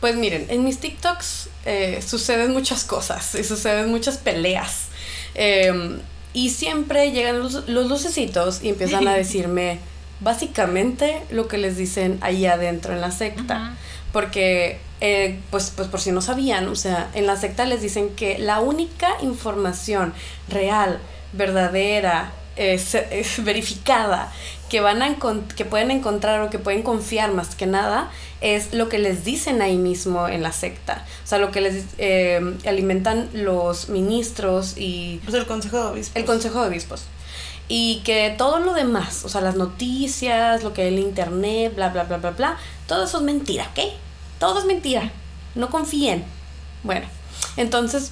[0.00, 4.86] pues miren, en mis TikToks eh, suceden muchas cosas y suceden muchas peleas.
[5.34, 6.00] Eh,
[6.34, 9.78] y siempre llegan los, los lucecitos y empiezan a decirme
[10.20, 13.76] básicamente lo que les dicen ahí adentro en la secta.
[14.12, 18.10] Porque, eh, pues, pues por si no sabían, o sea, en la secta les dicen
[18.10, 20.14] que la única información
[20.48, 21.00] real,
[21.32, 24.30] verdadera, eh, eh, verificada
[24.68, 25.16] que van a
[25.56, 28.10] que pueden encontrar o que pueden confiar más que nada
[28.40, 31.04] es lo que les dicen ahí mismo en la secta.
[31.24, 36.16] O sea, lo que les eh, alimentan los ministros y Pues el consejo de obispos.
[36.16, 37.04] el Consejo de Obispos.
[37.68, 41.88] Y que todo lo demás, o sea, las noticias, lo que hay en internet, bla,
[41.88, 42.56] bla, bla, bla, bla,
[42.86, 43.92] todo eso es mentira, ¿ok?
[44.42, 45.12] Todo es mentira.
[45.54, 46.24] No confíen.
[46.82, 47.06] Bueno,
[47.56, 48.10] entonces,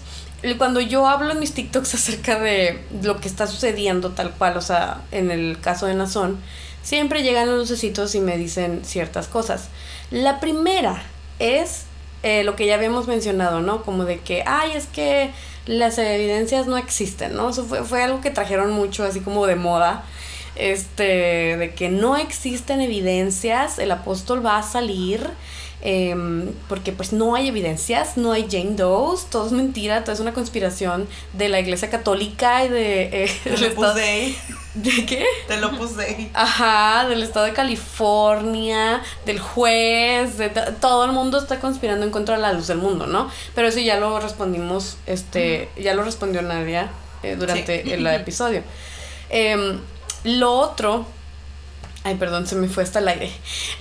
[0.58, 4.60] cuando yo hablo en mis TikToks acerca de lo que está sucediendo tal cual, o
[4.60, 6.38] sea, en el caso de Nazón,
[6.84, 9.70] siempre llegan los lucecitos y me dicen ciertas cosas.
[10.12, 11.02] La primera
[11.40, 11.86] es
[12.22, 13.82] eh, lo que ya habíamos mencionado, ¿no?
[13.82, 15.32] Como de que, ay, es que
[15.66, 17.50] las evidencias no existen, ¿no?
[17.50, 20.04] Eso fue, fue algo que trajeron mucho así como de moda
[20.60, 25.26] este, de que no existen evidencias, el apóstol va a salir,
[25.82, 30.20] em, porque pues no hay evidencias, no hay Jane Doe, todo es mentira, todo es
[30.20, 33.24] una conspiración de la iglesia católica y de...
[33.24, 34.36] Eh, del estado, Dei.
[34.74, 35.24] ¿De qué?
[35.48, 36.30] Del Opus Dei.
[36.32, 40.50] Ajá, del estado de California, del juez, de
[40.80, 43.28] todo el mundo está conspirando en contra de la luz del mundo, ¿no?
[43.54, 46.90] Pero eso ya lo respondimos, este, ya lo respondió Nadia
[47.22, 48.62] eh, durante el episodio.
[49.28, 49.78] Eh,
[50.24, 51.06] lo otro,
[52.02, 53.30] ay, perdón, se me fue hasta el aire.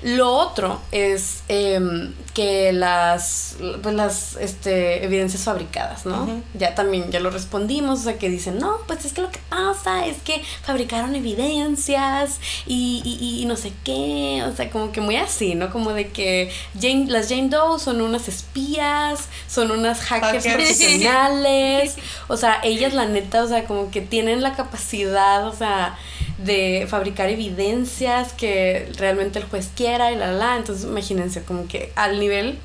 [0.03, 6.41] Lo otro es em, que las, pues las este, evidencias fabricadas, ¿no?
[6.53, 9.39] Ya también, ya lo respondimos, o sea, que dicen, no, pues es que lo que
[9.49, 14.99] pasa es que fabricaron evidencias y, y, y no sé qué, o sea, como que
[14.99, 15.71] muy así, ¿no?
[15.71, 20.55] Como de que Jane, las Jane Doe son unas espías, son unas hackers, hackers.
[20.55, 21.95] profesionales,
[22.27, 25.97] o sea, ellas la neta, o sea, como que tienen la capacidad, o sea
[26.43, 30.57] de fabricar evidencias que realmente el juez quiera y la la.
[30.57, 32.57] Entonces, imagínense, como que al nivel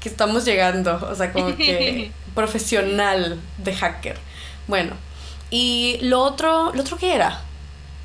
[0.00, 4.16] que estamos llegando, o sea, como que profesional de hacker.
[4.66, 4.94] Bueno,
[5.50, 7.40] y lo otro, ¿lo otro qué era?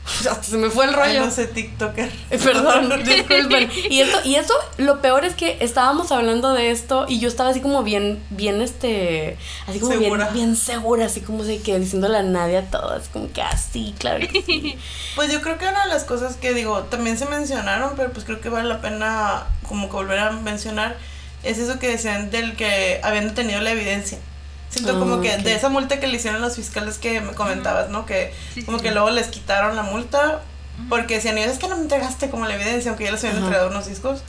[0.29, 1.25] Hasta se me fue el rollo.
[1.25, 2.11] no sé, TikToker.
[2.29, 3.69] Eh, perdón, disculpen.
[3.89, 7.49] Y esto, y eso, lo peor es que estábamos hablando de esto y yo estaba
[7.49, 12.17] así como bien, bien, este, así como bien, bien segura, así como de que diciéndole
[12.17, 14.27] a nadie a todas, como que así, ah, claro
[15.15, 18.25] Pues yo creo que una de las cosas que digo, también se mencionaron, pero pues
[18.25, 20.97] creo que vale la pena como que volver a mencionar,
[21.43, 24.17] es eso que decían del que habían detenido la evidencia.
[24.69, 28.06] Siento como que de esa multa que le hicieron los fiscales que me comentabas, ¿no?
[28.06, 28.34] Que
[28.65, 30.41] como que luego les quitaron la multa
[30.89, 33.69] porque decían, es que no me entregaste como la evidencia, aunque ya les habían entregado
[33.69, 34.22] unos discos.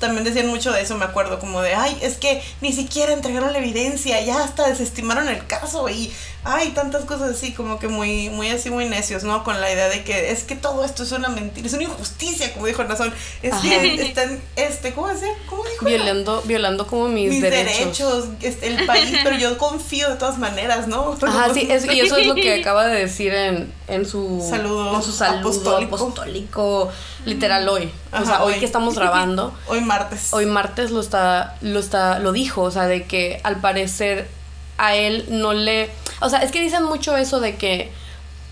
[0.00, 3.52] También decían mucho de eso, me acuerdo, como de, ay, es que ni siquiera entregaron
[3.52, 6.12] la evidencia, ya hasta desestimaron el caso y,
[6.44, 9.44] ay, tantas cosas así, como que muy, muy así, muy necios, ¿no?
[9.44, 12.52] Con la idea de que es que todo esto es una mentira, es una injusticia,
[12.52, 13.12] como dijo Nazón,
[13.42, 15.28] es que están, este, ¿cómo decir?
[15.48, 15.84] ¿Cómo dijo?
[15.84, 18.26] Violando, violando como mis, mis derechos.
[18.40, 21.16] este, el país, pero yo confío de todas maneras, ¿no?
[21.22, 25.02] Ajá, sí, y eso es lo que acaba de decir en, en su saludo, en
[25.02, 26.90] su saludo apostólico,
[27.24, 30.32] literal hoy, o sea, hoy que estamos grabando Hoy martes.
[30.32, 34.28] Hoy martes lo está, lo está, lo dijo, o sea, de que al parecer
[34.78, 35.90] a él no le,
[36.22, 37.90] o sea, es que dicen mucho eso de que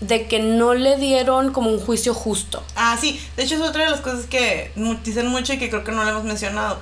[0.01, 2.63] de que no le dieron como un juicio justo.
[2.75, 4.71] Ah, sí, de hecho es otra de las cosas que
[5.03, 6.79] dicen mucho y que creo que no le hemos mencionado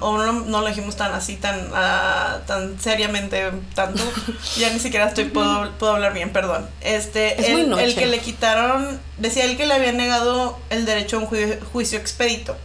[0.00, 4.02] o no, no, lo dijimos tan así, tan, uh, tan seriamente, tanto.
[4.56, 6.68] ya ni siquiera estoy, puedo, puedo hablar bien, perdón.
[6.82, 11.20] Este, el, el, que le quitaron, decía él que le había negado el derecho a
[11.20, 12.56] un juicio, expedito.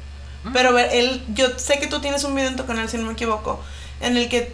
[0.53, 2.97] Pero a ver, él, yo sé que tú tienes un video en tu canal, si
[2.97, 3.61] no me equivoco,
[4.01, 4.53] en el que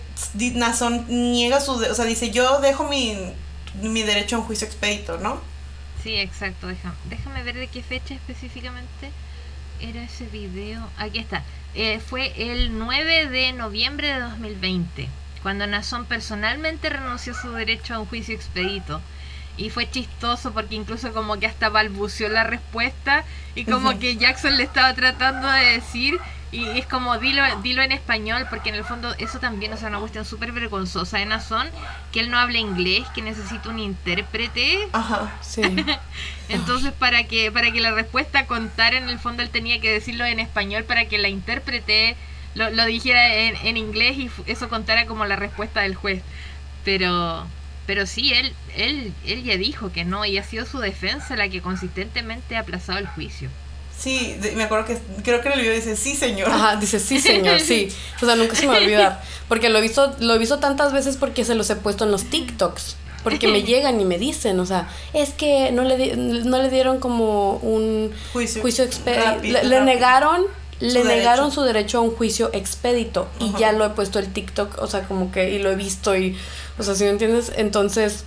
[0.55, 3.17] Nazón niega su, o sea, dice, yo dejo mi,
[3.81, 5.41] mi derecho a un juicio expedito, ¿no?
[6.03, 9.11] Sí, exacto, déjame, déjame ver de qué fecha específicamente
[9.79, 10.87] era ese video.
[10.97, 11.43] Aquí está.
[11.75, 15.09] Eh, fue el 9 de noviembre de 2020,
[15.43, 19.01] cuando Nazón personalmente renunció a su derecho a un juicio expedito.
[19.57, 23.25] Y fue chistoso porque incluso como que hasta balbuceó la respuesta
[23.55, 26.19] y como que Jackson le estaba tratando de decir
[26.51, 29.89] y es como, dilo, dilo en español, porque en el fondo eso también, o sea,
[29.89, 31.67] una cuestión súper vergonzosa en Nazón,
[32.11, 34.87] que él no habla inglés, que necesita un intérprete.
[34.93, 35.61] Ajá, sí.
[36.49, 40.25] Entonces, para que, para que la respuesta contara, en el fondo él tenía que decirlo
[40.25, 42.15] en español para que la intérprete
[42.55, 46.23] lo, lo dijera en, en inglés y eso contara como la respuesta del juez.
[46.85, 47.45] Pero,
[47.85, 51.49] pero sí, él, él, él ya dijo que no, y ha sido su defensa la
[51.49, 53.49] que consistentemente ha aplazado el juicio.
[53.97, 56.49] Sí, me acuerdo que creo que en el video dice sí, señor.
[56.49, 57.89] Ajá, dice sí, señor, sí.
[58.21, 59.21] O sea, nunca se me va a olvidar.
[59.47, 62.11] Porque lo he visto, lo he visto tantas veces porque se los he puesto en
[62.11, 62.95] los TikToks.
[63.23, 66.99] Porque me llegan y me dicen, o sea, es que no le, no le dieron
[66.99, 69.63] como un juicio, juicio expedito.
[69.63, 70.43] Le, negaron,
[70.79, 73.27] le negaron su derecho a un juicio expedito.
[73.39, 76.15] Y ya lo he puesto el TikTok, o sea, como que, y lo he visto
[76.15, 76.37] y,
[76.77, 78.25] o sea, si me entiendes, entonces,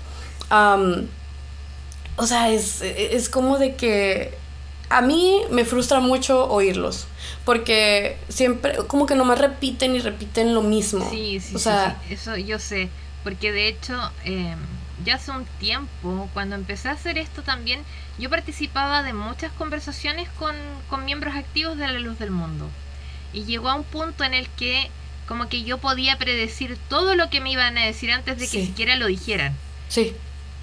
[0.51, 4.39] o sea, es, es como de que
[4.90, 7.06] a mí me frustra mucho oírlos,
[7.44, 11.08] porque siempre, como que nomás repiten y repiten lo mismo.
[11.10, 12.90] Sí, sí, o sea, eso yo sé,
[13.22, 14.58] porque de hecho, em,
[15.04, 17.82] ya hace un tiempo, cuando empecé a hacer esto también,
[18.18, 20.56] yo participaba de muchas conversaciones con,
[20.88, 22.68] con miembros activos de la luz del mundo.
[23.32, 24.90] Y llegó a un punto en el que
[25.28, 28.66] como que yo podía predecir todo lo que me iban a decir antes de que
[28.66, 29.54] siquiera lo dijeran.
[29.88, 30.14] Sí.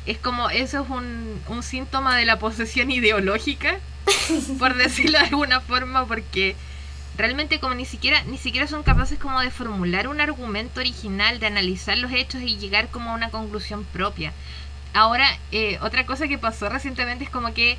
[0.06, 3.80] Es como, eso es un, un síntoma de la posesión ideológica
[4.60, 6.56] por decirlo de alguna forma, porque
[7.18, 11.48] realmente como ni siquiera ni siquiera son capaces como de formular un argumento original, de
[11.48, 14.34] analizar los hechos y llegar como a una conclusión propia.
[14.94, 17.78] Ahora, eh, otra cosa que pasó recientemente es como que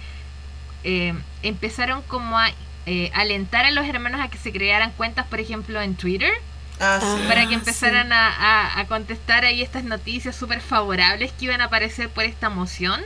[0.85, 2.51] eh, empezaron como a
[2.87, 6.33] eh, alentar a los hermanos a que se crearan cuentas, por ejemplo, en Twitter.
[6.81, 7.25] Ah, sí.
[7.27, 11.65] para que empezaran a, a- a contestar ahí estas noticias súper favorables que iban a
[11.65, 13.03] aparecer por esta moción.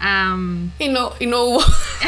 [0.00, 1.60] Am, Y no, y no hubo.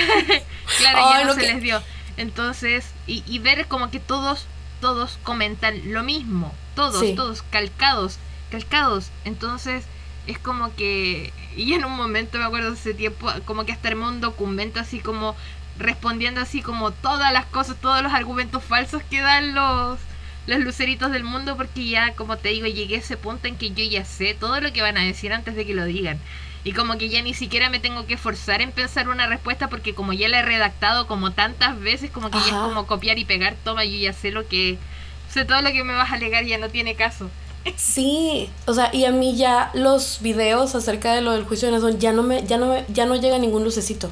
[0.78, 1.82] claro, ya no, no, se que- les dio.
[2.16, 4.46] Entonces, y, y ver como que todos,
[4.80, 6.54] todos comentan lo mismo.
[6.74, 7.14] Todos, Sí.
[7.14, 8.18] todos, calcados,
[8.50, 9.10] calcados.
[9.24, 9.84] Entonces,
[10.26, 11.32] es como que.
[11.56, 15.00] Y en un momento, me acuerdo ese tiempo, como que hasta armé un documento así
[15.00, 15.36] como
[15.78, 19.98] respondiendo así como todas las cosas, todos los argumentos falsos que dan los,
[20.46, 23.70] los luceritos del mundo, porque ya, como te digo, llegué a ese punto en que
[23.70, 26.18] yo ya sé todo lo que van a decir antes de que lo digan.
[26.64, 29.94] Y como que ya ni siquiera me tengo que forzar en pensar una respuesta porque
[29.94, 33.24] como ya la he redactado como tantas veces, como que ya es como copiar y
[33.24, 34.78] pegar, toma, yo ya sé lo que...
[35.28, 37.30] Sé todo lo que me vas a alegar, ya no tiene caso.
[37.76, 41.72] Sí, o sea, y a mí ya los videos acerca de lo del juicio de
[41.72, 44.10] Nazón ya no me, ya no me, ya no llega ningún lucecito.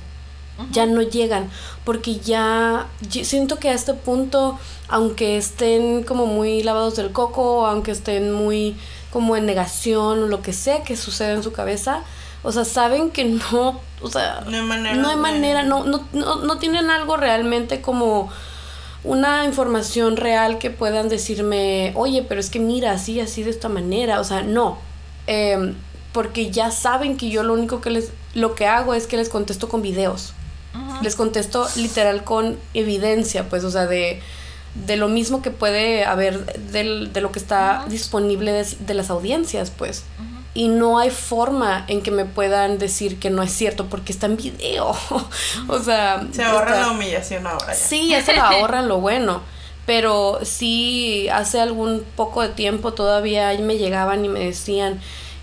[0.72, 1.48] Ya no llegan,
[1.84, 4.58] porque ya siento que a este punto,
[4.88, 8.76] aunque estén como muy lavados del coco, aunque estén muy
[9.10, 12.04] como en negación o lo que sea que sucede en su cabeza,
[12.42, 16.06] o sea, saben que no, o sea, No hay manera no hay manera, no, no,
[16.12, 18.30] no, no tienen algo realmente como
[19.02, 23.68] una información real que puedan decirme, oye, pero es que mira, así, así de esta
[23.68, 24.78] manera, o sea, no,
[25.26, 25.74] Em,
[26.12, 29.28] porque ya saben que yo lo único que les, lo que hago es que les
[29.28, 30.32] contesto con videos,
[31.02, 34.20] les contesto literal con evidencia, pues, o sea, de,
[34.86, 39.10] de lo mismo que puede haber, del- de lo que está disponible de, de las
[39.10, 40.04] audiencias, pues.
[40.52, 44.26] Y no hay forma en que me puedan decir que no es cierto porque está
[44.26, 44.92] en video.
[45.68, 47.74] o sea, Se ahorra está- la humillación ahora ya.
[47.74, 49.42] Sí, ya se lo ahorran lo bueno.
[49.86, 55.00] Pero sí, hace algún poco de tiempo todavía me llegaban y me decían,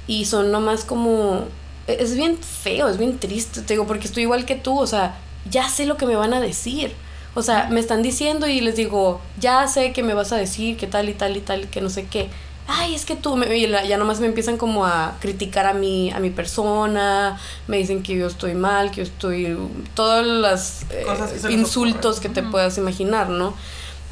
[0.08, 1.46] y son nomás como,
[1.88, 5.18] es bien feo, es bien triste, te digo, porque estoy igual que tú, o sea,
[5.50, 6.94] ya sé lo que me van a decir.
[7.34, 10.78] O sea, me están diciendo y les digo, ya sé que me vas a decir,
[10.78, 12.30] que tal y tal y tal, que no sé qué.
[12.69, 15.73] Ay, es que tú, me, y la- ya nomás me empiezan como a criticar a
[15.73, 19.57] mi, a mi persona, me dicen que yo estoy mal, que yo estoy,
[19.95, 21.06] todas las eh,
[21.48, 23.53] que insultos que te puedas imaginar, ¿no?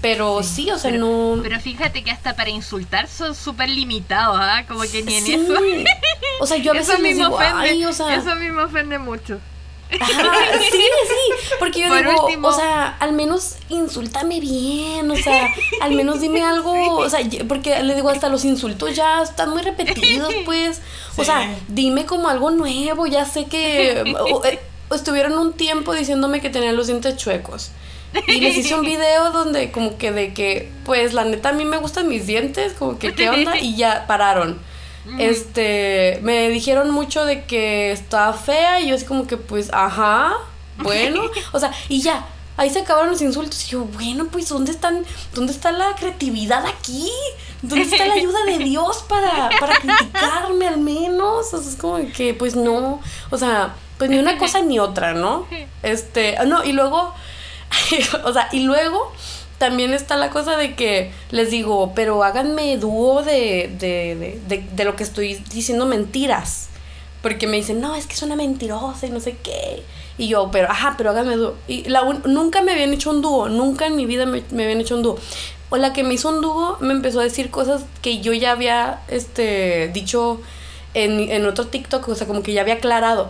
[0.02, 1.42] Pero sí, o sea, pero, no...
[1.44, 4.64] Pero fíjate que hasta para insultar son súper limitados, ¿ah?
[4.68, 5.34] Como que ni en Sí.
[5.34, 5.54] eso.
[6.40, 8.16] O sea, yo a veces eso les digo, ay, o sea...
[8.16, 9.40] Eso a mí me ofende mucho.
[10.00, 15.16] Ajá, sí, sí, porque yo Por digo, último- o sea, al menos insúltame bien, o
[15.16, 15.50] sea,
[15.82, 19.62] al menos dime algo, o sea, porque le digo, hasta los insultos ya están muy
[19.62, 20.82] repetidos, pues,
[21.18, 24.60] o sea, dime como algo nuevo, ya sé que o- eh,
[24.94, 27.72] estuvieron un tiempo diciéndome que tenían los dientes chuecos.
[28.28, 31.66] Y les hice un video donde como que de que, pues la neta a mí
[31.66, 34.58] me gustan mis dientes, como que qué onda, y ya pararon.
[35.20, 40.34] Este, me dijeron mucho de que estaba fea y yo así como que pues, ajá,
[40.78, 41.22] bueno,
[41.52, 42.26] o sea, y ya,
[42.58, 46.66] ahí se acabaron los insultos y yo, bueno, pues ¿dónde están, dónde está la creatividad
[46.66, 47.10] aquí?
[47.62, 51.54] ¿Dónde está la ayuda de Dios para, para criticarme al menos?
[51.54, 55.14] O sea, es como que pues no, o sea, pues ni una cosa ni otra,
[55.14, 55.48] ¿no?
[55.84, 57.14] Este, ah, no, y luego,
[58.24, 59.14] o sea, y luego
[59.58, 64.84] también está la cosa de que les digo, pero háganme dúo de, de, de, de,
[64.84, 66.68] lo que estoy diciendo mentiras.
[67.22, 69.82] Porque me dicen, no, es que es una mentirosa y no sé qué.
[70.18, 71.56] Y yo, pero, ajá, pero háganme dúo.
[71.68, 74.64] Y la un- nunca me habían hecho un dúo, nunca en mi vida me, me
[74.64, 75.18] habían hecho un dúo.
[75.70, 78.52] O la que me hizo un dúo me empezó a decir cosas que yo ya
[78.52, 80.40] había este, dicho
[80.94, 83.30] en, en otro TikTok, o sea, como que ya había aclarado.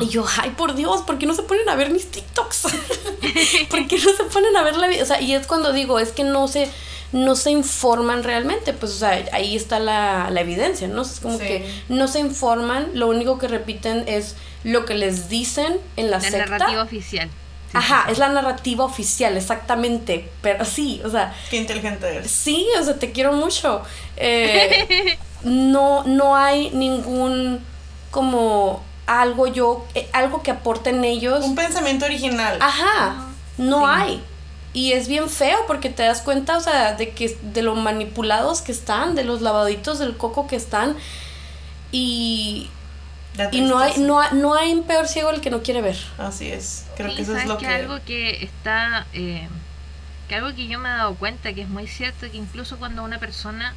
[0.00, 2.62] Y yo, ay, por Dios, ¿por qué no se ponen a ver mis TikToks?
[3.70, 5.02] ¿Por qué no se ponen a ver la vida?
[5.02, 6.68] O sea, y es cuando digo, es que no se,
[7.12, 8.72] no se informan realmente.
[8.72, 11.02] Pues, o sea, ahí está la, la evidencia, ¿no?
[11.02, 11.44] Es como Sí.
[11.44, 14.34] que no se informan, lo único que repiten es
[14.64, 16.46] lo que les dicen en la, La secta.
[16.46, 17.28] narrativa oficial.
[17.70, 20.30] Sí, Ajá, sí, es la narrativa oficial, exactamente.
[20.40, 22.30] Pero sí, o sea, Qué inteligente eres.
[22.30, 23.82] Sí, o sea, te quiero mucho.
[24.16, 27.60] Eh, no, no hay ningún
[28.10, 31.44] como algo yo, eh, algo que aporten ellos.
[31.44, 32.58] Un pensamiento original.
[32.60, 33.26] Ajá,
[33.56, 33.84] no Sí.
[33.88, 34.24] hay.
[34.74, 38.60] Y es bien feo porque te das cuenta, o sea, de que de lo manipulados
[38.60, 40.94] que están, de los lavaditos del coco que están.
[41.90, 42.68] Y,
[43.52, 45.96] y no hay, no, hay- no hay un peor ciego el que no quiere ver.
[46.18, 46.84] Así es.
[46.96, 47.72] Creo Sí, que eso es lo que que.
[47.72, 49.48] algo que está eh,
[50.28, 53.02] que algo que yo me he dado cuenta que es muy cierto que incluso cuando
[53.02, 53.74] una persona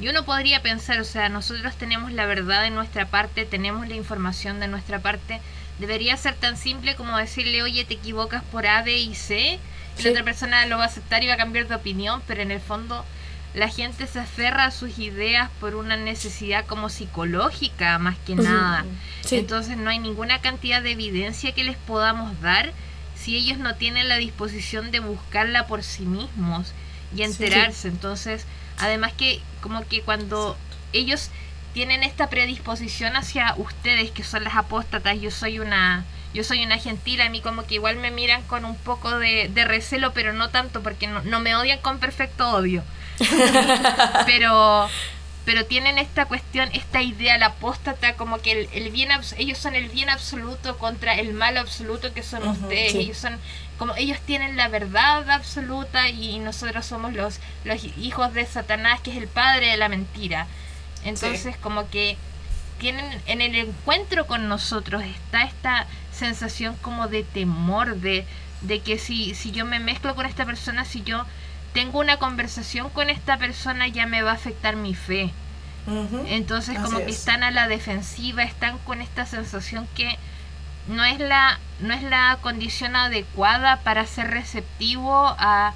[0.00, 3.94] y uno podría pensar, o sea, nosotros tenemos la verdad de nuestra parte, tenemos la
[3.94, 5.40] información de nuestra parte,
[5.78, 9.58] debería ser tan simple como decirle, oye, te equivocas por A, B y C,
[10.02, 12.50] la otra persona lo va a aceptar y va a cambiar de opinión, pero en
[12.50, 13.04] el fondo
[13.54, 18.84] la gente se aferra a sus ideas por una necesidad como psicológica más que nada.
[19.30, 22.72] Entonces no hay ninguna cantidad de evidencia que les podamos dar
[23.14, 26.72] si ellos no tienen la disposición de buscarla por sí mismos
[27.16, 27.86] y enterarse.
[27.86, 28.44] Entonces,
[28.78, 30.58] además que como que cuando
[30.92, 31.30] ellos
[31.72, 36.04] tienen esta predisposición hacia ustedes que son las apóstatas, yo soy una
[36.34, 39.48] yo soy una gentil, a mí como que igual me miran con un poco de,
[39.64, 42.82] recelo, pero no tanto porque no, no me odian con perfecto odio.
[44.26, 44.90] pero
[45.44, 49.88] pero tienen esta cuestión, esta idea, la apóstata, como que el, bien, ellos son el
[49.88, 52.94] bien absoluto contra el mal absoluto que son ustedes.
[52.94, 53.38] Ellos son,
[53.78, 59.10] como ellos tienen la verdad absoluta y nosotros somos los, los hijos de Satanás, que
[59.10, 60.46] es el padre de la mentira.
[61.04, 62.16] Entonces, como que
[62.78, 68.24] tienen en el encuentro con nosotros está esta sensación como de temor, de,
[68.62, 71.26] de que si, si yo me mezclo con esta persona, si yo
[71.74, 75.30] tengo una conversación con esta persona ya me va a afectar mi fe.
[76.28, 80.16] Entonces como que están a la defensiva, están con esta sensación que
[80.88, 85.74] no es la, no es la condición adecuada para ser receptivo a,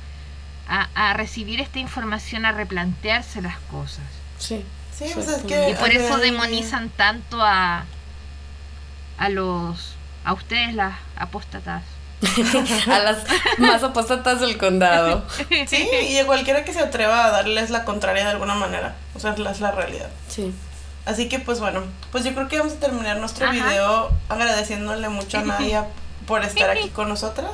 [0.66, 4.05] a, recibir esta información, a replantearse las cosas.
[4.39, 4.65] Sí.
[4.93, 7.85] Sí, y por eso demonizan tanto a,
[9.16, 9.95] a los
[10.25, 11.85] a ustedes las apóstatas.
[12.90, 13.19] a las
[13.59, 15.24] más apóstatas del condado.
[15.66, 18.97] Sí, y a cualquiera que se atreva a darles la contraria de alguna manera.
[19.15, 20.11] O sea, es la realidad.
[20.28, 20.53] Sí.
[21.09, 25.39] Así que pues bueno, pues yo creo que vamos a terminar nuestro video agradeciéndole mucho
[25.39, 25.86] a Nadia
[26.27, 27.53] por estar aquí con nosotras.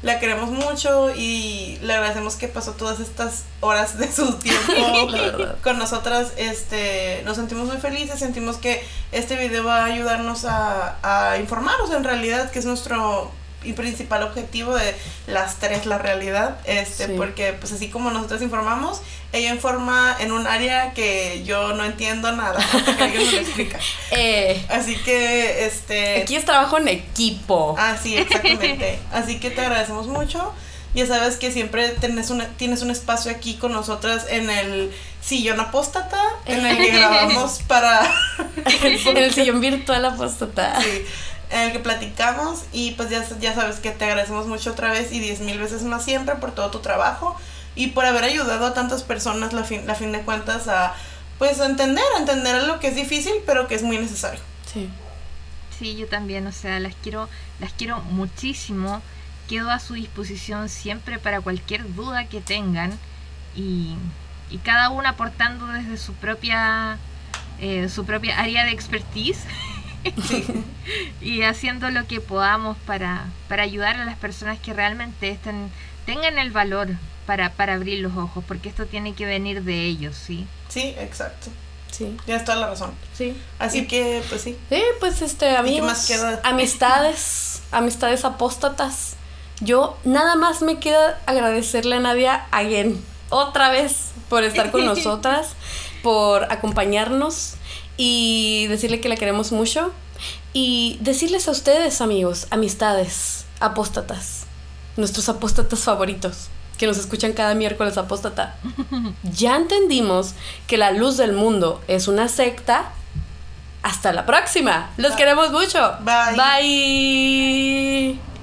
[0.00, 4.72] La queremos mucho y le agradecemos que pasó todas estas horas de su tiempo
[5.62, 6.32] con nosotras.
[6.36, 8.82] Este, nos sentimos muy felices, sentimos que
[9.12, 13.30] este video va a ayudarnos a, a informarnos en realidad, que es nuestro
[13.64, 14.94] y principal objetivo de
[15.26, 19.00] las tres la realidad este porque pues así como nosotros informamos
[19.34, 23.38] ella informa en un área que yo no entiendo nada hasta que alguien me lo
[23.38, 23.78] explica.
[24.16, 27.74] Eh, así que este aquí es trabajo en equipo.
[27.76, 29.00] Ah sí exactamente.
[29.12, 30.52] Así que te agradecemos mucho.
[30.94, 35.58] Ya sabes que siempre tienes, una, tienes un espacio aquí con nosotras en el sillón
[35.58, 38.08] apóstata, en el que grabamos para...
[38.64, 40.80] en el sillón virtual apóstata.
[40.80, 41.04] Sí,
[41.54, 45.12] en el que platicamos y pues ya, ya sabes que te agradecemos mucho otra vez
[45.12, 47.36] y diez mil veces más siempre por todo tu trabajo
[47.74, 50.94] y por haber ayudado a tantas personas la fin, la fin de cuentas a
[51.38, 54.40] pues a entender, a entender lo que es difícil pero que es muy necesario.
[54.72, 54.88] Sí.
[55.78, 57.28] Sí, yo también, o sea, las quiero,
[57.58, 59.02] las quiero muchísimo.
[59.48, 62.96] Quedo a su disposición siempre para cualquier duda que tengan
[63.56, 63.96] y,
[64.50, 66.98] y cada una aportando desde su propia
[67.60, 69.38] eh, su propia área de expertise
[71.20, 75.70] y haciendo lo que podamos para, para ayudar a las personas que realmente estén,
[76.06, 76.88] tengan el valor
[77.26, 80.46] para, para abrir los ojos, porque esto tiene que venir de ellos, ¿sí?
[80.68, 81.50] Sí, exacto.
[81.90, 82.16] Sí.
[82.24, 82.92] Tienes toda la razón.
[83.16, 83.36] Sí.
[83.58, 84.58] Así que, pues sí.
[84.68, 86.10] Sí, pues este, amigos,
[86.42, 89.14] amistades, amistades apóstatas.
[89.60, 93.00] Yo nada más me queda agradecerle a Nadia again,
[93.30, 95.54] otra vez, por estar con nosotras,
[96.02, 97.54] por acompañarnos
[97.96, 99.92] y decirle que la queremos mucho
[100.52, 104.46] y decirles a ustedes, amigos, amistades, apóstatas,
[104.96, 106.48] nuestros apóstatas favoritos,
[106.78, 108.56] que nos escuchan cada miércoles apóstata,
[109.22, 110.34] ya entendimos
[110.66, 112.92] que la luz del mundo es una secta.
[113.82, 114.90] Hasta la próxima.
[114.96, 115.98] Los queremos mucho.
[116.00, 116.36] Bye.
[118.16, 118.33] Bye.